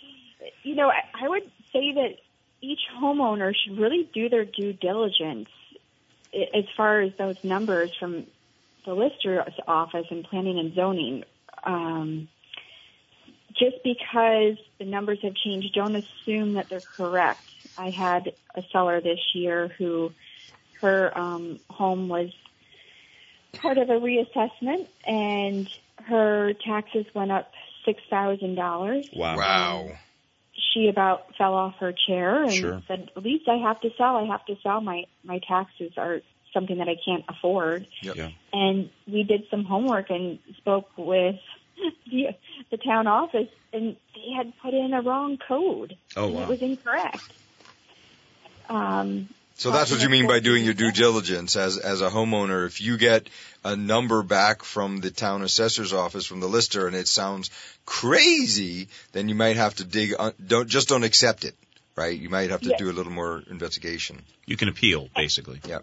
you 0.65 0.75
know, 0.75 0.89
I, 0.89 1.25
I 1.25 1.29
would 1.29 1.45
say 1.73 1.93
that 1.95 2.17
each 2.61 2.81
homeowner 3.01 3.53
should 3.55 3.79
really 3.79 4.09
do 4.13 4.29
their 4.29 4.45
due 4.45 4.73
diligence 4.73 5.49
as 6.33 6.65
far 6.77 7.01
as 7.01 7.13
those 7.17 7.37
numbers 7.45 7.91
from 8.01 8.27
the 8.85 8.95
lister's 8.95 9.55
office 9.69 10.07
and 10.11 10.25
planning 10.25 10.59
and 10.59 10.75
zoning. 10.75 11.25
Um, 11.65 12.29
just 13.59 13.77
because 13.85 14.57
the 14.79 14.85
numbers 14.85 15.19
have 15.23 15.35
changed, 15.35 15.75
don't 15.75 15.97
assume 15.97 16.55
that 16.55 16.67
they're 16.69 16.83
correct. 16.97 17.41
I 17.77 17.91
had 17.91 18.33
a 18.57 18.63
seller 18.73 19.01
this 19.01 19.21
year 19.35 19.69
who 19.79 20.11
her 20.81 21.17
um, 21.17 21.61
home 21.71 22.09
was 22.09 22.31
part 23.61 23.79
of 23.79 23.89
a 23.89 23.95
reassessment, 23.95 24.87
and 25.07 25.69
her 26.07 26.53
taxes 26.67 27.07
went 27.15 27.33
up 27.33 27.51
six 27.87 28.01
thousand 28.11 28.57
dollars. 28.57 29.05
Wow. 29.15 29.37
Wow. 29.37 29.99
She 30.73 30.89
about 30.89 31.35
fell 31.37 31.55
off 31.55 31.75
her 31.81 31.93
chair 32.07 32.43
and 32.45 32.53
Sure. 32.53 32.83
said, 32.87 33.11
"At 33.17 33.23
least 33.23 33.49
I 33.49 33.57
have 33.57 33.81
to 33.83 33.91
sell. 33.97 34.17
I 34.17 34.25
have 34.25 34.45
to 34.47 34.57
sell. 34.63 34.81
My 34.81 35.05
my 35.23 35.41
taxes 35.47 35.93
are 35.97 36.21
something 36.55 36.79
that 36.79 36.89
I 36.89 36.97
can't 37.05 37.25
afford." 37.29 37.87
Yep. 38.03 38.17
Yeah. 38.17 38.31
And 38.55 38.89
we 39.07 39.23
did 39.25 39.45
some 39.51 39.65
homework 39.65 40.09
and 40.09 40.39
spoke 40.57 40.89
with 40.97 41.37
the 42.11 42.29
the 42.71 42.77
town 42.79 43.07
office, 43.07 43.49
and 43.75 43.97
they 44.15 44.33
had 44.37 44.53
put 44.63 44.73
in 44.73 44.95
a 44.95 45.03
wrong 45.03 45.37
code. 45.37 45.97
Oh, 46.17 46.29
wow. 46.29 46.43
It 46.45 46.49
was 46.49 46.63
incorrect. 46.63 47.21
Um, 48.69 49.29
So 49.57 49.71
that's 49.71 49.91
what 49.93 50.03
you 50.03 50.09
mean 50.09 50.27
by 50.27 50.41
doing 50.41 50.65
your 50.65 50.75
due 50.75 50.91
diligence 50.91 51.55
as 51.57 51.79
as 51.79 52.01
a 52.01 52.11
homeowner. 52.11 52.67
If 52.67 52.81
you 52.81 52.97
get 52.97 53.29
a 53.65 53.77
number 53.77 54.23
back 54.23 54.63
from 54.65 55.01
the 55.01 55.11
town 55.11 55.43
assessor's 55.43 55.93
office 55.93 56.27
from 56.27 56.41
the 56.41 56.49
lister 56.49 56.87
and 56.89 56.97
it 56.97 57.07
sounds 57.07 57.51
crazy, 57.87 58.89
then 59.13 59.29
you 59.29 59.35
might 59.37 59.57
have 59.57 59.75
to 59.77 59.85
dig. 59.85 60.15
Un- 60.19 60.35
don't 60.45 60.69
just 60.69 60.89
don't 60.89 61.05
accept 61.05 61.45
it, 61.45 61.55
right? 61.95 62.19
You 62.19 62.31
might 62.31 62.51
have 62.51 62.63
to 62.63 62.71
Yeah. 62.71 62.79
do 62.79 62.91
a 62.91 62.95
little 62.99 63.13
more 63.13 63.43
investigation. 63.49 64.23
You 64.47 64.57
can 64.57 64.69
appeal, 64.69 65.09
basically. 65.15 65.61
Yeah. 65.69 65.81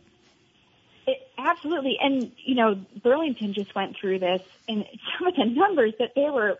Absolutely. 1.81 1.97
And, 2.01 2.31
you 2.45 2.55
know, 2.55 2.75
Burlington 3.03 3.53
just 3.53 3.73
went 3.75 3.95
through 3.99 4.19
this 4.19 4.41
and 4.67 4.85
some 5.19 5.27
of 5.27 5.35
the 5.35 5.45
numbers 5.45 5.93
that 5.99 6.11
they 6.15 6.29
were 6.29 6.57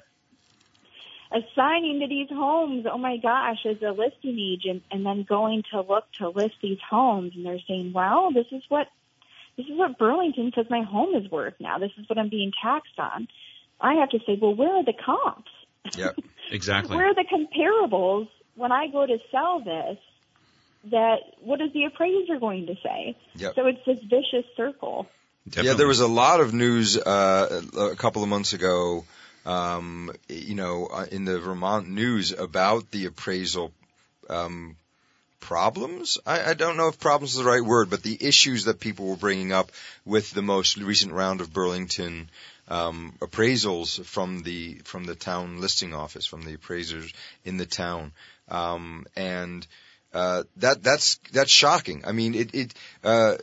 assigning 1.32 2.02
to 2.02 2.08
these 2.08 2.30
homes, 2.30 2.86
oh 2.92 2.98
my 2.98 3.18
gosh, 3.18 3.66
as 3.66 3.82
a 3.82 3.92
listing 3.92 4.38
agent 4.38 4.84
and 4.92 5.06
then 5.06 5.24
going 5.28 5.64
to 5.72 5.82
look 5.82 6.04
to 6.18 6.30
list 6.30 6.56
these 6.62 6.80
homes 6.90 7.34
and 7.36 7.46
they're 7.46 7.60
saying, 7.68 7.94
well, 7.94 8.32
this 8.34 8.48
is 8.52 8.64
what, 8.68 8.88
this 9.56 9.66
is 9.68 9.78
what 9.78 9.98
Burlington 9.98 10.52
says 10.54 10.66
my 10.70 10.84
home 10.84 11.16
is 11.16 11.30
worth 11.32 11.54
now. 11.60 11.78
This 11.78 11.92
is 11.98 12.10
what 12.10 12.18
I'm 12.18 12.30
being 12.30 12.52
taxed 12.62 12.98
on. 12.98 13.28
I 13.80 13.96
have 13.96 14.10
to 14.10 14.20
say, 14.26 14.38
well, 14.40 14.54
where 14.54 14.76
are 14.76 14.84
the 14.84 14.94
comps? 14.94 15.52
Yeah. 15.96 16.12
Exactly. 16.52 16.96
Where 16.98 17.08
are 17.08 17.16
the 17.16 17.26
comparables 17.26 18.28
when 18.56 18.72
I 18.72 18.88
go 18.88 19.06
to 19.06 19.18
sell 19.32 19.64
this? 19.64 19.98
That 20.86 21.18
what 21.40 21.62
is 21.62 21.72
the 21.74 21.86
appraiser 21.86 22.40
going 22.40 22.66
to 22.66 22.76
say? 22.84 23.16
Yep. 23.36 23.56
So 23.56 23.68
it's 23.68 23.86
this 23.86 24.00
vicious 24.10 24.46
circle. 24.58 25.08
Yeah, 25.56 25.74
there 25.74 25.88
was 25.88 26.00
a 26.00 26.08
lot 26.08 26.40
of 26.40 26.54
news 26.54 26.98
uh, 26.98 27.62
a 27.78 27.96
couple 27.96 28.24
of 28.24 28.30
months 28.30 28.54
ago 28.54 29.04
um, 29.46 30.12
you 30.30 30.56
know, 30.56 30.88
uh, 30.88 31.06
in 31.12 31.26
the 31.26 31.40
Vermont 31.40 31.90
news 31.90 32.32
about 32.32 32.92
the 32.92 33.06
appraisal 33.06 33.72
um, 34.30 34.76
problems. 35.40 36.20
I, 36.26 36.52
I 36.52 36.54
don't 36.54 36.78
know 36.78 36.88
if 36.88 37.00
problems 37.00 37.32
is 37.32 37.40
the 37.40 37.50
right 37.50 37.64
word, 37.64 37.90
but 37.90 38.04
the 38.04 38.18
issues 38.20 38.66
that 38.66 38.80
people 38.80 39.08
were 39.08 39.16
bringing 39.16 39.52
up 39.52 39.72
with 40.06 40.32
the 40.32 40.44
most 40.44 40.78
recent 40.78 41.14
round 41.14 41.42
of 41.42 41.54
Burlington 41.54 42.30
um, 42.68 43.14
appraisals 43.20 44.04
from 44.06 44.44
the 44.44 44.76
from 44.86 45.06
the 45.06 45.16
town 45.16 45.60
listing 45.60 45.94
office, 45.94 46.26
from 46.26 46.44
the 46.44 46.54
appraisers 46.54 47.12
in 47.44 47.58
the 47.58 47.66
town, 47.66 48.14
um, 48.48 49.06
and 49.16 49.66
uh, 50.14 50.44
that 50.58 50.84
that's 50.84 51.20
that's 51.32 51.52
shocking. 51.52 52.04
I 52.06 52.12
mean, 52.12 52.36
it 52.36 52.54
it. 52.54 52.74
Uh, 53.04 53.38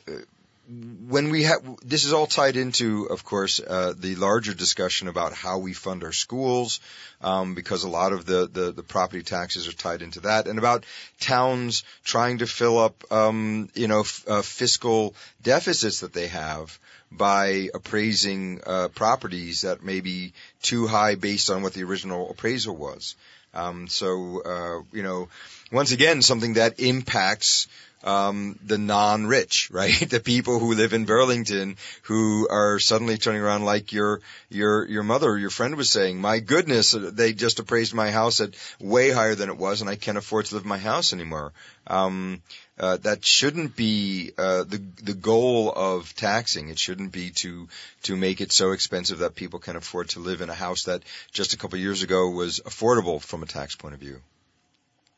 when 1.08 1.30
we 1.30 1.44
have 1.44 1.62
this 1.82 2.04
is 2.04 2.12
all 2.12 2.26
tied 2.26 2.56
into, 2.56 3.06
of 3.06 3.24
course, 3.24 3.58
uh, 3.58 3.94
the 3.96 4.16
larger 4.16 4.52
discussion 4.52 5.08
about 5.08 5.32
how 5.32 5.58
we 5.58 5.72
fund 5.72 6.04
our 6.04 6.12
schools, 6.12 6.80
um, 7.22 7.54
because 7.54 7.84
a 7.84 7.88
lot 7.88 8.12
of 8.12 8.26
the, 8.26 8.46
the, 8.46 8.72
the 8.72 8.82
property 8.82 9.22
taxes 9.22 9.66
are 9.66 9.72
tied 9.72 10.02
into 10.02 10.20
that, 10.20 10.46
and 10.46 10.58
about 10.58 10.84
towns 11.20 11.84
trying 12.04 12.38
to 12.38 12.46
fill 12.46 12.78
up, 12.78 13.10
um, 13.10 13.70
you 13.74 13.88
know, 13.88 14.00
f- 14.00 14.24
uh, 14.28 14.42
fiscal 14.42 15.14
deficits 15.42 16.00
that 16.00 16.12
they 16.12 16.26
have 16.26 16.78
by 17.10 17.70
appraising 17.72 18.60
uh, 18.66 18.88
properties 18.88 19.62
that 19.62 19.82
may 19.82 20.00
be 20.00 20.34
too 20.60 20.86
high 20.86 21.14
based 21.14 21.48
on 21.48 21.62
what 21.62 21.72
the 21.72 21.84
original 21.84 22.30
appraisal 22.30 22.76
was. 22.76 23.14
Um, 23.58 23.88
so, 23.88 24.42
uh, 24.42 24.96
you 24.96 25.02
know, 25.02 25.28
once 25.72 25.92
again, 25.92 26.22
something 26.22 26.54
that 26.54 26.78
impacts 26.78 27.66
um, 28.04 28.58
the 28.64 28.78
non-rich, 28.78 29.70
right? 29.72 30.08
The 30.08 30.20
people 30.20 30.58
who 30.58 30.74
live 30.74 30.92
in 30.92 31.04
Burlington 31.04 31.76
who 32.02 32.48
are 32.48 32.78
suddenly 32.78 33.18
turning 33.18 33.42
around 33.42 33.64
like 33.64 33.92
your 33.92 34.20
your 34.48 34.86
your 34.86 35.02
mother, 35.02 35.36
your 35.36 35.50
friend 35.50 35.74
was 35.76 35.90
saying, 35.90 36.20
"My 36.20 36.38
goodness, 36.38 36.92
they 36.92 37.32
just 37.32 37.58
appraised 37.58 37.94
my 37.94 38.10
house 38.10 38.40
at 38.40 38.54
way 38.78 39.10
higher 39.10 39.34
than 39.34 39.50
it 39.50 39.56
was, 39.56 39.80
and 39.80 39.90
I 39.90 39.96
can't 39.96 40.18
afford 40.18 40.46
to 40.46 40.54
live 40.54 40.64
in 40.64 40.68
my 40.68 40.78
house 40.78 41.12
anymore." 41.12 41.52
Um, 41.86 42.42
uh, 42.78 42.96
that 42.98 43.24
shouldn't 43.24 43.74
be 43.76 44.32
uh, 44.38 44.64
the 44.64 44.82
the 45.02 45.14
goal 45.14 45.72
of 45.74 46.14
taxing. 46.14 46.68
It 46.68 46.78
shouldn't 46.78 47.12
be 47.12 47.30
to 47.30 47.68
to 48.04 48.16
make 48.16 48.40
it 48.40 48.52
so 48.52 48.72
expensive 48.72 49.18
that 49.18 49.34
people 49.34 49.58
can 49.58 49.76
afford 49.76 50.10
to 50.10 50.20
live 50.20 50.40
in 50.40 50.50
a 50.50 50.54
house 50.54 50.84
that 50.84 51.02
just 51.32 51.54
a 51.54 51.56
couple 51.56 51.76
of 51.76 51.82
years 51.82 52.02
ago 52.02 52.30
was 52.30 52.60
affordable 52.60 53.20
from 53.20 53.42
a 53.42 53.46
tax 53.46 53.74
point 53.74 53.94
of 53.94 54.00
view. 54.00 54.20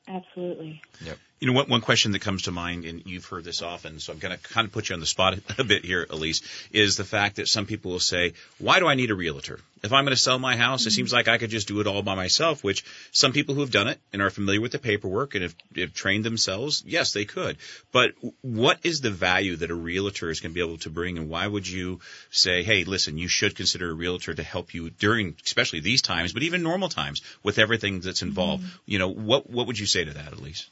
Absolutely. 0.08 0.82
Yep. 1.04 1.18
You 1.40 1.46
know, 1.46 1.54
one, 1.54 1.70
one 1.70 1.80
question 1.80 2.12
that 2.12 2.20
comes 2.20 2.42
to 2.42 2.52
mind, 2.52 2.84
and 2.84 3.02
you've 3.06 3.24
heard 3.24 3.44
this 3.44 3.62
often, 3.62 3.98
so 3.98 4.12
I'm 4.12 4.18
going 4.18 4.36
to 4.36 4.42
kind 4.42 4.66
of 4.66 4.72
put 4.72 4.90
you 4.90 4.94
on 4.94 5.00
the 5.00 5.06
spot 5.06 5.38
a 5.58 5.64
bit 5.64 5.86
here, 5.86 6.06
Elise, 6.10 6.42
is 6.70 6.98
the 6.98 7.04
fact 7.04 7.36
that 7.36 7.48
some 7.48 7.64
people 7.64 7.92
will 7.92 7.98
say, 7.98 8.34
why 8.58 8.78
do 8.78 8.86
I 8.86 8.94
need 8.94 9.10
a 9.10 9.14
realtor? 9.14 9.58
If 9.82 9.90
I'm 9.90 10.04
going 10.04 10.14
to 10.14 10.20
sell 10.20 10.38
my 10.38 10.56
house, 10.56 10.84
it 10.84 10.90
seems 10.90 11.08
mm-hmm. 11.08 11.16
like 11.16 11.28
I 11.28 11.38
could 11.38 11.48
just 11.48 11.66
do 11.66 11.80
it 11.80 11.86
all 11.86 12.02
by 12.02 12.14
myself, 12.14 12.62
which 12.62 12.84
some 13.12 13.32
people 13.32 13.54
who 13.54 13.62
have 13.62 13.70
done 13.70 13.88
it 13.88 13.98
and 14.12 14.20
are 14.20 14.28
familiar 14.28 14.60
with 14.60 14.72
the 14.72 14.78
paperwork 14.78 15.34
and 15.34 15.44
have, 15.44 15.54
have 15.76 15.94
trained 15.94 16.24
themselves, 16.24 16.82
yes, 16.86 17.12
they 17.14 17.24
could. 17.24 17.56
But 17.90 18.12
what 18.42 18.78
is 18.82 19.00
the 19.00 19.10
value 19.10 19.56
that 19.56 19.70
a 19.70 19.74
realtor 19.74 20.28
is 20.28 20.40
going 20.40 20.52
to 20.52 20.54
be 20.54 20.60
able 20.60 20.76
to 20.78 20.90
bring, 20.90 21.16
and 21.16 21.30
why 21.30 21.46
would 21.46 21.66
you 21.66 22.00
say, 22.30 22.62
hey, 22.62 22.84
listen, 22.84 23.16
you 23.16 23.28
should 23.28 23.56
consider 23.56 23.88
a 23.88 23.94
realtor 23.94 24.34
to 24.34 24.42
help 24.42 24.74
you 24.74 24.90
during, 24.90 25.36
especially 25.42 25.80
these 25.80 26.02
times, 26.02 26.34
but 26.34 26.42
even 26.42 26.62
normal 26.62 26.90
times 26.90 27.22
with 27.42 27.58
everything 27.58 28.00
that's 28.00 28.20
involved? 28.20 28.62
Mm-hmm. 28.62 28.76
You 28.84 28.98
know, 28.98 29.08
what, 29.08 29.48
what 29.48 29.66
would 29.68 29.78
you 29.78 29.86
say 29.86 30.04
to 30.04 30.12
that, 30.12 30.34
Elise? 30.34 30.68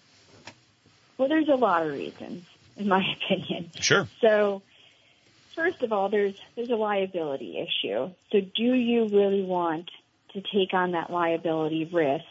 Well, 1.18 1.28
there's 1.28 1.48
a 1.48 1.56
lot 1.56 1.84
of 1.84 1.92
reasons, 1.92 2.44
in 2.76 2.88
my 2.88 3.02
opinion. 3.24 3.70
Sure. 3.80 4.08
So, 4.20 4.62
first 5.54 5.82
of 5.82 5.92
all, 5.92 6.08
there's 6.08 6.34
there's 6.56 6.70
a 6.70 6.76
liability 6.76 7.58
issue. 7.58 8.10
So, 8.32 8.40
do 8.40 8.62
you 8.62 9.08
really 9.08 9.42
want 9.42 9.90
to 10.32 10.40
take 10.40 10.72
on 10.72 10.92
that 10.92 11.10
liability 11.10 11.90
risk 11.92 12.24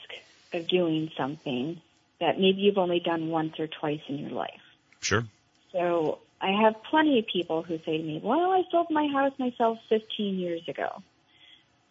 of 0.53 0.67
doing 0.67 1.11
something 1.17 1.81
that 2.19 2.39
maybe 2.39 2.61
you've 2.61 2.77
only 2.77 2.99
done 2.99 3.29
once 3.29 3.59
or 3.59 3.67
twice 3.67 3.99
in 4.07 4.17
your 4.19 4.31
life? 4.31 4.61
Sure. 5.01 5.25
So, 5.73 6.19
I 6.39 6.51
have 6.63 6.75
plenty 6.89 7.19
of 7.19 7.25
people 7.31 7.63
who 7.63 7.77
say 7.85 7.97
to 7.97 8.03
me, 8.03 8.21
"Well, 8.23 8.51
I 8.51 8.63
sold 8.71 8.87
my 8.89 9.07
house 9.07 9.33
myself 9.37 9.79
15 9.89 10.39
years 10.39 10.61
ago." 10.67 11.03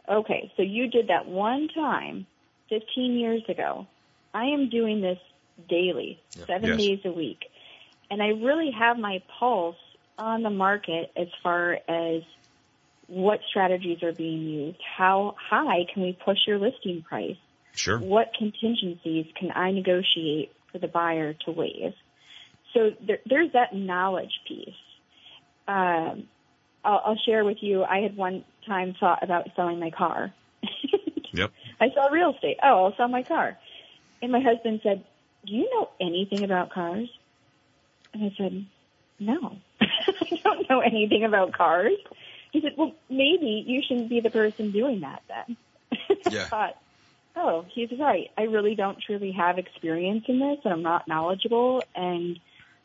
Okay, 0.08 0.52
so 0.56 0.62
you 0.62 0.86
did 0.86 1.08
that 1.08 1.26
one 1.26 1.68
time 1.68 2.26
15 2.70 3.18
years 3.18 3.42
ago. 3.48 3.86
I 4.32 4.46
am 4.46 4.68
doing 4.68 5.00
this 5.00 5.18
daily, 5.68 6.20
seven 6.46 6.70
Yes. 6.70 6.78
days 6.78 7.00
a 7.04 7.10
week. 7.12 7.44
And 8.10 8.22
I 8.22 8.28
really 8.28 8.70
have 8.70 8.98
my 8.98 9.22
pulse 9.38 9.76
on 10.18 10.42
the 10.42 10.50
market 10.50 11.10
as 11.16 11.28
far 11.42 11.78
as 11.88 12.22
what 13.08 13.40
strategies 13.48 14.02
are 14.02 14.12
being 14.12 14.42
used. 14.42 14.78
How 14.96 15.34
high 15.38 15.84
can 15.92 16.02
we 16.02 16.12
push 16.24 16.38
your 16.46 16.58
listing 16.58 17.02
price? 17.02 17.36
Sure. 17.74 17.98
What 17.98 18.32
contingencies 18.38 19.26
can 19.38 19.50
I 19.52 19.70
negotiate 19.70 20.52
for 20.72 20.78
the 20.78 20.88
buyer 20.88 21.34
to 21.44 21.50
waive? 21.50 21.94
So 22.74 22.90
there, 23.06 23.18
there's 23.26 23.52
that 23.52 23.74
knowledge 23.74 24.32
piece. 24.48 24.74
Um, 25.68 26.28
I'll, 26.84 27.02
I'll 27.04 27.18
share 27.26 27.44
with 27.44 27.58
you. 27.60 27.84
I 27.84 27.98
had 28.00 28.16
one 28.16 28.44
time 28.66 28.94
thought 28.98 29.22
about 29.22 29.48
selling 29.56 29.78
my 29.80 29.90
car. 29.90 30.32
Yep. 31.32 31.52
I 31.80 31.90
saw 31.90 32.06
real 32.06 32.32
estate. 32.34 32.56
Oh, 32.62 32.86
I'll 32.86 32.96
sell 32.96 33.08
my 33.08 33.22
car. 33.22 33.58
And 34.22 34.32
my 34.32 34.40
husband 34.40 34.80
said, 34.82 35.04
Do 35.46 35.52
you 35.52 35.70
know 35.72 35.88
anything 36.00 36.42
about 36.44 36.70
cars? 36.70 37.08
And 38.12 38.24
I 38.24 38.34
said, 38.36 38.66
No. 39.20 39.56
I 39.80 40.40
don't 40.42 40.68
know 40.68 40.80
anything 40.80 41.24
about 41.24 41.52
cars. 41.52 41.96
He 42.52 42.60
said, 42.60 42.72
Well, 42.76 42.92
maybe 43.08 43.64
you 43.66 43.82
shouldn't 43.86 44.08
be 44.08 44.20
the 44.20 44.30
person 44.30 44.72
doing 44.72 45.00
that 45.00 45.22
then. 45.28 45.56
Yeah. 46.30 46.42
I 46.42 46.48
thought, 46.48 46.76
Oh, 47.36 47.66
he's 47.72 47.90
right. 47.98 48.30
I 48.36 48.44
really 48.44 48.74
don't 48.74 48.98
truly 49.00 49.32
have 49.32 49.58
experience 49.58 50.24
in 50.26 50.40
this 50.40 50.58
and 50.64 50.72
I'm 50.72 50.82
not 50.82 51.06
knowledgeable 51.06 51.82
and 51.94 52.40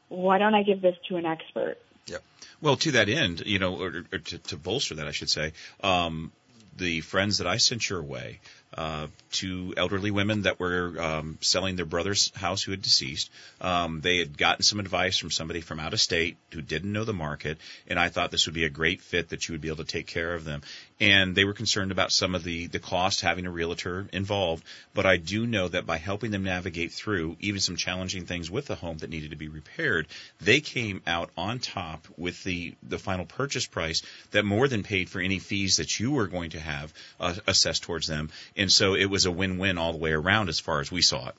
why 0.09 0.38
don't 0.38 0.53
I 0.53 0.64
give 0.64 0.82
this 0.82 0.97
to 1.07 1.16
an 1.16 1.26
expert? 1.26 1.78
Yeah. 2.05 2.18
Well, 2.62 2.76
to 2.78 2.91
that 2.91 3.07
end, 3.07 3.43
you 3.45 3.59
know, 3.59 3.82
or, 3.82 4.03
or 4.12 4.20
to, 4.20 4.38
to 4.38 4.57
bolster 4.57 4.95
that, 4.95 5.07
I 5.07 5.12
should 5.12 5.30
say, 5.30 5.53
um, 5.82 6.34
the 6.76 7.01
friends 7.01 7.38
that 7.38 7.47
I 7.47 7.57
sent 7.57 7.89
your 7.89 8.03
way, 8.03 8.41
uh, 8.78 9.07
two 9.32 9.74
elderly 9.76 10.11
women 10.11 10.43
that 10.43 10.59
were 10.59 10.95
um, 10.99 11.38
selling 11.41 11.76
their 11.76 11.86
brother's 11.86 12.34
house 12.36 12.63
who 12.63 12.72
had 12.72 12.82
deceased. 12.82 13.30
Um, 13.59 14.01
they 14.01 14.17
had 14.17 14.38
gotten 14.38 14.63
some 14.63 14.80
advice 14.80 15.17
from 15.17 15.32
somebody 15.32 15.61
from 15.61 15.80
out 15.80 15.93
of 15.93 15.99
state 15.99 16.38
who 16.53 16.61
didn't 16.61 16.91
know 16.91 17.03
the 17.03 17.13
market, 17.13 17.57
and 17.88 17.99
I 17.99 18.09
thought 18.09 18.32
this 18.32 18.45
would 18.45 18.55
be 18.55 18.65
a 18.65 18.69
great 18.69 19.01
fit 19.01 19.30
that 19.30 19.47
you 19.47 19.53
would 19.53 19.61
be 19.61 19.67
able 19.67 19.84
to 19.84 19.84
take 19.84 20.07
care 20.07 20.34
of 20.34 20.45
them. 20.45 20.61
And 21.02 21.36
they 21.36 21.45
were 21.45 21.54
concerned 21.54 21.91
about 21.91 22.12
some 22.12 22.36
of 22.36 22.43
the 22.43 22.68
the 22.68 22.78
cost 22.80 23.22
having 23.22 23.47
a 23.47 23.52
realtor 23.52 24.08
involved, 24.14 24.64
but 24.93 25.08
I 25.08 25.18
do 25.18 25.47
know 25.47 25.68
that 25.68 25.88
by 25.88 25.97
helping 25.97 26.30
them 26.30 26.43
navigate 26.43 26.91
through 26.91 27.38
even 27.39 27.60
some 27.60 27.76
challenging 27.76 28.28
things 28.28 28.52
with 28.52 28.68
the 28.68 28.76
home 28.76 28.99
that 28.99 29.10
needed 29.10 29.32
to 29.32 29.36
be 29.36 29.47
repaired, 29.47 30.08
they 30.39 30.60
came 30.60 31.02
out 31.08 31.32
on 31.36 31.58
top 31.58 32.08
with 32.18 32.43
the 32.43 32.76
the 32.88 32.99
final 32.99 33.26
purchase 33.26 33.66
price 33.66 34.04
that 34.30 34.45
more 34.45 34.68
than 34.68 34.84
paid 34.84 35.10
for 35.10 35.20
any 35.20 35.39
fees 35.39 35.78
that 35.78 35.99
you 35.99 36.12
were 36.12 36.28
going 36.28 36.52
to 36.52 36.60
have 36.60 36.93
uh, 37.20 37.34
assessed 37.47 37.82
towards 37.82 38.06
them. 38.06 38.30
And 38.56 38.72
so 38.72 38.93
it 38.93 39.10
was 39.10 39.26
a 39.26 39.32
win-win 39.32 39.80
all 39.80 39.93
the 39.93 39.97
way 39.97 40.12
around 40.12 40.49
as 40.49 40.60
far 40.60 40.82
as 40.82 40.91
we 40.91 41.02
saw 41.02 41.30
it. 41.30 41.36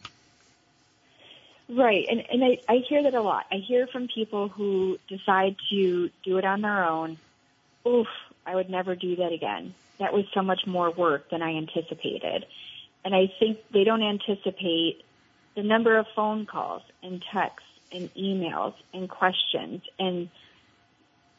Right, 1.68 2.04
and 2.10 2.24
and 2.30 2.44
I, 2.44 2.58
I 2.68 2.76
hear 2.88 3.04
that 3.04 3.14
a 3.14 3.22
lot. 3.22 3.46
I 3.52 3.56
hear 3.56 3.86
from 3.86 4.08
people 4.08 4.48
who 4.48 4.98
decide 5.08 5.54
to 5.70 6.10
do 6.24 6.38
it 6.38 6.44
on 6.44 6.62
their 6.62 6.84
own. 6.84 7.16
Oof, 7.86 8.08
I 8.47 8.55
would 8.55 8.70
never 8.70 8.95
do 8.95 9.16
that 9.16 9.32
again. 9.32 9.74
That 9.99 10.12
was 10.12 10.24
so 10.34 10.43
much 10.43 10.66
more 10.66 10.90
work 10.90 11.30
than 11.30 11.43
I 11.43 11.57
anticipated. 11.57 12.47
And 13.05 13.14
I 13.14 13.32
think 13.38 13.59
they 13.72 13.84
don't 13.84 14.03
anticipate 14.03 15.03
the 15.55 15.62
number 15.62 15.97
of 15.99 16.07
phone 16.14 16.47
calls 16.47 16.82
and 17.03 17.22
texts 17.32 17.68
and 17.93 18.12
emails 18.14 18.74
and 18.95 19.09
questions 19.09 19.82
and 19.99 20.28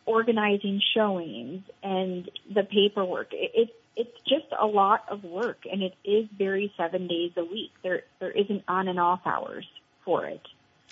organizing 0.05 0.81
showings 0.93 1.63
and 1.81 2.29
the 2.53 2.63
paperwork. 2.63 3.33
It, 3.33 3.51
it 3.53 3.69
it's 3.95 4.21
just 4.27 4.45
a 4.59 4.65
lot 4.65 5.05
of 5.07 5.23
work 5.23 5.65
and 5.71 5.83
it 5.83 5.93
is 6.03 6.27
very 6.35 6.73
seven 6.77 7.07
days 7.07 7.31
a 7.37 7.43
week. 7.43 7.71
There 7.83 8.03
there 8.19 8.31
isn't 8.31 8.63
on 8.67 8.87
and 8.87 8.99
off 8.99 9.21
hours 9.25 9.65
for 10.03 10.25
it. 10.25 10.41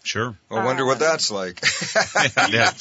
Sure. 0.03 0.35
I 0.49 0.65
wonder 0.65 0.83
what 0.83 0.97
that's 0.97 1.29
like. 1.29 1.61
yeah. 2.49 2.71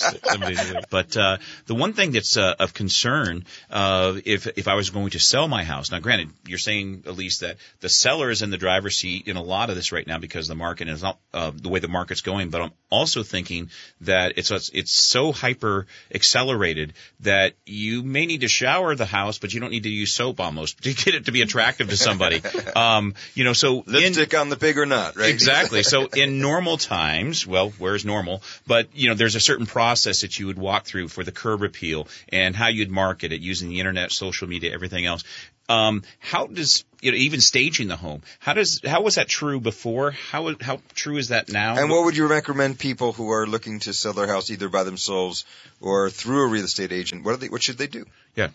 But 0.89 1.17
uh, 1.17 1.37
the 1.67 1.75
one 1.75 1.93
thing 1.93 2.13
that's 2.13 2.37
uh, 2.37 2.55
of 2.59 2.73
concern, 2.73 3.45
uh, 3.71 4.15
if 4.25 4.47
if 4.47 4.69
I 4.69 4.75
was 4.75 4.89
going 4.89 5.11
to 5.11 5.19
sell 5.19 5.47
my 5.47 5.63
house, 5.63 5.91
now 5.91 5.99
granted, 5.99 6.31
you're 6.47 6.59
saying 6.59 7.05
Elise 7.07 7.39
that 7.39 7.59
the 7.81 7.91
seller 7.91 8.31
is 8.31 8.41
in 8.41 8.51
the 8.51 8.57
driver's 8.57 8.97
seat 8.97 9.29
in 9.29 9.37
a 9.37 9.43
lot 9.43 9.69
of 9.69 9.77
this 9.77 9.93
right 9.93 10.07
now 10.07 10.19
because 10.19 10.49
the 10.49 10.55
market 10.55 10.89
is 10.89 11.03
not 11.03 11.19
uh, 11.35 11.51
the 11.55 11.69
way 11.69 11.79
the 11.79 11.89
market's 11.89 12.23
going. 12.23 12.49
But 12.49 12.63
I'm 12.63 12.73
also 12.91 13.23
thinking 13.23 13.71
that 14.01 14.35
it's 14.37 14.51
it's 14.51 14.93
so 14.93 15.33
hyper 15.33 15.87
accelerated 16.15 16.95
that 17.21 17.53
you 17.67 18.03
may 18.03 18.25
need 18.25 18.41
to 18.41 18.49
shower 18.49 18.95
the 18.95 19.05
house, 19.05 19.39
but 19.39 19.53
you 19.53 19.61
don't 19.61 19.71
need 19.71 19.83
to 19.83 19.91
use 19.91 20.13
soap 20.13 20.41
almost 20.41 20.83
to 20.85 20.95
get 20.95 21.15
it 21.15 21.27
to 21.27 21.33
be 21.33 21.43
attractive 21.43 21.91
to 21.91 21.99
somebody. 21.99 22.43
um, 22.77 23.15
you 23.35 23.45
know, 23.45 23.53
so 23.53 23.85
Lipstick 23.87 24.35
on 24.35 24.49
the 24.49 24.57
pig 24.57 24.79
or 24.79 24.87
not, 24.87 25.17
right? 25.17 25.29
Exactly. 25.29 25.83
So 25.83 26.07
in 26.07 26.41
normal 26.41 26.77
times, 27.11 27.47
well, 27.47 27.71
where's 27.79 28.05
normal? 28.05 28.43
But 28.67 28.89
you 28.95 29.09
know, 29.09 29.15
there's 29.15 29.35
a 29.35 29.41
certain 29.41 29.67
process 29.67 30.23
that 30.23 30.39
you 30.39 30.47
would 30.47 30.59
walk 30.59 30.87
through 30.87 31.09
for 31.09 31.25
the 31.25 31.33
curb 31.33 31.63
appeal 31.63 32.09
and 32.31 32.55
how 32.55 32.69
you'd 32.69 32.91
market 32.91 33.33
it 33.33 33.41
using 33.41 33.69
the 33.69 33.81
internet, 33.81 34.13
social 34.13 34.49
media, 34.49 34.73
everything 34.73 35.07
else. 35.07 35.25
Um, 35.69 36.03
how 36.19 36.47
does 36.47 36.85
you 37.01 37.13
know 37.13 37.19
even 37.19 37.41
staging 37.41 37.87
the 37.89 37.97
home? 37.97 38.23
How 38.41 38.55
does 38.55 38.81
how 38.85 39.03
was 39.03 39.15
that 39.15 39.29
true 39.29 39.61
before? 39.61 40.11
How 40.11 40.53
how 40.61 40.81
true 40.95 41.17
is 41.17 41.29
that 41.29 41.49
now? 41.49 41.79
And 41.79 41.91
what 41.91 42.05
would 42.05 42.17
you 42.17 42.27
recommend 42.27 42.79
people 42.79 43.13
who 43.13 43.31
are 43.31 43.47
looking 43.47 43.79
to 43.81 43.93
sell 43.93 44.13
their 44.13 44.27
house 44.27 44.51
either 44.51 44.69
by 44.69 44.83
themselves 44.83 45.45
or 45.81 46.11
through 46.11 46.47
a 46.47 46.49
real 46.49 46.65
estate 46.65 46.93
agent? 46.93 47.25
What 47.25 47.35
are 47.35 47.37
they? 47.37 47.49
What 47.49 47.63
should 47.63 47.79
they 47.79 47.87
do? 47.87 48.05
Yeah. 48.35 48.49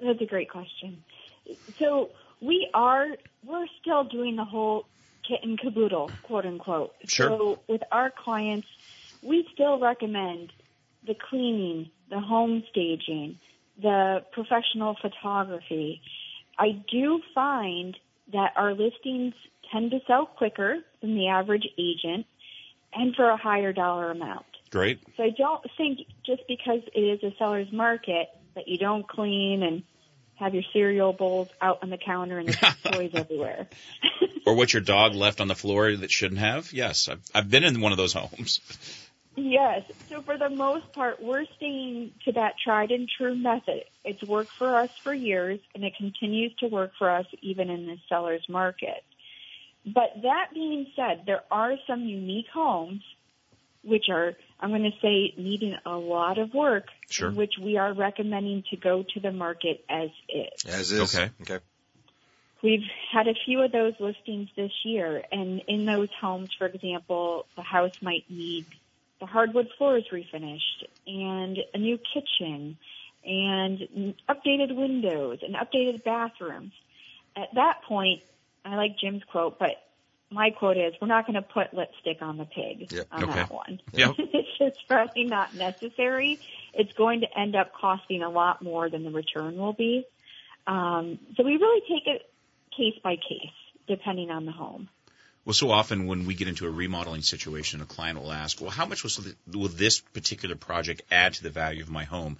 That's 0.00 0.20
a 0.20 0.26
great 0.26 0.50
question. 0.50 1.02
So 1.78 2.10
we 2.40 2.68
are 2.72 3.08
we're 3.44 3.66
still 3.80 4.04
doing 4.04 4.36
the 4.36 4.44
whole 4.44 4.86
kit 5.26 5.40
and 5.42 5.58
caboodle, 5.58 6.10
quote 6.22 6.46
unquote. 6.46 6.94
Sure. 7.06 7.28
So 7.28 7.58
with 7.68 7.82
our 7.92 8.10
clients, 8.10 8.68
we 9.22 9.48
still 9.52 9.78
recommend 9.78 10.52
the 11.06 11.14
cleaning, 11.14 11.90
the 12.10 12.20
home 12.20 12.62
staging, 12.70 13.38
the 13.80 14.24
professional 14.32 14.96
photography. 15.00 16.00
I 16.58 16.82
do 16.90 17.20
find 17.34 17.96
that 18.32 18.52
our 18.56 18.72
listings 18.72 19.34
tend 19.72 19.90
to 19.90 20.00
sell 20.06 20.26
quicker 20.26 20.78
than 21.00 21.14
the 21.14 21.28
average 21.28 21.66
agent 21.78 22.26
and 22.92 23.14
for 23.14 23.28
a 23.28 23.36
higher 23.36 23.72
dollar 23.72 24.10
amount. 24.10 24.46
Great. 24.70 25.00
So 25.16 25.24
I 25.24 25.30
don't 25.30 25.64
think 25.76 26.00
just 26.24 26.42
because 26.48 26.80
it 26.94 27.00
is 27.00 27.22
a 27.22 27.36
seller's 27.36 27.70
market 27.72 28.28
that 28.54 28.68
you 28.68 28.78
don't 28.78 29.06
clean 29.06 29.62
and 29.62 29.82
have 30.36 30.54
your 30.54 30.64
cereal 30.72 31.12
bowls 31.12 31.48
out 31.60 31.78
on 31.82 31.90
the 31.90 31.98
counter 31.98 32.38
and 32.38 32.48
there's 32.48 32.74
toys 32.92 33.10
everywhere. 33.14 33.68
or 34.46 34.54
what 34.54 34.72
your 34.72 34.82
dog 34.82 35.14
left 35.14 35.40
on 35.40 35.48
the 35.48 35.54
floor 35.54 35.94
that 35.96 36.10
shouldn't 36.10 36.40
have? 36.40 36.72
Yes, 36.72 37.08
I've, 37.08 37.22
I've 37.34 37.50
been 37.50 37.64
in 37.64 37.80
one 37.80 37.92
of 37.92 37.98
those 37.98 38.12
homes. 38.12 38.60
Yes. 39.36 39.82
So 40.08 40.22
for 40.22 40.38
the 40.38 40.48
most 40.48 40.92
part, 40.92 41.22
we're 41.22 41.44
sticking 41.44 42.12
to 42.24 42.32
that 42.32 42.54
tried 42.62 42.90
and 42.90 43.08
true 43.08 43.34
method. 43.34 43.84
It's 44.02 44.22
worked 44.22 44.52
for 44.52 44.76
us 44.76 44.90
for 45.02 45.12
years 45.12 45.60
and 45.74 45.84
it 45.84 45.92
continues 45.96 46.54
to 46.60 46.68
work 46.68 46.92
for 46.98 47.10
us 47.10 47.26
even 47.42 47.68
in 47.68 47.86
the 47.86 47.98
seller's 48.08 48.48
market. 48.48 49.04
But 49.84 50.22
that 50.22 50.48
being 50.52 50.86
said, 50.96 51.22
there 51.26 51.42
are 51.50 51.76
some 51.86 52.04
unique 52.06 52.48
homes 52.52 53.02
which 53.86 54.08
are, 54.10 54.34
I'm 54.60 54.70
going 54.70 54.82
to 54.82 54.98
say, 55.00 55.34
needing 55.36 55.76
a 55.86 55.96
lot 55.96 56.38
of 56.38 56.52
work, 56.54 56.86
Sure. 57.08 57.30
which 57.30 57.54
we 57.60 57.76
are 57.78 57.92
recommending 57.92 58.64
to 58.70 58.76
go 58.76 59.04
to 59.14 59.20
the 59.20 59.32
market 59.32 59.84
as 59.88 60.10
is. 60.28 60.64
As 60.66 60.92
is. 60.92 61.14
Okay. 61.14 61.30
Okay. 61.42 61.64
We've 62.62 62.84
had 63.12 63.28
a 63.28 63.34
few 63.44 63.62
of 63.62 63.70
those 63.70 63.94
listings 64.00 64.48
this 64.56 64.72
year, 64.84 65.22
and 65.30 65.60
in 65.68 65.84
those 65.84 66.08
homes, 66.20 66.50
for 66.58 66.66
example, 66.66 67.46
the 67.54 67.62
house 67.62 68.00
might 68.02 68.24
need 68.28 68.66
the 69.20 69.26
hardwood 69.26 69.68
floors 69.78 70.04
refinished, 70.12 70.84
and 71.06 71.58
a 71.72 71.78
new 71.78 71.98
kitchen, 71.98 72.76
and 73.24 74.14
updated 74.28 74.74
windows, 74.74 75.38
and 75.42 75.54
updated 75.54 76.04
bathrooms. 76.04 76.72
At 77.34 77.54
that 77.54 77.82
point, 77.82 78.22
I 78.64 78.76
like 78.76 78.98
Jim's 78.98 79.24
quote, 79.24 79.58
but 79.58 79.82
my 80.30 80.50
quote 80.50 80.76
is, 80.76 80.94
we're 81.00 81.08
not 81.08 81.26
going 81.26 81.34
to 81.34 81.42
put 81.42 81.72
lipstick 81.72 82.18
on 82.20 82.36
the 82.36 82.44
pig 82.44 82.90
Yep. 82.90 83.06
on 83.12 83.24
Okay. 83.24 83.32
that 83.34 83.52
one. 83.52 83.80
Yeah. 83.92 84.12
it's 84.18 84.58
just 84.58 84.86
probably 84.88 85.24
not 85.24 85.54
necessary. 85.54 86.40
It's 86.74 86.92
going 86.94 87.20
to 87.20 87.38
end 87.38 87.54
up 87.54 87.72
costing 87.72 88.22
a 88.22 88.30
lot 88.30 88.62
more 88.62 88.90
than 88.90 89.04
the 89.04 89.10
return 89.10 89.56
will 89.56 89.72
be. 89.72 90.04
Um, 90.66 91.18
so 91.36 91.44
we 91.44 91.56
really 91.56 91.80
take 91.88 92.06
it 92.06 92.28
case 92.76 92.98
by 93.02 93.16
case, 93.16 93.54
depending 93.86 94.30
on 94.30 94.46
the 94.46 94.52
home. 94.52 94.88
Well, 95.44 95.54
so 95.54 95.70
often 95.70 96.06
when 96.06 96.26
we 96.26 96.34
get 96.34 96.48
into 96.48 96.66
a 96.66 96.70
remodeling 96.70 97.22
situation, 97.22 97.80
a 97.80 97.84
client 97.84 98.20
will 98.20 98.32
ask, 98.32 98.60
"Well, 98.60 98.70
how 98.70 98.84
much 98.84 99.04
will 99.04 99.68
this 99.68 100.00
particular 100.00 100.56
project 100.56 101.02
add 101.08 101.34
to 101.34 101.44
the 101.44 101.50
value 101.50 101.84
of 101.84 101.88
my 101.88 102.02
home?" 102.02 102.38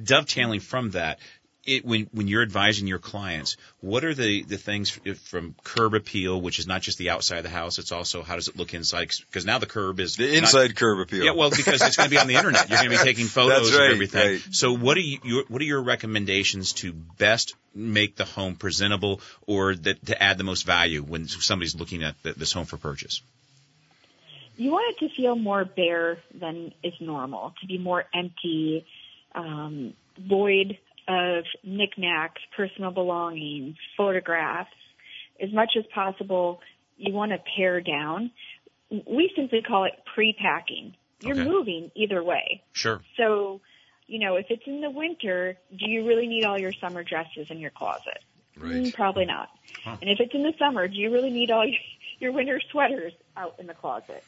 Dovetailing 0.00 0.60
from 0.60 0.90
that, 0.92 1.18
it, 1.66 1.84
when 1.84 2.08
when 2.12 2.28
you're 2.28 2.42
advising 2.42 2.86
your 2.86 2.98
clients, 2.98 3.56
what 3.80 4.04
are 4.04 4.14
the 4.14 4.42
the 4.44 4.56
things 4.56 4.90
from 5.24 5.54
curb 5.64 5.94
appeal, 5.94 6.40
which 6.40 6.58
is 6.58 6.66
not 6.66 6.82
just 6.82 6.98
the 6.98 7.10
outside 7.10 7.38
of 7.38 7.42
the 7.44 7.50
house, 7.50 7.78
it's 7.78 7.92
also 7.92 8.22
how 8.22 8.36
does 8.36 8.48
it 8.48 8.56
look 8.56 8.72
inside? 8.74 9.10
Because 9.26 9.44
now 9.44 9.58
the 9.58 9.66
curb 9.66 10.00
is 10.00 10.16
The 10.16 10.26
not- 10.26 10.36
inside 10.44 10.76
curb 10.76 11.00
appeal. 11.00 11.24
Yeah, 11.24 11.32
well, 11.32 11.50
because 11.50 11.82
it's 11.82 11.96
going 11.96 12.08
to 12.08 12.14
be 12.14 12.18
on 12.18 12.26
the 12.28 12.34
internet. 12.36 12.68
You're 12.70 12.78
going 12.78 12.90
to 12.90 12.96
be 12.98 13.04
taking 13.10 13.26
photos 13.26 13.70
That's 13.70 13.78
right, 13.78 13.90
of 13.90 13.94
everything. 13.94 14.28
right. 14.32 14.42
So, 14.52 14.72
what 14.72 14.96
are 14.96 15.00
you, 15.00 15.18
your, 15.24 15.44
what 15.48 15.60
are 15.60 15.64
your 15.64 15.82
recommendations 15.82 16.72
to 16.74 16.92
best 16.92 17.54
make 17.74 18.16
the 18.16 18.24
home 18.24 18.54
presentable, 18.54 19.20
or 19.46 19.74
that 19.74 20.06
to 20.06 20.22
add 20.22 20.38
the 20.38 20.44
most 20.44 20.64
value 20.64 21.02
when 21.02 21.28
somebody's 21.28 21.74
looking 21.74 22.02
at 22.04 22.14
the, 22.22 22.32
this 22.32 22.52
home 22.52 22.64
for 22.66 22.76
purchase? 22.76 23.20
You 24.56 24.70
want 24.70 24.96
it 24.96 25.06
to 25.06 25.14
feel 25.14 25.36
more 25.36 25.66
bare 25.66 26.18
than 26.34 26.72
is 26.82 26.94
normal, 27.00 27.52
to 27.60 27.66
be 27.66 27.76
more 27.76 28.04
empty, 28.14 28.86
um, 29.34 29.92
void 30.18 30.78
of 31.08 31.44
knickknacks, 31.64 32.40
personal 32.56 32.90
belongings, 32.90 33.76
photographs. 33.96 34.70
As 35.40 35.52
much 35.52 35.72
as 35.78 35.84
possible, 35.94 36.60
you 36.96 37.12
want 37.12 37.32
to 37.32 37.38
pare 37.56 37.80
down. 37.80 38.30
We 38.90 39.30
simply 39.36 39.62
call 39.62 39.84
it 39.84 39.92
pre-packing. 40.14 40.94
You're 41.20 41.36
Okay. 41.36 41.44
moving 41.44 41.90
either 41.94 42.22
way. 42.22 42.62
Sure. 42.72 43.02
So, 43.16 43.60
you 44.06 44.18
know, 44.18 44.36
if 44.36 44.46
it's 44.50 44.66
in 44.66 44.80
the 44.80 44.90
winter, 44.90 45.58
do 45.76 45.90
you 45.90 46.06
really 46.06 46.26
need 46.26 46.44
all 46.44 46.58
your 46.58 46.72
summer 46.80 47.02
dresses 47.02 47.46
in 47.50 47.58
your 47.58 47.70
closet? 47.70 48.22
Mm, 48.58 48.94
probably 48.94 49.26
not. 49.26 49.48
Huh. 49.84 49.96
And 50.00 50.10
if 50.10 50.18
it's 50.20 50.34
in 50.34 50.42
the 50.42 50.52
summer, 50.58 50.88
do 50.88 50.94
you 50.96 51.12
really 51.12 51.30
need 51.30 51.50
all 51.50 51.66
your, 51.66 51.78
your 52.20 52.32
winter 52.32 52.60
sweaters 52.70 53.12
out 53.36 53.56
in 53.58 53.66
the 53.66 53.74
closet? 53.74 54.24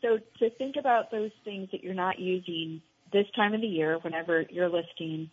So 0.00 0.18
to 0.38 0.50
think 0.50 0.76
about 0.76 1.10
those 1.10 1.30
things 1.44 1.68
that 1.72 1.82
you're 1.82 1.94
not 1.94 2.18
using 2.18 2.82
this 3.12 3.26
time 3.36 3.54
of 3.54 3.60
the 3.60 3.66
year, 3.66 3.98
whenever 4.02 4.42
you're 4.50 4.68
listing, 4.68 5.30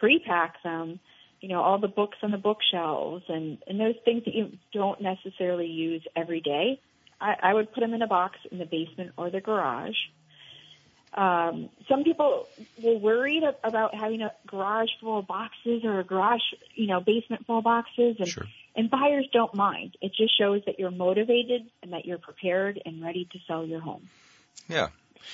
pre-pack 0.00 0.62
them. 0.62 1.00
You 1.40 1.48
know, 1.50 1.62
all 1.62 1.78
the 1.78 1.88
books 1.88 2.18
on 2.22 2.32
the 2.32 2.38
bookshelves 2.38 3.24
and 3.28 3.58
and 3.68 3.78
those 3.78 3.94
things 4.04 4.24
that 4.24 4.34
you 4.34 4.58
don't 4.72 5.00
necessarily 5.00 5.66
use 5.68 6.04
every 6.16 6.40
day. 6.40 6.80
I, 7.20 7.34
I 7.42 7.54
would 7.54 7.72
put 7.72 7.80
them 7.80 7.94
in 7.94 8.02
a 8.02 8.06
box 8.08 8.38
in 8.50 8.58
the 8.58 8.64
basement 8.64 9.12
or 9.16 9.30
the 9.30 9.40
garage. 9.40 9.96
Um, 11.14 11.70
some 11.88 12.04
people 12.04 12.46
were 12.82 12.96
worried 12.98 13.42
about 13.64 13.94
having 13.94 14.20
a 14.22 14.32
garage 14.46 14.90
full 15.00 15.20
of 15.20 15.26
boxes 15.26 15.84
or 15.84 16.00
a 16.00 16.04
garage, 16.04 16.42
you 16.74 16.86
know, 16.86 17.00
basement 17.00 17.46
full 17.46 17.58
of 17.58 17.64
boxes, 17.64 18.16
and 18.18 18.28
Sure. 18.28 18.46
and 18.76 18.90
buyers 18.90 19.26
don't 19.32 19.54
mind. 19.54 19.96
It 20.02 20.12
just 20.14 20.36
shows 20.38 20.62
that 20.66 20.78
you're 20.78 20.90
motivated 20.90 21.62
and 21.82 21.92
that 21.92 22.04
you're 22.04 22.18
prepared 22.18 22.80
and 22.84 23.02
ready 23.02 23.26
to 23.32 23.38
sell 23.46 23.64
your 23.64 23.80
home. 23.80 24.08
Yeah. 24.68 24.88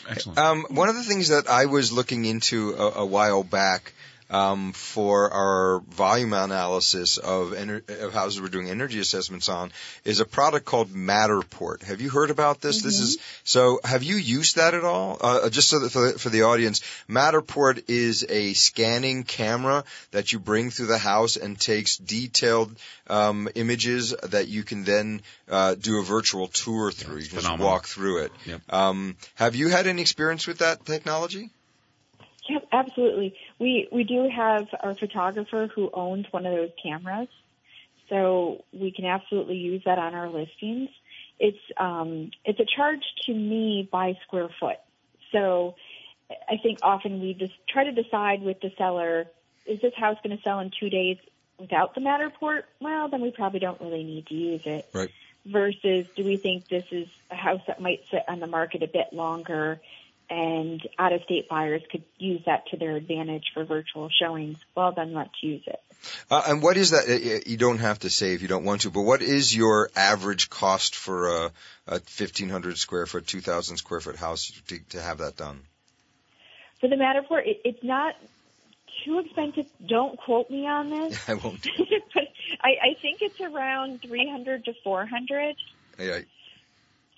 Excellent. 0.08 0.38
Um, 0.38 0.66
one 0.70 0.88
of 0.88 0.94
the 0.96 1.02
things 1.02 1.28
that 1.28 1.48
I 1.48 1.66
was 1.66 1.92
looking 1.92 2.24
into 2.24 2.74
a, 2.74 3.00
a 3.00 3.06
while 3.06 3.42
back 3.42 3.92
um, 4.34 4.72
for 4.72 5.30
our 5.32 5.78
volume 5.90 6.32
analysis 6.32 7.18
of, 7.18 7.52
ener- 7.52 7.88
of 8.02 8.12
houses 8.12 8.40
we're 8.40 8.48
doing 8.48 8.68
energy 8.68 8.98
assessments 8.98 9.48
on 9.48 9.70
is 10.04 10.18
a 10.18 10.24
product 10.24 10.66
called 10.66 10.90
Matterport. 10.90 11.84
Have 11.84 12.00
you 12.00 12.10
heard 12.10 12.30
about 12.30 12.60
this? 12.60 12.82
This 12.82 12.98
is 12.98 13.18
so. 13.44 13.78
Have 13.84 14.02
you 14.02 14.16
used 14.16 14.56
that 14.56 14.74
at 14.74 14.82
all? 14.82 15.18
Uh, 15.20 15.48
just 15.50 15.68
so 15.68 15.78
that 15.78 15.90
for 15.90 16.10
the, 16.10 16.18
for 16.18 16.30
the 16.30 16.42
audience, 16.42 16.80
Matterport 17.08 17.84
is 17.86 18.26
a 18.28 18.54
scanning 18.54 19.22
camera 19.22 19.84
that 20.10 20.32
you 20.32 20.40
bring 20.40 20.70
through 20.70 20.86
the 20.86 20.98
house 20.98 21.36
and 21.36 21.58
takes 21.58 21.96
detailed 21.96 22.76
um, 23.06 23.48
images 23.54 24.16
that 24.24 24.48
you 24.48 24.64
can 24.64 24.82
then 24.82 25.22
uh, 25.48 25.76
do 25.76 26.00
a 26.00 26.02
virtual 26.02 26.48
tour 26.48 26.90
through. 26.90 27.18
you 27.18 27.28
can 27.28 27.38
just 27.38 27.58
walk 27.60 27.86
through 27.86 28.24
it. 28.24 28.32
Yep. 28.46 28.62
Um, 28.70 29.16
have 29.36 29.54
you 29.54 29.68
had 29.68 29.86
any 29.86 30.02
experience 30.02 30.48
with 30.48 30.58
that 30.58 30.84
technology? 30.84 31.50
Yeah, 32.48 32.58
absolutely. 32.72 33.34
We 33.58 33.88
we 33.90 34.04
do 34.04 34.28
have 34.28 34.68
our 34.80 34.94
photographer 34.94 35.68
who 35.74 35.90
owns 35.92 36.26
one 36.30 36.44
of 36.44 36.54
those 36.54 36.70
cameras, 36.82 37.28
so 38.08 38.64
we 38.72 38.90
can 38.90 39.06
absolutely 39.06 39.56
use 39.56 39.82
that 39.86 39.98
on 39.98 40.14
our 40.14 40.28
listings. 40.28 40.90
It's 41.38 41.58
um, 41.76 42.30
it's 42.44 42.60
a 42.60 42.66
charge 42.66 43.02
to 43.26 43.34
me 43.34 43.88
by 43.90 44.18
square 44.26 44.48
foot. 44.60 44.76
So 45.32 45.74
I 46.30 46.58
think 46.62 46.80
often 46.82 47.20
we 47.20 47.34
just 47.34 47.54
try 47.68 47.84
to 47.84 47.92
decide 47.92 48.42
with 48.42 48.60
the 48.60 48.72
seller: 48.76 49.26
is 49.66 49.80
this 49.80 49.94
house 49.94 50.18
going 50.22 50.36
to 50.36 50.42
sell 50.42 50.60
in 50.60 50.70
two 50.78 50.90
days 50.90 51.16
without 51.58 51.94
the 51.94 52.00
Matterport? 52.00 52.64
Well, 52.80 53.08
then 53.08 53.20
we 53.20 53.30
probably 53.30 53.60
don't 53.60 53.80
really 53.80 54.04
need 54.04 54.26
to 54.26 54.34
use 54.34 54.62
it. 54.64 54.88
Right. 54.92 55.10
Versus, 55.46 56.06
do 56.16 56.24
we 56.24 56.38
think 56.38 56.68
this 56.68 56.86
is 56.90 57.06
a 57.30 57.34
house 57.34 57.60
that 57.66 57.80
might 57.80 58.04
sit 58.10 58.22
on 58.28 58.40
the 58.40 58.46
market 58.46 58.82
a 58.82 58.86
bit 58.86 59.12
longer? 59.12 59.80
And 60.30 60.80
out 60.98 61.12
of 61.12 61.22
state 61.24 61.48
buyers 61.48 61.82
could 61.90 62.04
use 62.18 62.42
that 62.46 62.66
to 62.68 62.76
their 62.76 62.96
advantage 62.96 63.44
for 63.52 63.64
virtual 63.64 64.08
showings, 64.08 64.56
well 64.74 64.92
then 64.92 65.12
let's 65.12 65.42
use 65.42 65.62
it. 65.66 65.80
Uh, 66.30 66.42
and 66.48 66.62
what 66.62 66.76
is 66.76 66.90
that? 66.90 67.44
You 67.46 67.56
don't 67.56 67.78
have 67.78 68.00
to 68.00 68.10
say 68.10 68.34
if 68.34 68.42
you 68.42 68.48
don't 68.48 68.64
want 68.64 68.82
to, 68.82 68.90
but 68.90 69.02
what 69.02 69.22
is 69.22 69.54
your 69.54 69.90
average 69.96 70.50
cost 70.50 70.96
for 70.96 71.28
a, 71.28 71.52
a 71.86 71.92
1500 71.92 72.78
square 72.78 73.06
foot, 73.06 73.26
2000 73.26 73.76
square 73.76 74.00
foot 74.00 74.16
house 74.16 74.52
to, 74.68 74.78
to 74.90 75.00
have 75.00 75.18
that 75.18 75.36
done? 75.36 75.62
For 76.80 76.88
the 76.88 76.96
Matterport, 76.96 77.46
it, 77.46 77.60
it's 77.64 77.82
not 77.82 78.14
too 79.04 79.18
expensive. 79.20 79.66
Don't 79.86 80.18
quote 80.18 80.50
me 80.50 80.66
on 80.66 80.90
this, 80.90 81.18
I 81.28 81.34
won't. 81.34 81.66
but 82.14 82.24
I, 82.60 82.68
I 82.68 82.96
think 83.00 83.22
it's 83.22 83.40
around 83.40 84.02
300 84.02 84.64
to 84.66 84.74
400. 84.82 85.56
I, 85.98 86.02
I, 86.02 86.24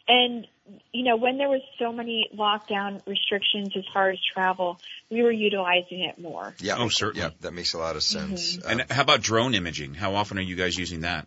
And 0.08 0.46
you 0.92 1.04
know, 1.04 1.16
when 1.16 1.38
there 1.38 1.48
was 1.48 1.60
so 1.78 1.92
many 1.92 2.28
lockdown 2.34 3.00
restrictions 3.06 3.70
as 3.76 3.84
far 3.92 4.10
as 4.10 4.18
travel, 4.34 4.80
we 5.10 5.22
were 5.22 5.30
utilizing 5.30 6.00
it 6.04 6.18
more. 6.18 6.54
Yeah. 6.60 6.76
Oh, 6.78 6.88
certainly. 6.88 7.26
Yeah, 7.26 7.30
that 7.42 7.52
makes 7.52 7.74
a 7.74 7.78
lot 7.78 7.96
of 7.96 8.02
sense. 8.02 8.56
Mhm. 8.56 8.64
Um, 8.72 8.80
And 8.80 8.90
how 8.90 9.02
about 9.02 9.20
drone 9.22 9.54
imaging? 9.54 9.94
How 9.94 10.14
often 10.14 10.38
are 10.38 10.42
you 10.42 10.56
guys 10.56 10.76
using 10.76 11.00
that? 11.02 11.26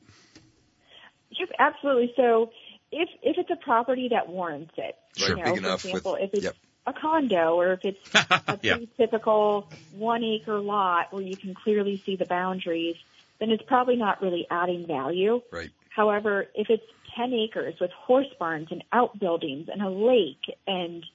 Yep, 1.31 1.49
absolutely. 1.59 2.13
So 2.15 2.51
if 2.91 3.07
if 3.21 3.37
it's 3.37 3.49
a 3.51 3.55
property 3.55 4.09
that 4.09 4.27
warrants 4.29 4.73
it, 4.77 4.95
Sure. 5.15 5.29
you 5.29 5.35
know, 5.37 5.43
Big 5.43 5.53
for 5.53 5.59
enough 5.59 5.83
with- 5.83 5.93
example, 5.93 6.15
if 6.15 6.33
it's 6.33 6.43
yep. 6.43 6.55
a 6.87 6.93
condo 6.93 7.55
or 7.55 7.73
if 7.73 7.85
it's 7.85 7.99
a 8.47 8.59
Yeah. 8.61 8.77
typical 8.97 9.69
one 9.93 10.23
acre 10.23 10.59
lot 10.59 11.13
where 11.13 11.21
you 11.23 11.37
can 11.37 11.53
clearly 11.53 12.01
see 12.05 12.15
the 12.15 12.25
boundaries, 12.25 12.95
then 13.39 13.51
it's 13.51 13.63
probably 13.63 13.95
not 13.95 14.21
really 14.21 14.47
adding 14.49 14.85
value. 14.87 15.41
Right. 15.51 15.69
However, 15.89 16.47
if 16.55 16.69
it's 16.69 16.83
10 17.15 17.33
acres 17.33 17.75
with 17.79 17.91
horse 17.91 18.31
barns 18.37 18.69
and 18.71 18.83
outbuildings 18.91 19.69
and 19.69 19.81
a 19.81 19.89
lake 19.89 20.57
and, 20.67 21.05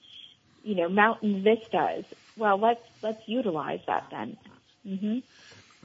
you 0.63 0.75
know, 0.75 0.89
mountain 0.89 1.43
vistas, 1.43 2.05
well, 2.37 2.57
let's, 2.57 2.83
let's 3.01 3.27
utilize 3.27 3.79
that 3.87 4.07
then. 4.11 4.37
Mm-hmm. 4.85 5.19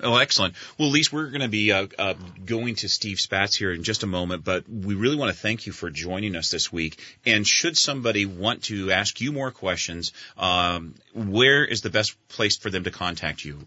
Oh, 0.02 0.16
excellent. 0.16 0.54
Well, 0.78 0.90
Lise, 0.90 1.12
we're 1.12 1.28
going 1.28 1.42
to 1.42 1.48
be 1.48 1.72
uh, 1.72 1.86
uh, 1.98 2.14
going 2.44 2.76
to 2.76 2.88
Steve 2.88 3.18
Spatz 3.18 3.56
here 3.56 3.72
in 3.72 3.82
just 3.82 4.02
a 4.02 4.06
moment, 4.06 4.44
but 4.44 4.68
we 4.68 4.94
really 4.94 5.16
want 5.16 5.32
to 5.34 5.38
thank 5.38 5.66
you 5.66 5.72
for 5.72 5.90
joining 5.90 6.36
us 6.36 6.50
this 6.50 6.72
week. 6.72 7.00
And 7.26 7.46
should 7.46 7.76
somebody 7.76 8.24
want 8.26 8.64
to 8.64 8.90
ask 8.92 9.20
you 9.20 9.32
more 9.32 9.50
questions, 9.50 10.12
um, 10.38 10.94
where 11.12 11.64
is 11.64 11.82
the 11.82 11.90
best 11.90 12.16
place 12.28 12.56
for 12.56 12.70
them 12.70 12.84
to 12.84 12.90
contact 12.90 13.44
you? 13.44 13.58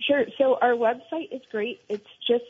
Sure. 0.00 0.24
So 0.38 0.58
our 0.60 0.72
website 0.72 1.32
is 1.32 1.42
great. 1.50 1.80
It's 1.88 2.08
just 2.26 2.44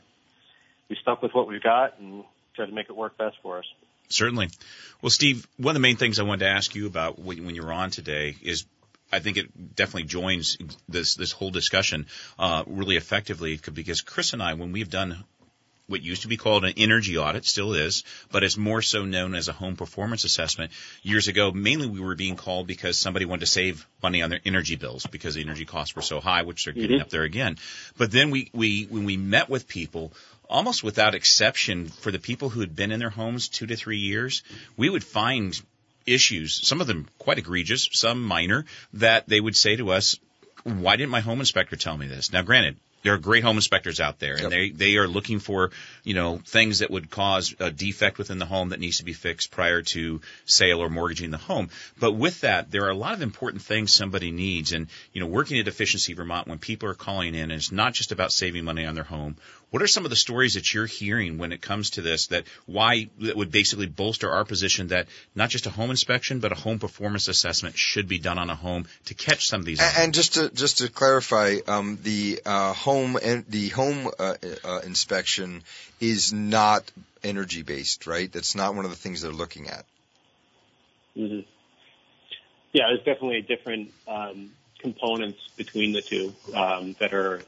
we 0.89 0.97
stuck 1.01 1.21
with 1.21 1.33
what 1.33 1.47
we've 1.47 1.63
got 1.63 1.99
and 1.99 2.23
tried 2.55 2.67
to 2.67 2.71
make 2.71 2.89
it 2.89 2.95
work 2.95 3.17
best 3.17 3.37
for 3.41 3.59
us. 3.59 3.65
Certainly. 4.09 4.49
Well, 5.01 5.09
Steve, 5.09 5.47
one 5.57 5.71
of 5.71 5.75
the 5.75 5.81
main 5.81 5.95
things 5.95 6.19
I 6.19 6.23
wanted 6.23 6.45
to 6.45 6.51
ask 6.51 6.75
you 6.75 6.87
about 6.87 7.19
when, 7.19 7.45
when 7.45 7.55
you're 7.55 7.71
on 7.71 7.89
today 7.89 8.35
is 8.41 8.65
I 9.11 9.19
think 9.19 9.37
it 9.37 9.75
definitely 9.75 10.07
joins 10.07 10.57
this 10.89 11.15
this 11.15 11.31
whole 11.31 11.51
discussion 11.51 12.07
uh, 12.39 12.63
really 12.65 12.97
effectively 12.97 13.59
because 13.73 14.01
Chris 14.01 14.33
and 14.33 14.41
I, 14.41 14.55
when 14.55 14.71
we've 14.71 14.89
done 14.89 15.23
what 15.87 16.01
used 16.01 16.21
to 16.21 16.27
be 16.29 16.37
called 16.37 16.63
an 16.63 16.73
energy 16.77 17.17
audit, 17.17 17.45
still 17.45 17.73
is, 17.73 18.03
but 18.31 18.43
it's 18.43 18.55
more 18.57 18.81
so 18.81 19.03
known 19.03 19.35
as 19.35 19.49
a 19.49 19.53
home 19.53 19.75
performance 19.75 20.23
assessment. 20.23 20.71
Years 21.01 21.27
ago, 21.27 21.51
mainly 21.51 21.87
we 21.87 21.99
were 21.99 22.15
being 22.15 22.37
called 22.37 22.67
because 22.67 22.97
somebody 22.97 23.25
wanted 23.25 23.41
to 23.41 23.45
save 23.47 23.85
money 24.01 24.21
on 24.21 24.29
their 24.29 24.39
energy 24.45 24.77
bills 24.77 25.05
because 25.05 25.35
the 25.35 25.41
energy 25.41 25.65
costs 25.65 25.95
were 25.95 26.01
so 26.01 26.21
high, 26.21 26.43
which 26.43 26.63
they're 26.63 26.73
getting 26.73 26.99
Mhm. 26.99 27.01
up 27.01 27.09
there 27.09 27.23
again. 27.23 27.57
But 27.97 28.11
then 28.11 28.29
we, 28.31 28.49
we, 28.53 28.83
when 28.85 29.03
we 29.03 29.17
met 29.17 29.49
with 29.49 29.67
people, 29.67 30.13
almost 30.49 30.83
without 30.83 31.15
exception, 31.15 31.87
for 31.89 32.11
the 32.11 32.19
people 32.19 32.49
who 32.49 32.61
had 32.61 32.75
been 32.75 32.91
in 32.91 32.99
their 32.99 33.09
homes 33.09 33.49
two 33.49 33.67
to 33.67 33.75
three 33.75 33.97
years, 33.99 34.41
we 34.77 34.89
would 34.89 35.03
find 35.03 35.59
issues, 36.05 36.65
some 36.65 36.79
of 36.79 36.87
them 36.87 37.07
quite 37.17 37.39
egregious, 37.39 37.89
some 37.91 38.23
minor, 38.23 38.65
that 38.93 39.27
they 39.27 39.39
would 39.39 39.55
say 39.55 39.75
to 39.75 39.91
us, 39.91 40.17
why 40.63 40.95
didn't 40.95 41.11
my 41.11 41.19
home 41.21 41.39
inspector 41.41 41.75
tell 41.75 41.97
me 41.97 42.07
this? 42.07 42.31
Now, 42.31 42.41
granted, 42.41 42.77
there 43.03 43.13
are 43.13 43.17
great 43.17 43.43
home 43.43 43.57
inspectors 43.57 43.99
out 43.99 44.19
there, 44.19 44.33
and 44.33 44.43
Yep. 44.43 44.51
they 44.51 44.69
they 44.69 44.95
are 44.97 45.07
looking 45.07 45.39
for 45.39 45.71
you 46.03 46.13
know 46.13 46.41
things 46.45 46.79
that 46.79 46.89
would 46.89 47.09
cause 47.09 47.53
a 47.59 47.69
defect 47.69 48.17
within 48.17 48.39
the 48.39 48.45
home 48.45 48.69
that 48.69 48.79
needs 48.79 48.97
to 48.97 49.03
be 49.05 49.13
fixed 49.13 49.51
prior 49.51 49.81
to 49.81 50.21
sale 50.45 50.79
or 50.79 50.89
mortgaging 50.89 51.31
the 51.31 51.37
home. 51.37 51.69
But 51.99 52.13
with 52.13 52.41
that, 52.41 52.71
there 52.71 52.85
are 52.85 52.89
a 52.89 52.95
lot 52.95 53.13
of 53.13 53.21
important 53.21 53.61
things 53.63 53.93
somebody 53.93 54.31
needs, 54.31 54.71
and 54.71 54.87
you 55.13 55.21
know, 55.21 55.27
working 55.27 55.59
at 55.59 55.67
Efficiency 55.67 56.13
Vermont, 56.13 56.47
when 56.47 56.59
people 56.59 56.89
are 56.89 56.93
calling 56.95 57.35
in, 57.35 57.43
and 57.43 57.53
it's 57.53 57.71
not 57.71 57.93
just 57.93 58.11
about 58.11 58.31
saving 58.31 58.63
money 58.63 58.85
on 58.85 58.95
their 58.95 59.03
home. 59.03 59.35
What 59.71 59.81
are 59.81 59.87
some 59.87 60.05
of 60.05 60.11
the 60.11 60.15
stories 60.15 60.53
that 60.53 60.71
you're 60.71 60.85
hearing 60.85 61.39
when 61.39 61.51
it 61.51 61.59
comes 61.59 61.89
to 61.91 62.01
this 62.03 62.27
that 62.27 62.43
why 62.67 63.09
that 63.21 63.35
would 63.35 63.49
basically 63.51 63.87
bolster 63.87 64.29
our 64.29 64.45
position 64.45 64.89
that 64.89 65.07
not 65.33 65.49
just 65.49 65.65
a 65.65 65.71
home 65.71 65.89
inspection 65.89 66.39
but 66.39 66.51
a 66.51 66.55
home 66.55 66.77
performance 66.77 67.27
assessment 67.27 67.75
should 67.75 68.07
be 68.07 68.19
done 68.19 68.37
on 68.37 68.51
a 68.51 68.55
home 68.55 68.85
to 69.05 69.15
catch 69.15 69.47
some 69.47 69.61
of 69.61 69.65
these? 69.65 69.81
And, 69.81 69.93
and 69.97 70.13
just 70.13 70.35
to 70.35 70.51
just 70.51 70.77
to 70.77 70.89
clarify, 70.89 71.57
um, 71.67 71.97
the 72.03 72.39
uh, 72.45 72.73
home 72.73 72.92
and 72.93 73.45
the 73.47 73.69
home 73.69 74.09
uh, 74.19 74.35
uh, 74.63 74.79
inspection 74.85 75.63
is 75.99 76.33
not 76.33 76.89
energy 77.23 77.61
based, 77.61 78.07
right? 78.07 78.31
That's 78.31 78.55
not 78.55 78.75
one 78.75 78.85
of 78.85 78.91
the 78.91 78.97
things 78.97 79.21
they're 79.21 79.31
looking 79.31 79.67
at. 79.67 79.85
hmm 81.15 81.41
Yeah, 82.71 82.87
there's 82.87 83.03
definitely 83.05 83.41
different 83.41 83.91
um, 84.07 84.51
components 84.79 85.39
between 85.55 85.93
the 85.93 86.01
two 86.01 86.33
um, 86.53 86.95
that 86.99 87.13
are 87.13 87.41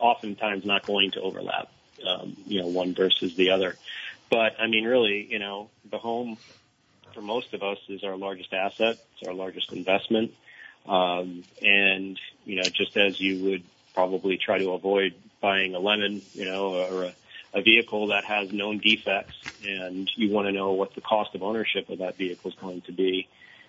oftentimes 0.00 0.64
not 0.64 0.86
going 0.86 1.12
to 1.12 1.20
overlap. 1.20 1.70
Um, 2.06 2.36
you 2.46 2.60
know, 2.60 2.68
one 2.68 2.94
versus 2.94 3.34
the 3.34 3.50
other. 3.50 3.76
But 4.30 4.60
I 4.60 4.68
mean, 4.68 4.84
really, 4.84 5.26
you 5.28 5.40
know, 5.40 5.70
the 5.90 5.98
home 5.98 6.38
for 7.12 7.22
most 7.22 7.54
of 7.54 7.62
us 7.62 7.78
is 7.88 8.04
our 8.04 8.16
largest 8.16 8.52
asset. 8.52 8.98
It's 9.14 9.26
our 9.26 9.34
largest 9.34 9.72
investment. 9.72 10.32
Um, 10.86 11.44
and 11.60 12.18
you 12.44 12.56
know, 12.56 12.68
just 12.68 12.96
as 12.96 13.20
you 13.20 13.44
would 13.44 13.62
probably 13.98 14.36
try 14.36 14.58
to 14.58 14.70
avoid 14.70 15.12
buying 15.40 15.74
a 15.74 15.80
lemon, 15.80 16.22
you 16.32 16.44
know, 16.44 16.64
or 16.74 17.04
a, 17.06 17.14
a 17.52 17.62
vehicle 17.62 18.06
that 18.14 18.24
has 18.24 18.52
known 18.52 18.78
defects, 18.78 19.34
and 19.66 20.08
you 20.14 20.30
want 20.30 20.46
to 20.46 20.52
know 20.52 20.70
what 20.70 20.94
the 20.94 21.00
cost 21.00 21.34
of 21.34 21.42
ownership 21.42 21.90
of 21.90 21.98
that 21.98 22.16
vehicle 22.16 22.48
is 22.48 22.56
going 22.60 22.80
to 22.82 22.92
be 22.92 23.26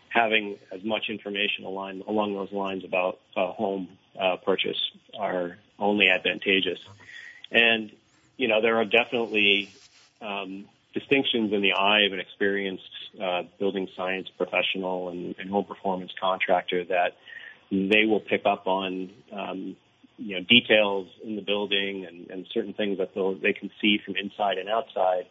having 0.09 0.59
as 0.71 0.83
much 0.83 1.09
information 1.09 1.65
along 1.65 2.33
those 2.35 2.51
lines 2.51 2.83
about 2.83 3.17
a 3.35 3.47
home 3.51 3.87
uh, 4.19 4.35
purchase 4.37 4.81
are 5.17 5.57
only 5.79 6.09
advantageous. 6.09 6.79
And, 7.49 7.91
you 8.37 8.47
know, 8.47 8.61
there 8.61 8.77
are 8.77 8.85
definitely 8.85 9.73
um, 10.21 10.65
distinctions 10.93 11.53
in 11.53 11.61
the 11.61 11.73
eye 11.73 12.01
of 12.01 12.13
an 12.13 12.19
experienced 12.19 12.83
uh, 13.19 13.43
building 13.57 13.87
science 13.97 14.27
professional 14.37 15.09
and, 15.09 15.33
and 15.39 15.49
home 15.49 15.65
performance 15.65 16.11
contractor 16.19 16.83
that 16.85 17.17
they 17.71 18.05
will 18.05 18.19
pick 18.19 18.43
up 18.45 18.67
on, 18.67 19.09
um, 19.31 19.75
you 20.19 20.35
know, 20.35 20.43
details 20.47 21.07
in 21.23 21.35
the 21.35 21.41
building 21.41 22.05
and, 22.05 22.29
and 22.29 22.45
certain 22.53 22.73
things 22.73 22.97
that 22.97 23.13
they'll, 23.15 23.35
can 23.35 23.71
see 23.81 23.99
from 24.03 24.15
inside 24.17 24.57
and 24.57 24.69
outside 24.69 25.25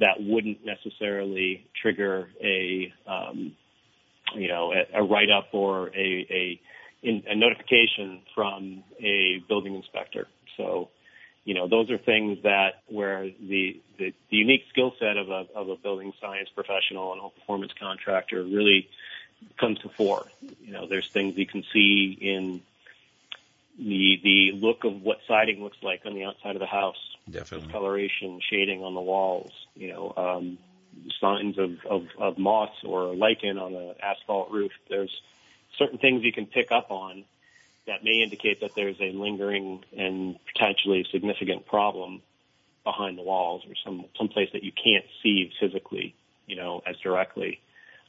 that 0.00 0.16
wouldn't 0.18 0.64
necessarily 0.64 1.66
trigger 1.80 2.30
a, 2.42 2.92
um, 3.06 3.54
you 4.34 4.48
know, 4.48 4.72
a, 4.72 5.00
a 5.00 5.02
write-up 5.02 5.48
or 5.52 5.88
a, 5.88 6.26
a, 6.30 6.60
in, 7.02 7.22
a 7.28 7.36
notification 7.36 8.22
from 8.34 8.82
a 8.98 9.42
building 9.46 9.74
inspector. 9.74 10.26
So, 10.56 10.88
you 11.44 11.54
know, 11.54 11.68
those 11.68 11.90
are 11.90 11.98
things 11.98 12.38
that 12.44 12.82
where 12.88 13.24
the, 13.24 13.80
the, 13.98 14.14
the 14.30 14.36
unique 14.36 14.64
skill 14.70 14.94
set 14.98 15.16
of 15.16 15.28
a, 15.28 15.46
of 15.54 15.68
a 15.68 15.76
building 15.76 16.12
science 16.20 16.48
professional 16.54 17.12
and 17.12 17.20
home 17.20 17.32
performance 17.38 17.72
contractor 17.78 18.42
really 18.42 18.88
comes 19.58 19.78
to 19.80 19.90
fore. 19.90 20.26
You 20.62 20.72
know, 20.72 20.86
there's 20.86 21.08
things 21.08 21.36
you 21.36 21.46
can 21.46 21.64
see 21.72 22.16
in 22.20 22.62
the 23.80 24.20
the 24.22 24.52
look 24.54 24.84
of 24.84 25.02
what 25.02 25.18
siding 25.26 25.62
looks 25.62 25.78
like 25.82 26.02
on 26.04 26.14
the 26.14 26.24
outside 26.24 26.54
of 26.54 26.60
the 26.60 26.66
house, 26.66 26.96
Definitely. 27.30 27.66
discoloration, 27.66 28.40
shading 28.50 28.82
on 28.82 28.94
the 28.94 29.00
walls. 29.00 29.52
You 29.74 29.88
know, 29.88 30.14
um, 30.16 30.58
signs 31.20 31.58
of, 31.58 31.70
of 31.88 32.02
of 32.18 32.38
moss 32.38 32.70
or 32.84 33.14
lichen 33.14 33.58
on 33.58 33.74
an 33.74 33.94
asphalt 34.02 34.50
roof. 34.50 34.72
There's 34.88 35.12
certain 35.78 35.98
things 35.98 36.22
you 36.22 36.32
can 36.32 36.46
pick 36.46 36.70
up 36.70 36.90
on 36.90 37.24
that 37.86 38.04
may 38.04 38.22
indicate 38.22 38.60
that 38.60 38.72
there's 38.76 39.00
a 39.00 39.12
lingering 39.12 39.82
and 39.96 40.36
potentially 40.52 41.06
significant 41.10 41.66
problem 41.66 42.22
behind 42.84 43.18
the 43.18 43.22
walls 43.22 43.62
or 43.66 43.74
some 43.84 44.04
some 44.16 44.28
place 44.28 44.48
that 44.52 44.62
you 44.62 44.72
can't 44.72 45.04
see 45.22 45.50
physically, 45.58 46.14
you 46.46 46.56
know, 46.56 46.82
as 46.86 46.96
directly 46.98 47.60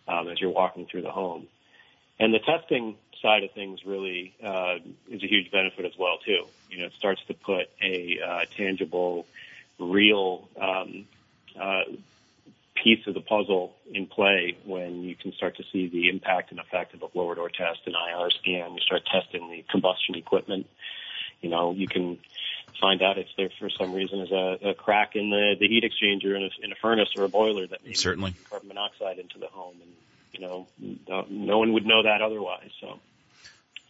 um, 0.07 0.27
as 0.27 0.39
you're 0.41 0.51
walking 0.51 0.85
through 0.89 1.01
the 1.01 1.11
home. 1.11 1.47
And 2.21 2.31
the 2.31 2.39
testing 2.39 2.97
side 3.19 3.43
of 3.43 3.51
things 3.51 3.83
really 3.83 4.35
uh, 4.43 4.75
is 5.09 5.23
a 5.23 5.27
huge 5.27 5.51
benefit 5.51 5.85
as 5.85 5.93
well 5.97 6.19
too. 6.23 6.45
You 6.69 6.79
know, 6.79 6.85
it 6.85 6.93
starts 6.93 7.19
to 7.27 7.33
put 7.33 7.67
a 7.81 8.19
uh, 8.23 8.39
tangible, 8.55 9.25
real 9.79 10.47
um, 10.55 11.07
uh, 11.59 11.81
piece 12.75 13.07
of 13.07 13.15
the 13.15 13.21
puzzle 13.21 13.73
in 13.91 14.05
play 14.05 14.55
when 14.65 15.01
you 15.01 15.15
can 15.15 15.33
start 15.33 15.57
to 15.57 15.63
see 15.73 15.87
the 15.87 16.09
impact 16.09 16.51
and 16.51 16.59
effect 16.59 16.93
of 16.93 17.01
a 17.01 17.07
blower 17.07 17.33
door 17.33 17.49
test, 17.49 17.79
an 17.87 17.93
IR 17.93 18.29
scan. 18.29 18.75
You 18.75 18.81
start 18.81 19.01
testing 19.11 19.49
the 19.49 19.65
combustion 19.71 20.13
equipment. 20.13 20.67
You 21.41 21.49
know, 21.49 21.71
you 21.71 21.87
can 21.87 22.19
find 22.79 23.01
out 23.01 23.17
if 23.17 23.29
there 23.35 23.49
for 23.59 23.71
some 23.71 23.93
reason 23.93 24.19
is 24.19 24.31
a, 24.31 24.69
a 24.69 24.73
crack 24.75 25.15
in 25.15 25.31
the, 25.31 25.55
the 25.59 25.67
heat 25.67 25.83
exchanger 25.83 26.35
in 26.35 26.43
a, 26.43 26.49
in 26.63 26.71
a 26.71 26.75
furnace 26.75 27.09
or 27.17 27.23
a 27.23 27.29
boiler 27.29 27.65
that 27.65 27.83
may 27.83 27.93
Certainly. 27.93 28.35
carbon 28.47 28.67
monoxide 28.67 29.17
into 29.17 29.39
the 29.39 29.47
home. 29.47 29.73
And, 29.81 29.91
you 30.33 30.41
know, 30.41 30.67
no, 31.29 31.59
one 31.59 31.73
would 31.73 31.85
know 31.85 32.03
that 32.03 32.21
otherwise. 32.21 32.69
So 32.79 32.99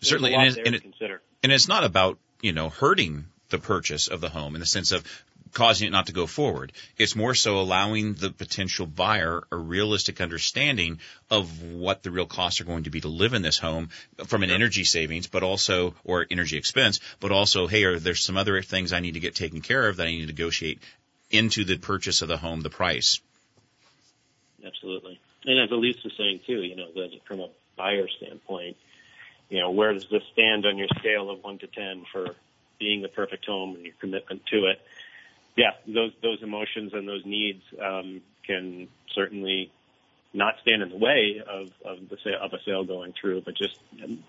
Certainly, 0.02 0.34
and, 0.34 0.58
it, 0.58 0.66
and, 0.66 0.76
it, 0.76 0.82
consider. 0.82 1.22
and 1.44 1.52
it's 1.52 1.68
not 1.68 1.84
about 1.84 2.18
you 2.42 2.54
know 2.54 2.70
hurting 2.70 3.26
the 3.50 3.60
purchase 3.60 4.08
of 4.08 4.22
the 4.22 4.30
home 4.30 4.56
in 4.56 4.60
the 4.60 4.66
sense 4.66 4.92
of 4.92 5.06
causing 5.54 5.88
it 5.88 5.92
not 5.92 6.08
to 6.08 6.14
go 6.14 6.26
forward. 6.26 6.72
It's 6.98 7.16
more 7.16 7.36
so 7.36 7.60
allowing 7.60 8.14
the 8.14 8.32
potential 8.32 8.86
buyer 8.86 9.44
a 9.52 9.58
realistic 9.58 10.22
understanding 10.22 11.00
of 11.30 11.62
what 11.62 12.04
the 12.04 12.12
real 12.12 12.26
costs 12.26 12.62
are 12.62 12.66
going 12.66 12.86
to 12.86 12.90
be 12.90 13.02
to 13.02 13.10
live 13.10 13.34
in 13.34 13.42
this 13.42 13.60
home 13.60 13.90
from 14.28 14.44
an 14.44 14.50
energy 14.50 14.86
savings, 14.86 15.28
but 15.28 15.44
also 15.44 15.94
or 16.06 16.26
energy 16.32 16.58
expense, 16.58 17.00
but 17.20 17.32
also 17.32 17.68
hey, 17.68 17.84
are 17.84 18.00
there 18.00 18.16
some 18.16 18.38
other 18.38 18.62
things 18.62 18.94
I 18.94 19.02
need 19.02 19.16
to 19.16 19.20
get 19.20 19.36
taken 19.36 19.62
care 19.62 19.88
of 19.88 19.98
that 19.98 20.08
I 20.08 20.12
need 20.12 20.22
to 20.22 20.28
negotiate 20.28 20.80
into 21.32 21.64
the 21.64 21.78
purchase 21.78 22.22
of 22.22 22.28
the 22.28 22.38
home, 22.38 22.62
the 22.62 22.70
price. 22.70 23.20
Absolutely. 24.66 25.20
And 25.46 25.60
as 25.60 25.72
Elise 25.72 26.04
was 26.04 26.14
saying 26.18 26.42
too, 26.46 26.62
you 26.62 26.76
know, 26.76 26.92
that 26.96 27.10
from 27.26 27.40
a 27.40 27.50
buyer 27.76 28.08
standpoint, 28.08 28.78
you 29.50 29.60
know, 29.60 29.72
where 29.72 29.94
does 29.94 30.08
this 30.10 30.24
stand 30.34 30.66
on 30.66 30.78
your 30.78 30.88
scale 31.00 31.30
of 31.30 31.44
one 31.44 31.58
to 31.60 31.68
ten 31.68 32.06
for 32.12 32.36
being 32.80 33.02
the 33.02 33.10
perfect 33.10 33.46
home 33.46 33.76
and 33.76 33.86
your 33.86 33.96
commitment 34.00 34.46
to 34.48 34.68
it? 34.68 34.82
Yeah, 35.56 35.72
those 35.88 36.14
those 36.22 36.42
emotions 36.42 36.94
and 36.94 37.08
those 37.08 37.26
needs 37.26 37.62
um, 37.82 38.22
can 38.46 38.88
certainly 39.14 39.72
not 40.34 40.56
stand 40.62 40.82
in 40.82 40.90
the 40.90 40.98
way 40.98 41.42
of 41.46 41.72
of 41.84 42.08
the 42.10 42.18
sale, 42.24 42.40
of 42.42 42.54
a 42.54 42.62
sale 42.64 42.84
going 42.84 43.14
through, 43.20 43.42
but 43.42 43.56
just 43.56 43.78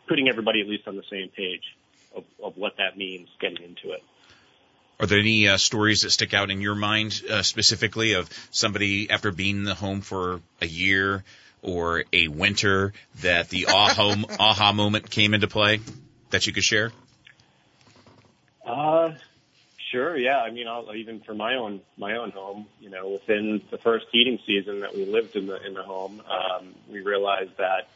putting 0.09 0.29
everybody 0.29 0.61
at 0.61 0.69
least 0.69 0.89
on 0.89 0.97
the 0.97 1.05
same 1.09 1.29
page 1.29 1.77
of, 2.15 2.25
of 2.43 2.57
what 2.57 2.77
that 2.79 2.97
means 2.99 3.29
getting 3.41 3.63
into 3.63 3.93
it. 3.93 4.03
Are 5.03 5.07
there 5.07 5.19
any 5.19 5.49
uh, 5.49 5.57
stories 5.57 6.03
that 6.03 6.11
stick 6.11 6.33
out 6.33 6.53
in 6.53 6.61
your 6.61 6.77
mind 6.77 7.23
uh, 7.29 7.43
specifically 7.43 8.13
of 8.13 8.31
somebody 8.53 9.11
after 9.11 9.33
being 9.33 9.57
in 9.57 9.65
the 9.65 9.75
home 9.75 10.01
for 10.01 10.41
a 10.61 10.67
year 10.67 11.25
or 11.61 12.05
a 12.13 12.29
winter 12.29 12.93
that 13.21 13.49
the 13.49 13.67
aha, 13.67 14.15
aha 14.39 14.73
moment 14.73 15.11
came 15.11 15.35
into 15.35 15.49
play 15.49 15.81
that 16.31 16.47
you 16.47 16.53
could 16.53 16.63
share? 16.63 16.93
Uh, 18.65 19.15
sure. 19.91 20.17
Yeah. 20.17 20.39
I 20.39 20.53
mean, 20.53 20.69
I'll, 20.69 20.95
even 20.95 21.19
for 21.19 21.35
my 21.35 21.57
own 21.57 21.81
my 21.97 22.15
own 22.15 22.31
home, 22.31 22.67
you 22.81 22.89
know, 22.89 23.09
within 23.09 23.61
the 23.73 23.79
first 23.79 24.07
heating 24.13 24.39
season 24.47 24.83
that 24.83 24.95
we 24.95 25.05
lived 25.05 25.35
in 25.35 25.49
the 25.49 25.61
in 25.67 25.75
the 25.75 25.83
home, 25.83 26.23
um, 26.31 26.77
we 26.89 27.01
realized 27.01 27.57
that 27.57 27.89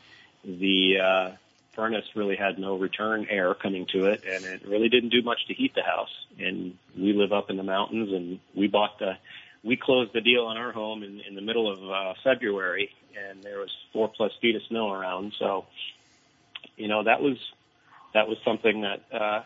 the 0.44 0.98
uh, 0.98 1.30
furnace 1.76 2.04
really 2.14 2.36
had 2.36 2.58
no 2.58 2.76
return 2.76 3.26
air 3.30 3.54
coming 3.54 3.86
to 3.92 4.06
it, 4.06 4.24
and 4.28 4.44
it 4.44 4.66
really 4.66 4.88
didn't 4.88 5.10
do 5.10 5.22
much 5.22 5.46
to 5.46 5.54
heat 5.54 5.74
the 5.74 5.82
house. 5.82 6.10
And 6.38 6.76
we 6.98 7.12
live 7.12 7.32
up 7.32 7.50
in 7.50 7.56
the 7.56 7.62
mountains, 7.62 8.12
and 8.12 8.40
we 8.54 8.66
bought 8.66 8.98
the 8.98 9.12
we 9.62 9.76
closed 9.76 10.12
the 10.14 10.20
deal 10.20 10.44
on 10.44 10.56
our 10.56 10.72
home 10.72 11.02
in, 11.02 11.20
in 11.20 11.34
the 11.34 11.40
middle 11.40 11.70
of 11.70 11.78
uh, 11.82 12.14
February, 12.22 12.90
and 13.28 13.42
there 13.42 13.58
was 13.58 13.70
four 13.92 14.08
plus 14.08 14.30
feet 14.40 14.54
of 14.54 14.62
snow 14.68 14.92
around. 14.92 15.34
So, 15.38 15.66
you 16.76 16.88
know, 16.88 17.04
that 17.04 17.20
was 17.20 17.36
that 18.14 18.28
was 18.28 18.38
something 18.44 18.82
that 18.82 19.02
uh, 19.12 19.42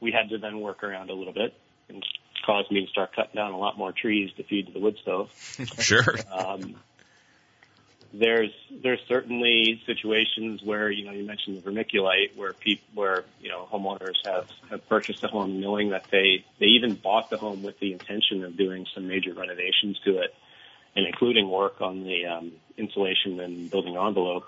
we 0.00 0.12
had 0.12 0.30
to 0.30 0.38
then 0.38 0.60
work 0.60 0.82
around 0.82 1.10
a 1.10 1.14
little 1.14 1.34
bit, 1.34 1.54
and 1.88 2.04
caused 2.44 2.70
me 2.70 2.84
to 2.84 2.90
start 2.90 3.14
cutting 3.14 3.34
down 3.34 3.52
a 3.52 3.58
lot 3.58 3.76
more 3.76 3.92
trees 3.92 4.30
to 4.36 4.44
feed 4.44 4.66
to 4.66 4.72
the 4.72 4.80
wood 4.80 4.96
stove. 5.02 5.30
Sure. 5.78 6.16
Um, 6.32 6.76
there's 8.12 8.50
there's 8.82 9.00
certainly 9.08 9.80
situations 9.86 10.60
where 10.64 10.90
you 10.90 11.04
know 11.04 11.12
you 11.12 11.24
mentioned 11.24 11.62
the 11.62 11.70
vermiculite 11.70 12.36
where 12.36 12.52
people 12.52 12.84
where 12.94 13.24
you 13.40 13.48
know 13.48 13.68
homeowners 13.72 14.16
have 14.24 14.46
have 14.68 14.88
purchased 14.88 15.22
a 15.22 15.28
home 15.28 15.60
knowing 15.60 15.90
that 15.90 16.06
they 16.10 16.44
they 16.58 16.66
even 16.66 16.96
bought 16.96 17.30
the 17.30 17.36
home 17.36 17.62
with 17.62 17.78
the 17.78 17.92
intention 17.92 18.44
of 18.44 18.56
doing 18.56 18.84
some 18.94 19.06
major 19.06 19.32
renovations 19.32 19.98
to 20.04 20.18
it 20.18 20.34
and 20.96 21.06
including 21.06 21.48
work 21.48 21.80
on 21.80 22.02
the 22.02 22.26
um, 22.26 22.52
insulation 22.76 23.38
and 23.38 23.70
building 23.70 23.96
envelope 23.96 24.44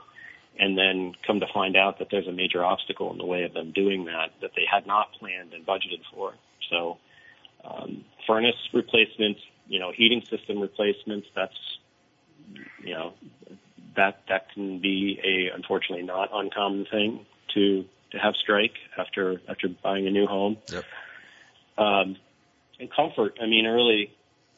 and 0.58 0.76
then 0.76 1.14
come 1.24 1.38
to 1.40 1.46
find 1.54 1.76
out 1.76 2.00
that 2.00 2.08
there's 2.10 2.26
a 2.26 2.32
major 2.32 2.64
obstacle 2.64 3.12
in 3.12 3.18
the 3.18 3.24
way 3.24 3.44
of 3.44 3.54
them 3.54 3.70
doing 3.72 4.06
that 4.06 4.30
that 4.40 4.50
they 4.56 4.64
had 4.70 4.86
not 4.88 5.12
planned 5.20 5.52
and 5.52 5.64
budgeted 5.64 6.02
for. 6.12 6.34
So 6.68 6.98
um, 7.64 8.04
furnace 8.26 8.56
replacements 8.74 9.40
you 9.68 9.78
know 9.78 9.92
heating 9.96 10.22
system 10.28 10.58
replacements 10.58 11.28
that's 11.36 11.78
you 12.82 12.94
know 12.94 13.12
that 13.96 14.20
that 14.28 14.52
can 14.52 14.80
be 14.80 15.20
a 15.22 15.54
unfortunately 15.54 16.04
not 16.04 16.30
uncommon 16.32 16.86
thing 16.90 17.26
to 17.54 17.84
to 18.12 18.18
have 18.18 18.34
strike 18.36 18.74
after 18.96 19.40
after 19.48 19.68
buying 19.68 20.06
a 20.06 20.10
new 20.10 20.26
home. 20.26 20.58
Yep. 20.70 20.84
Um, 21.78 22.16
and 22.78 22.90
comfort. 22.94 23.38
I 23.42 23.46
mean, 23.46 23.64
really, 23.66 24.12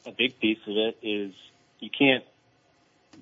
a 0.05 0.11
big 0.11 0.39
piece 0.39 0.59
of 0.67 0.75
it 0.75 0.97
is 1.01 1.33
you 1.79 1.89
can't 1.89 2.23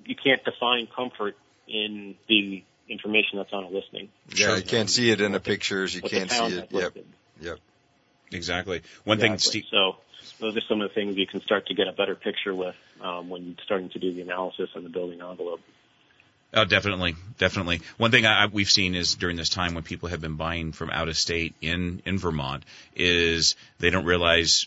you 0.04 0.16
can't 0.16 0.44
define 0.44 0.88
comfort 0.94 1.36
in 1.66 2.16
the 2.28 2.62
information 2.88 3.38
that's 3.38 3.52
on 3.52 3.64
a 3.64 3.68
listing. 3.68 4.08
Yeah, 4.34 4.56
you 4.56 4.62
can't 4.62 4.90
see 4.90 5.10
it 5.10 5.20
in 5.20 5.32
the 5.32 5.40
pictures. 5.40 5.94
You 5.94 6.02
can't 6.02 6.30
see 6.30 6.44
it. 6.44 6.68
Yep. 6.70 6.72
listed. 6.72 7.06
Yep. 7.40 7.58
Exactly. 8.34 8.82
One 9.04 9.18
thing, 9.18 9.38
Steve. 9.38 9.64
So 9.70 9.96
those 10.40 10.56
are 10.56 10.60
some 10.68 10.80
of 10.80 10.88
the 10.88 10.94
things 10.94 11.16
you 11.16 11.26
can 11.26 11.40
start 11.42 11.66
to 11.68 11.74
get 11.74 11.88
a 11.88 11.92
better 11.92 12.14
picture 12.14 12.54
with 12.54 12.74
um, 13.00 13.30
when 13.30 13.56
starting 13.64 13.88
to 13.90 13.98
do 13.98 14.12
the 14.12 14.22
analysis 14.22 14.70
on 14.74 14.82
the 14.82 14.90
building 14.90 15.20
envelope. 15.20 15.60
Oh, 16.56 16.64
definitely, 16.64 17.16
definitely. 17.38 17.80
One 17.96 18.12
thing 18.12 18.26
I, 18.26 18.46
we've 18.46 18.70
seen 18.70 18.94
is 18.94 19.16
during 19.16 19.36
this 19.36 19.48
time 19.48 19.74
when 19.74 19.82
people 19.82 20.08
have 20.10 20.20
been 20.20 20.36
buying 20.36 20.70
from 20.70 20.90
out 20.90 21.08
of 21.08 21.16
state 21.16 21.54
in 21.60 22.02
in 22.04 22.18
Vermont 22.18 22.64
is 22.94 23.56
they 23.80 23.90
don't 23.90 24.04
realize 24.04 24.66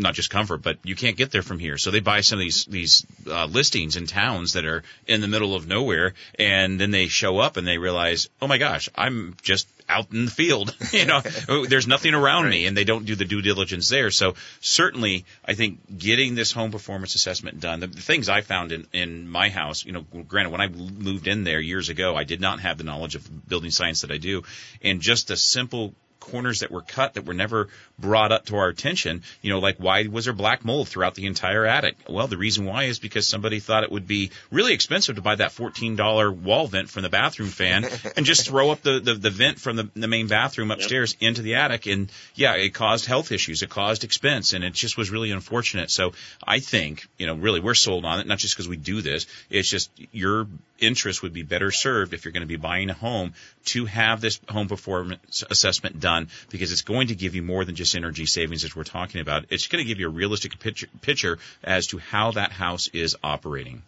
not 0.00 0.14
just 0.14 0.30
comfort, 0.30 0.62
but 0.62 0.78
you 0.84 0.96
can't 0.96 1.16
get 1.16 1.30
there 1.30 1.42
from 1.42 1.58
here. 1.58 1.78
So 1.78 1.90
they 1.90 2.00
buy 2.00 2.20
some 2.20 2.38
of 2.38 2.40
these 2.40 2.64
these 2.64 3.06
uh, 3.28 3.46
listings 3.46 3.96
in 3.96 4.06
towns 4.06 4.54
that 4.54 4.64
are 4.64 4.82
in 5.06 5.20
the 5.20 5.28
middle 5.28 5.54
of 5.54 5.66
nowhere, 5.66 6.14
and 6.38 6.80
then 6.80 6.90
they 6.90 7.06
show 7.06 7.38
up 7.38 7.56
and 7.56 7.66
they 7.66 7.78
realize, 7.78 8.28
oh 8.40 8.46
my 8.46 8.58
gosh, 8.58 8.88
I'm 8.94 9.36
just 9.42 9.68
out 9.88 10.12
in 10.12 10.26
the 10.26 10.30
field. 10.30 10.74
you 10.92 11.04
know, 11.04 11.20
there's 11.68 11.86
nothing 11.86 12.14
around 12.14 12.48
me, 12.48 12.66
and 12.66 12.76
they 12.76 12.84
don't 12.84 13.04
do 13.04 13.14
the 13.14 13.24
due 13.24 13.42
diligence 13.42 13.88
there. 13.88 14.10
So 14.10 14.34
certainly, 14.60 15.24
I 15.44 15.54
think 15.54 15.98
getting 15.98 16.34
this 16.34 16.52
home 16.52 16.70
performance 16.70 17.14
assessment 17.14 17.60
done, 17.60 17.80
the, 17.80 17.88
the 17.88 18.00
things 18.00 18.28
I 18.28 18.40
found 18.40 18.72
in 18.72 18.86
in 18.92 19.28
my 19.28 19.48
house, 19.48 19.84
you 19.84 19.92
know, 19.92 20.02
granted 20.28 20.50
when 20.50 20.60
I 20.60 20.68
moved 20.68 21.26
in 21.26 21.44
there 21.44 21.60
years 21.60 21.88
ago, 21.88 22.16
I 22.16 22.24
did 22.24 22.40
not 22.40 22.60
have 22.60 22.78
the 22.78 22.84
knowledge 22.84 23.14
of 23.14 23.48
building 23.48 23.70
science 23.70 24.02
that 24.02 24.10
I 24.10 24.18
do, 24.18 24.42
and 24.82 25.00
just 25.00 25.30
a 25.30 25.36
simple 25.36 25.94
corners 26.20 26.60
that 26.60 26.70
were 26.70 26.82
cut 26.82 27.14
that 27.14 27.26
were 27.26 27.34
never 27.34 27.68
brought 27.98 28.32
up 28.32 28.46
to 28.46 28.56
our 28.56 28.68
attention. 28.68 29.22
You 29.42 29.50
know, 29.50 29.58
like 29.58 29.78
why 29.78 30.06
was 30.06 30.26
there 30.26 30.34
black 30.34 30.64
mold 30.64 30.88
throughout 30.88 31.14
the 31.14 31.26
entire 31.26 31.66
attic? 31.66 31.96
Well, 32.08 32.26
the 32.28 32.36
reason 32.36 32.66
why 32.66 32.84
is 32.84 32.98
because 32.98 33.26
somebody 33.26 33.58
thought 33.58 33.82
it 33.82 33.90
would 33.90 34.06
be 34.06 34.30
really 34.50 34.74
expensive 34.74 35.16
to 35.16 35.22
buy 35.22 35.34
that 35.36 35.50
$14 35.50 36.42
wall 36.42 36.66
vent 36.66 36.90
from 36.90 37.02
the 37.02 37.08
bathroom 37.08 37.48
fan 37.48 37.86
and 38.16 38.26
just 38.26 38.46
throw 38.46 38.70
up 38.70 38.82
the, 38.82 39.00
the, 39.00 39.14
the 39.14 39.30
vent 39.30 39.58
from 39.58 39.76
the, 39.76 39.90
the 39.94 40.08
main 40.08 40.28
bathroom 40.28 40.70
upstairs 40.70 41.16
into 41.20 41.42
the 41.42 41.56
attic. 41.56 41.86
And 41.86 42.12
yeah, 42.34 42.54
it 42.54 42.70
caused 42.70 43.06
health 43.06 43.32
issues. 43.32 43.62
It 43.62 43.70
caused 43.70 44.04
expense 44.04 44.52
and 44.52 44.62
it 44.62 44.74
just 44.74 44.96
was 44.96 45.10
really 45.10 45.30
unfortunate. 45.30 45.90
So 45.90 46.12
I 46.46 46.60
think, 46.60 47.08
you 47.18 47.26
know, 47.26 47.34
really 47.34 47.60
we're 47.60 47.74
sold 47.74 48.04
on 48.04 48.20
it, 48.20 48.26
not 48.26 48.38
just 48.38 48.54
because 48.54 48.68
we 48.68 48.76
do 48.76 49.02
this. 49.02 49.26
It's 49.48 49.68
just 49.68 49.90
your 50.12 50.46
interest 50.78 51.22
would 51.22 51.32
be 51.32 51.42
better 51.42 51.70
served 51.70 52.14
if 52.14 52.24
you're 52.24 52.32
going 52.32 52.42
to 52.42 52.46
be 52.46 52.56
buying 52.56 52.90
a 52.90 52.94
home 52.94 53.34
to 53.66 53.84
have 53.86 54.20
this 54.20 54.40
home 54.48 54.68
performance 54.68 55.44
assessment 55.50 56.00
done 56.00 56.09
because 56.50 56.72
it's 56.72 56.82
going 56.82 57.08
to 57.08 57.14
give 57.14 57.34
you 57.34 57.42
more 57.42 57.64
than 57.64 57.74
just 57.74 57.94
energy 57.94 58.26
savings 58.26 58.64
as 58.64 58.74
we're 58.74 58.84
talking 58.84 59.20
about. 59.20 59.46
It's 59.50 59.68
going 59.68 59.82
to 59.82 59.88
give 59.88 59.98
you 60.00 60.06
a 60.06 60.10
realistic 60.10 60.58
picture, 60.58 60.86
picture 61.00 61.38
as 61.62 61.88
to 61.88 61.98
how 61.98 62.32
that 62.32 62.52
house 62.52 62.88
is 62.88 63.16
operating. 63.22 63.82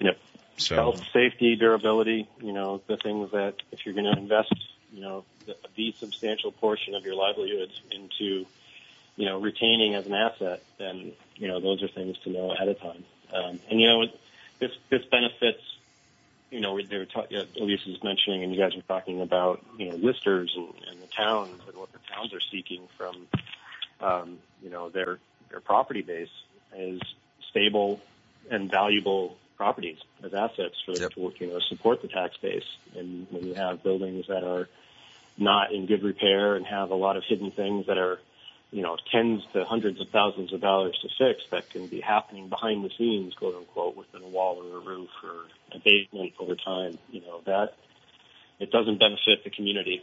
Yep. 0.00 0.18
So 0.56 0.74
health, 0.74 1.02
safety, 1.12 1.56
durability, 1.56 2.28
you 2.40 2.52
know, 2.52 2.80
the 2.86 2.96
things 2.96 3.30
that 3.32 3.54
if 3.70 3.84
you're 3.84 3.94
going 3.94 4.12
to 4.12 4.18
invest, 4.18 4.54
you 4.92 5.00
know, 5.00 5.24
the, 5.46 5.56
the 5.76 5.94
substantial 5.98 6.52
portion 6.52 6.94
of 6.94 7.04
your 7.04 7.14
livelihood 7.14 7.70
into, 7.90 8.46
you 9.16 9.26
know, 9.26 9.40
retaining 9.40 9.94
as 9.94 10.06
an 10.06 10.14
asset, 10.14 10.62
then, 10.78 11.12
you 11.36 11.48
know, 11.48 11.60
those 11.60 11.82
are 11.82 11.88
things 11.88 12.18
to 12.24 12.30
know 12.30 12.52
ahead 12.52 12.68
of 12.68 12.80
time. 12.80 13.04
Um, 13.32 13.60
and, 13.70 13.80
you 13.80 13.86
know, 13.86 14.04
this, 14.58 14.72
this 14.90 15.04
benefits, 15.06 15.62
you 16.52 16.60
know, 16.60 16.78
they 16.80 16.98
were 16.98 17.06
talking, 17.06 17.38
Elise 17.58 17.84
was 17.86 18.02
mentioning 18.04 18.44
and 18.44 18.54
you 18.54 18.60
guys 18.60 18.76
were 18.76 18.82
talking 18.82 19.22
about, 19.22 19.64
you 19.78 19.88
know, 19.90 19.96
listers 19.96 20.52
and, 20.54 20.68
and 20.90 21.02
the 21.02 21.06
towns 21.06 21.60
and 21.66 21.76
what 21.76 21.90
the 21.92 21.98
towns 22.14 22.34
are 22.34 22.40
seeking 22.52 22.82
from, 22.98 23.26
um, 24.00 24.38
you 24.62 24.68
know, 24.68 24.90
their, 24.90 25.18
their 25.50 25.60
property 25.60 26.02
base 26.02 26.28
is 26.76 27.00
stable 27.50 28.00
and 28.50 28.70
valuable 28.70 29.36
properties 29.56 29.98
as 30.22 30.34
assets 30.34 30.74
for 30.84 30.92
Yep. 30.92 31.14
to 31.14 31.32
you 31.38 31.46
know 31.46 31.60
support 31.68 32.02
the 32.02 32.08
tax 32.08 32.36
base. 32.36 32.64
And 32.96 33.26
when 33.30 33.46
you 33.46 33.54
have 33.54 33.82
buildings 33.82 34.26
that 34.28 34.44
are 34.44 34.68
not 35.38 35.72
in 35.72 35.86
good 35.86 36.02
repair 36.02 36.56
and 36.56 36.66
have 36.66 36.90
a 36.90 36.94
lot 36.94 37.16
of 37.16 37.24
hidden 37.26 37.50
things 37.50 37.86
that 37.86 37.96
are 37.96 38.18
you 38.72 38.82
know 38.82 38.96
tens 39.12 39.42
to 39.52 39.64
hundreds 39.64 40.00
of 40.00 40.08
thousands 40.08 40.52
of 40.52 40.60
dollars 40.60 40.98
to 41.02 41.08
fix 41.18 41.42
that 41.52 41.70
can 41.70 41.86
be 41.86 42.00
happening 42.00 42.48
behind 42.48 42.84
the 42.84 42.90
scenes, 42.98 43.34
quote 43.34 43.54
unquote, 43.54 43.96
within 43.96 44.22
a 44.22 44.28
wall 44.28 44.60
or 44.60 44.78
a 44.78 44.84
roof 44.84 45.10
or 45.22 45.44
a 45.76 45.78
basement 45.78 46.32
over 46.40 46.56
time. 46.56 46.98
You 47.10 47.20
know 47.20 47.40
that 47.46 47.74
it 48.58 48.70
doesn't 48.70 48.98
benefit 48.98 49.44
the 49.44 49.50
community 49.50 50.02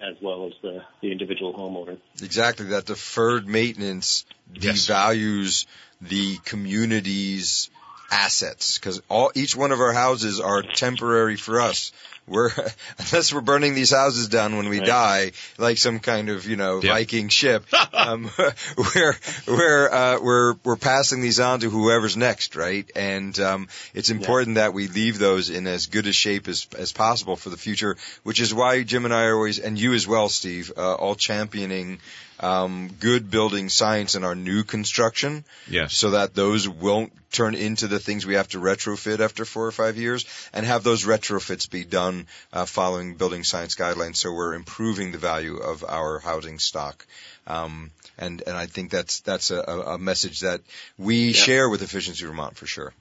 as 0.00 0.16
well 0.22 0.46
as 0.46 0.52
the 0.62 0.82
the 1.00 1.10
individual 1.10 1.54
homeowner. 1.54 1.98
Exactly. 2.22 2.66
That 2.66 2.86
deferred 2.86 3.48
maintenance 3.48 4.24
Yes. 4.54 4.86
devalues 4.86 5.66
the 6.00 6.36
community's 6.44 7.70
assets 8.10 8.78
because 8.78 9.00
all 9.08 9.32
each 9.34 9.56
one 9.56 9.72
of 9.72 9.80
our 9.80 9.92
houses 9.92 10.40
are 10.40 10.62
temporary 10.62 11.36
for 11.36 11.60
us. 11.60 11.92
We're 12.26 12.50
unless 12.98 13.32
we're 13.32 13.40
burning 13.40 13.74
these 13.74 13.90
houses 13.90 14.28
down 14.28 14.56
when 14.56 14.68
we 14.68 14.78
Right. 14.78 14.86
die, 14.86 15.32
like 15.58 15.78
some 15.78 15.98
kind 15.98 16.28
of 16.28 16.46
you 16.46 16.56
know 16.56 16.80
Yeah. 16.82 16.92
Viking 16.92 17.28
ship. 17.28 17.64
um, 17.92 18.30
we're 18.94 19.16
we're 19.46 19.88
uh, 19.90 20.20
we're 20.22 20.54
we're 20.64 20.76
passing 20.76 21.20
these 21.20 21.40
on 21.40 21.60
to 21.60 21.70
whoever's 21.70 22.16
next, 22.16 22.56
right? 22.56 22.88
And 22.96 23.38
um, 23.40 23.68
it's 23.94 24.10
important 24.10 24.54
that 24.56 24.72
we 24.72 24.88
leave 24.88 25.18
those 25.18 25.50
in 25.50 25.66
as 25.66 25.86
good 25.86 26.06
a 26.06 26.12
shape 26.12 26.48
as 26.48 26.66
as 26.78 26.92
possible 26.92 27.36
for 27.36 27.50
the 27.50 27.56
future. 27.56 27.96
Which 28.22 28.40
is 28.40 28.54
why 28.54 28.82
Jim 28.82 29.04
and 29.04 29.12
I 29.14 29.24
are 29.24 29.34
always, 29.34 29.58
and 29.58 29.78
you 29.78 29.92
as 29.94 30.06
well, 30.06 30.28
Steve, 30.28 30.72
uh, 30.76 30.94
all 30.94 31.14
championing 31.14 31.98
um, 32.40 32.90
good 32.98 33.30
building 33.30 33.68
science 33.68 34.16
in 34.16 34.24
our 34.24 34.34
new 34.34 34.64
construction 34.64 35.44
yes, 35.68 35.94
so 35.94 36.10
that 36.10 36.34
those 36.34 36.68
won't 36.68 37.12
turn 37.30 37.54
into 37.54 37.86
the 37.86 38.00
things 38.00 38.26
we 38.26 38.34
have 38.34 38.48
to 38.48 38.58
retrofit 38.58 39.20
after 39.20 39.44
four 39.44 39.64
or 39.66 39.70
five 39.72 39.96
years 39.96 40.26
and 40.52 40.66
have 40.66 40.82
those 40.82 41.06
retrofits 41.06 41.70
be 41.70 41.84
done 41.84 42.11
uh, 42.52 42.66
following 42.66 43.14
building 43.16 43.44
science 43.44 43.74
guidelines 43.74 44.16
so 44.16 44.32
we're 44.32 44.54
improving 44.54 45.12
the 45.12 45.18
value 45.18 45.56
of 45.56 45.84
our 45.84 46.18
housing 46.20 46.58
stock 46.58 47.06
um, 47.46 47.90
and 48.18 48.42
and 48.46 48.56
I 48.56 48.66
think 48.66 48.90
that's 48.90 49.20
that's 49.20 49.50
a, 49.50 49.60
a 49.74 49.76
a 49.94 49.98
message 49.98 50.40
that 50.40 50.60
we 50.98 51.16
Yeah. 51.28 51.32
share 51.46 51.68
with 51.68 51.82
Efficiency 51.82 52.24
Vermont 52.26 52.56
for 52.56 52.66
sure. 52.66 52.92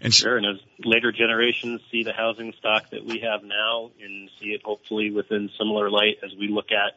and 0.00 0.12
Sure, 0.12 0.36
and 0.36 0.46
as 0.46 0.58
later 0.84 1.10
generations 1.12 1.80
see 1.90 2.02
the 2.04 2.12
housing 2.12 2.52
stock 2.58 2.90
that 2.90 3.04
we 3.04 3.20
have 3.20 3.42
now 3.42 3.90
and 4.02 4.30
see 4.38 4.48
it 4.56 4.62
hopefully 4.64 5.10
within 5.10 5.50
similar 5.58 5.90
light 5.90 6.18
as 6.24 6.32
we 6.38 6.48
look 6.48 6.70
at 6.72 6.92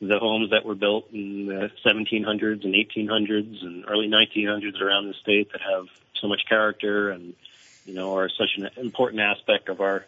the 0.00 0.18
homes 0.18 0.50
that 0.50 0.64
were 0.64 0.74
built 0.74 1.04
in 1.12 1.46
the 1.46 1.70
1700s 1.84 2.64
and 2.64 2.74
1800s 2.74 3.62
and 3.62 3.84
early 3.88 4.08
1900s 4.08 4.80
around 4.80 5.06
the 5.08 5.14
state 5.22 5.52
that 5.52 5.60
have 5.60 5.86
so 6.20 6.26
much 6.26 6.42
character 6.48 7.10
and 7.10 7.34
you 7.84 7.94
know 7.94 8.16
are 8.16 8.28
such 8.28 8.50
an 8.56 8.68
important 8.76 9.20
aspect 9.20 9.68
of 9.68 9.80
our 9.80 10.04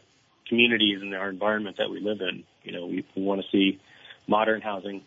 communities 0.48 1.00
and 1.02 1.14
our 1.14 1.28
environment 1.28 1.78
that 1.78 1.90
we 1.90 2.00
live 2.00 2.20
in. 2.20 2.44
You 2.62 2.72
know, 2.72 2.86
we, 2.86 3.04
we 3.14 3.22
want 3.22 3.42
to 3.42 3.46
see 3.50 3.80
modern 4.26 4.60
housing 4.60 5.02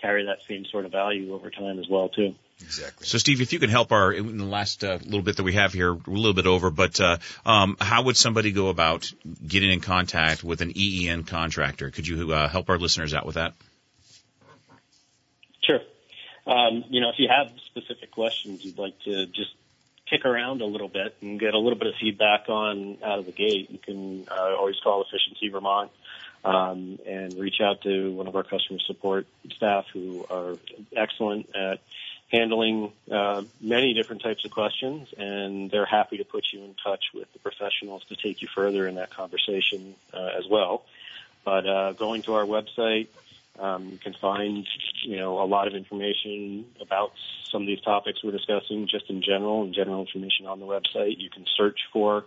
carry 0.00 0.26
that 0.26 0.38
same 0.48 0.64
sort 0.66 0.84
of 0.84 0.92
value 0.92 1.34
over 1.34 1.50
time 1.50 1.78
as 1.78 1.88
well 1.88 2.08
too. 2.08 2.34
Exactly. 2.60 3.06
So, 3.06 3.18
Steve, 3.18 3.40
if 3.40 3.52
you 3.52 3.60
can 3.60 3.70
help 3.70 3.92
our 3.92 4.12
in 4.12 4.36
the 4.36 4.44
last 4.44 4.82
uh, 4.82 4.98
little 5.04 5.22
bit 5.22 5.36
that 5.36 5.44
we 5.44 5.52
have 5.52 5.72
here, 5.72 5.92
a 5.92 6.10
little 6.10 6.34
bit 6.34 6.46
over, 6.46 6.70
but 6.70 7.00
uh, 7.00 7.18
um, 7.46 7.76
how 7.80 8.02
would 8.02 8.16
somebody 8.16 8.50
go 8.50 8.68
about 8.68 9.10
getting 9.46 9.70
in 9.70 9.80
contact 9.80 10.42
with 10.42 10.60
an 10.60 10.72
EEN 10.76 11.22
contractor? 11.22 11.90
Could 11.90 12.08
you 12.08 12.32
uh, 12.32 12.48
help 12.48 12.68
our 12.68 12.78
listeners 12.78 13.14
out 13.14 13.26
with 13.26 13.36
that? 13.36 13.54
Sure. 15.62 15.80
Um, 16.46 16.84
you 16.88 17.00
know, 17.00 17.10
if 17.10 17.18
you 17.18 17.28
have 17.28 17.52
specific 17.66 18.10
questions 18.10 18.64
you'd 18.64 18.78
like 18.78 18.98
to 19.04 19.26
just 19.26 19.54
kick 20.10 20.24
around 20.24 20.60
a 20.60 20.66
little 20.66 20.88
bit 20.88 21.16
and 21.20 21.38
get 21.38 21.54
a 21.54 21.58
little 21.58 21.78
bit 21.78 21.88
of 21.88 21.94
feedback 22.00 22.48
on 22.48 22.98
out 23.04 23.18
of 23.18 23.26
the 23.26 23.32
gate, 23.32 23.70
you 23.70 23.78
can 23.78 24.26
uh, 24.30 24.56
always 24.56 24.76
call 24.82 25.02
Efficiency 25.02 25.48
Vermont 25.48 25.90
um, 26.44 26.98
and 27.06 27.34
reach 27.34 27.60
out 27.60 27.82
to 27.82 28.12
one 28.12 28.26
of 28.26 28.36
our 28.36 28.42
customer 28.42 28.78
support 28.86 29.26
staff 29.56 29.86
who 29.92 30.26
are 30.30 30.56
excellent 30.96 31.54
at 31.54 31.80
handling 32.30 32.92
uh, 33.10 33.42
many 33.60 33.94
different 33.94 34.22
types 34.22 34.44
of 34.44 34.50
questions, 34.50 35.08
and 35.16 35.70
they're 35.70 35.86
happy 35.86 36.18
to 36.18 36.24
put 36.24 36.44
you 36.52 36.62
in 36.62 36.74
touch 36.82 37.04
with 37.14 37.32
the 37.32 37.38
professionals 37.38 38.04
to 38.04 38.16
take 38.16 38.42
you 38.42 38.48
further 38.54 38.86
in 38.86 38.96
that 38.96 39.10
conversation 39.10 39.94
uh, 40.12 40.30
as 40.38 40.46
well. 40.48 40.84
But 41.44 41.66
uh, 41.66 41.92
going 41.92 42.22
to 42.22 42.34
our 42.34 42.44
website, 42.44 43.08
um, 43.58 43.88
you 43.88 43.98
can 43.98 44.14
find, 44.20 44.66
you 45.04 45.16
know, 45.16 45.42
a 45.42 45.46
lot 45.46 45.66
of 45.66 45.74
information 45.74 46.64
about 46.80 47.12
some 47.50 47.62
of 47.62 47.66
these 47.66 47.80
topics 47.80 48.22
we're 48.22 48.30
discussing 48.30 48.86
just 48.88 49.10
in 49.10 49.22
general 49.22 49.64
and 49.64 49.74
general 49.74 50.00
information 50.00 50.46
on 50.46 50.60
the 50.60 50.66
website. 50.66 51.18
You 51.18 51.30
can 51.30 51.44
search 51.56 51.80
for 51.92 52.26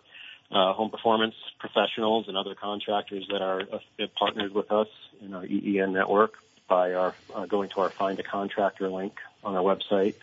uh, 0.51 0.73
home 0.73 0.89
performance 0.89 1.35
professionals 1.59 2.27
and 2.27 2.35
other 2.35 2.55
contractors 2.55 3.25
that 3.31 3.41
are 3.41 3.61
uh, 3.61 4.07
partnered 4.17 4.53
with 4.53 4.71
us 4.71 4.87
in 5.21 5.33
our 5.33 5.45
EEN 5.45 5.93
network 5.93 6.33
by 6.67 6.93
our 6.93 7.15
uh, 7.33 7.45
going 7.45 7.69
to 7.69 7.81
our 7.81 7.89
Find 7.89 8.19
a 8.19 8.23
Contractor 8.23 8.89
link 8.89 9.13
on 9.43 9.55
our 9.55 9.63
website, 9.63 10.15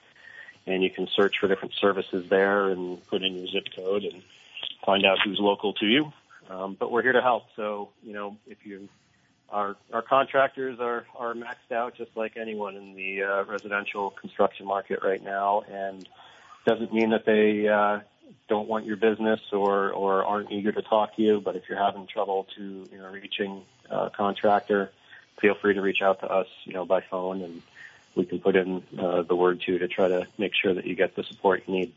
and 0.67 0.83
you 0.83 0.91
can 0.91 1.09
search 1.15 1.39
for 1.39 1.49
different 1.49 1.75
services 1.81 2.29
there 2.29 2.69
and 2.69 3.05
put 3.07 3.23
in 3.23 3.37
your 3.37 3.47
zip 3.47 3.69
code 3.75 4.05
and 4.05 4.23
find 4.85 5.07
out 5.07 5.19
who's 5.25 5.39
local 5.41 5.73
to 5.75 5.87
you. 5.87 6.13
Um, 6.51 6.77
but 6.79 6.91
we're 6.91 7.03
here 7.03 7.13
to 7.13 7.23
help. 7.23 7.45
So 7.57 7.91
you 8.03 8.13
know, 8.13 8.37
if 8.47 8.59
you 8.65 8.89
our 9.51 9.77
our 9.93 10.03
contractors 10.03 10.79
are 10.81 11.07
are 11.17 11.35
maxed 11.35 11.73
out 11.73 11.97
just 11.97 12.11
like 12.17 12.37
anyone 12.37 12.77
in 12.77 12.95
the 12.95 13.23
uh, 13.23 13.45
residential 13.45 14.11
construction 14.11 14.67
market 14.67 15.01
right 15.03 15.23
now, 15.23 15.63
and 15.71 16.09
doesn't 16.67 16.93
mean 16.93 17.11
that 17.11 17.25
they 17.25 17.67
uh, 17.67 18.01
don't 18.49 18.69
want 18.69 18.85
your 18.85 18.97
business 18.97 19.41
or 19.53 19.91
or 19.91 20.25
aren't 20.25 20.53
eager 20.53 20.73
to 20.73 20.83
talk 20.83 21.17
to 21.17 21.23
you. 21.23 21.41
But 21.41 21.57
if 21.57 21.65
you're 21.69 21.83
having 21.83 22.07
trouble 22.07 22.47
to 22.57 22.89
you 22.93 22.99
know 22.99 23.09
reaching 23.09 23.63
a 23.91 24.11
contractor, 24.11 24.91
feel 25.41 25.55
free 25.55 25.75
to 25.75 25.81
reach 25.81 26.03
out 26.03 26.21
to 26.21 26.27
us, 26.27 26.47
you 26.65 26.73
know, 26.73 26.85
by 26.85 27.01
phone, 27.01 27.43
and 27.43 27.63
we 28.15 28.25
can 28.25 28.41
put 28.41 28.57
in 28.57 28.83
uh, 28.99 29.23
the 29.23 29.37
word 29.37 29.63
to 29.63 29.79
to 29.79 29.89
try 29.89 30.09
to 30.09 30.27
make 30.37 30.53
sure 30.55 30.75
that 30.75 30.87
you 30.87 30.95
get 30.95 31.15
the 31.17 31.23
support 31.25 31.63
you 31.67 31.75
need. 31.75 31.93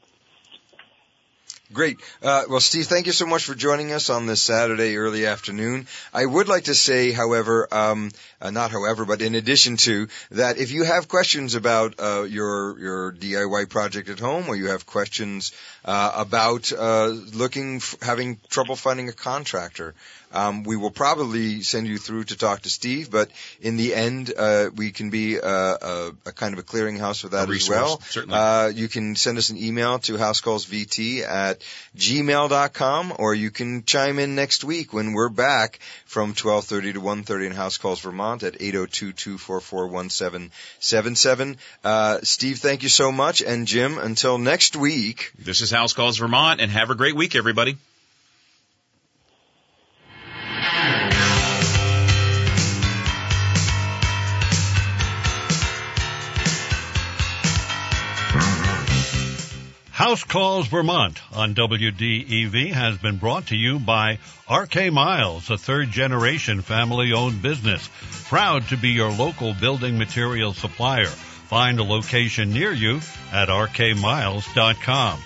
Great. 1.74 2.00
Uh, 2.22 2.44
well, 2.50 2.60
Steve, 2.60 2.88
thank 2.88 3.06
you 3.06 3.14
so 3.14 3.26
much 3.26 3.46
for 3.46 3.56
joining 3.56 3.94
us 3.94 4.10
on 4.10 4.26
this 4.26 4.42
Saturday 4.42 4.98
early 4.98 5.26
afternoon. 5.26 5.88
I 6.14 6.26
would 6.26 6.50
like 6.50 6.66
to 6.66 6.76
say, 6.76 7.12
however, 7.12 7.68
um, 7.72 8.12
uh, 8.42 8.50
not 8.52 8.72
however, 8.72 9.06
but 9.06 9.22
in 9.22 9.36
addition 9.36 9.78
to 9.78 10.08
that, 10.32 10.58
if 10.58 10.72
you 10.72 10.84
have 10.84 11.08
questions 11.08 11.56
about 11.56 11.96
uh, 12.00 12.24
your 12.24 12.78
your 12.80 13.12
DIY 13.14 13.70
project 13.70 14.10
at 14.10 14.20
home, 14.20 14.50
or 14.50 14.56
you 14.58 14.68
have 14.68 14.86
questions 14.86 15.54
uh, 15.86 16.12
about 16.16 16.74
uh, 16.74 17.06
looking, 17.08 17.78
f- 17.78 17.96
having 18.02 18.40
trouble 18.50 18.76
finding 18.76 19.08
a 19.08 19.14
contractor, 19.14 19.94
um, 20.34 20.64
we 20.64 20.78
will 20.78 20.92
probably 20.92 21.62
send 21.62 21.88
you 21.88 21.98
through 21.98 22.26
to 22.26 22.38
talk 22.38 22.62
to 22.62 22.70
Steve. 22.70 23.12
But 23.12 23.30
in 23.62 23.78
the 23.78 23.94
end, 23.94 24.34
uh, 24.36 24.70
we 24.76 24.92
can 24.92 25.10
be 25.10 25.38
a, 25.38 25.44
a, 25.44 26.12
a 26.26 26.32
kind 26.32 26.54
of 26.54 26.60
a 26.60 26.64
clearinghouse 26.64 27.22
for 27.22 27.30
that 27.30 27.50
A 27.50 27.54
as 27.54 27.70
well. 27.70 28.00
certainly. 28.02 28.38
Uh, 28.38 28.68
you 28.68 28.88
can 28.88 29.16
send 29.16 29.38
us 29.38 29.50
an 29.50 29.58
email 29.58 30.00
to 30.00 30.14
housecallsvt 30.14 31.28
at 31.28 31.62
gmail.com 31.98 33.14
or 33.20 33.34
you 33.34 33.52
can 33.52 33.84
chime 33.86 34.20
in 34.20 34.36
next 34.36 34.64
week 34.64 34.94
when 34.94 35.14
we're 35.14 35.30
back 35.30 35.80
from 36.06 36.30
1230 36.30 36.94
to 36.94 37.02
1.30 37.02 37.48
in 37.48 37.52
House 37.54 37.78
Calls 37.78 38.00
Vermont 38.02 38.44
at 38.44 38.60
802-244-1777. 38.60 41.58
Uh, 41.84 42.20
Steve, 42.24 42.60
thank 42.60 42.84
you 42.84 42.90
so 42.90 43.12
much. 43.12 43.42
And 43.42 43.68
Jim, 43.68 43.98
until 43.98 44.38
next 44.38 44.76
week. 44.76 45.32
This 45.38 45.62
is 45.62 45.72
House 45.72 45.94
Calls 45.94 46.18
Vermont, 46.18 46.62
and 46.62 46.72
have 46.72 46.90
a 46.90 46.96
great 46.96 47.16
week, 47.16 47.36
everybody. 47.36 47.78
House 60.02 60.24
Calls 60.24 60.68
Vermont 60.68 61.22
on 61.32 61.54
WDEV 61.54 62.74
has 62.74 62.98
been 62.98 63.18
brought 63.18 63.48
to 63.48 63.56
you 63.56 63.78
by 63.78 64.18
RK 64.50 64.92
Miles, 64.92 65.50
a 65.52 65.58
third 65.58 65.92
generation 65.92 66.64
family 66.64 67.14
owned 67.14 67.42
business. 67.42 67.88
Proud 68.28 68.68
to 68.70 68.78
be 68.78 68.90
your 68.90 69.12
local 69.12 69.54
building 69.54 70.00
material 70.00 70.54
supplier. 70.54 71.06
Find 71.06 71.80
a 71.80 71.84
location 71.84 72.52
near 72.52 72.74
you 72.74 73.00
at 73.32 73.50
rkmiles.com. 73.50 75.22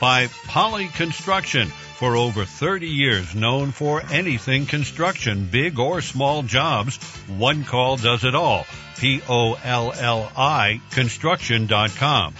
By 0.00 0.26
Polli 0.26 0.88
Construction, 0.88 1.70
for 1.98 2.14
over 2.14 2.44
30 2.44 2.86
years 2.86 3.34
known 3.34 3.72
for 3.72 4.00
anything 4.12 4.66
construction, 4.66 5.48
big 5.50 5.80
or 5.80 6.00
small 6.00 6.44
jobs. 6.44 6.96
One 7.26 7.64
call 7.64 7.96
does 7.96 8.22
it 8.22 8.36
all. 8.36 8.66
P-O-L-L-I 8.98 10.80
construction.com. 10.92 12.34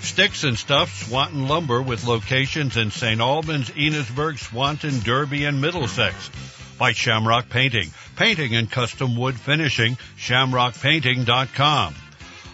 Sticks 0.02 0.44
and 0.44 0.58
Stuff 0.58 1.08
Swanton 1.08 1.48
Lumber 1.48 1.82
with 1.82 2.06
locations 2.06 2.76
in 2.76 2.92
St. 2.92 3.22
Albans, 3.22 3.70
Enosburg, 3.70 4.38
Swanton, 4.38 5.00
Derby, 5.00 5.46
and 5.46 5.62
Middlesex. 5.62 6.30
By 6.78 6.92
Shamrock 6.92 7.48
Painting, 7.50 7.92
painting 8.18 8.56
and 8.56 8.70
custom 8.70 9.16
wood 9.16 9.40
finishing, 9.40 9.98
shamrockpainting.com 10.18 11.96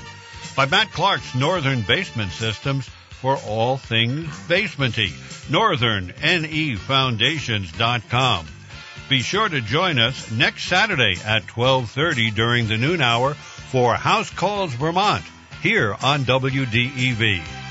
By 0.55 0.67
Matt 0.67 0.93
Clark's 0.93 1.35
Northern 1.35 1.81
Basement 1.83 2.31
Systems 2.33 2.89
for 3.11 3.37
all 3.47 3.77
things 3.77 4.29
basementy, 4.49 5.11
northernnefoundations.com. 5.51 8.47
Be 9.09 9.23
sure 9.23 9.49
to 9.49 9.61
join 9.61 10.01
us 10.01 10.33
next 10.33 10.65
Saturday 10.65 11.15
at 11.25 11.47
12:30 11.47 12.35
during 12.35 12.67
the 12.67 12.77
noon 12.77 13.01
hour 13.01 13.35
for 13.35 13.95
House 13.95 14.31
Calls 14.31 14.75
Vermont 14.75 15.23
here 15.63 15.97
on 16.03 16.25
WDEV. 16.25 17.66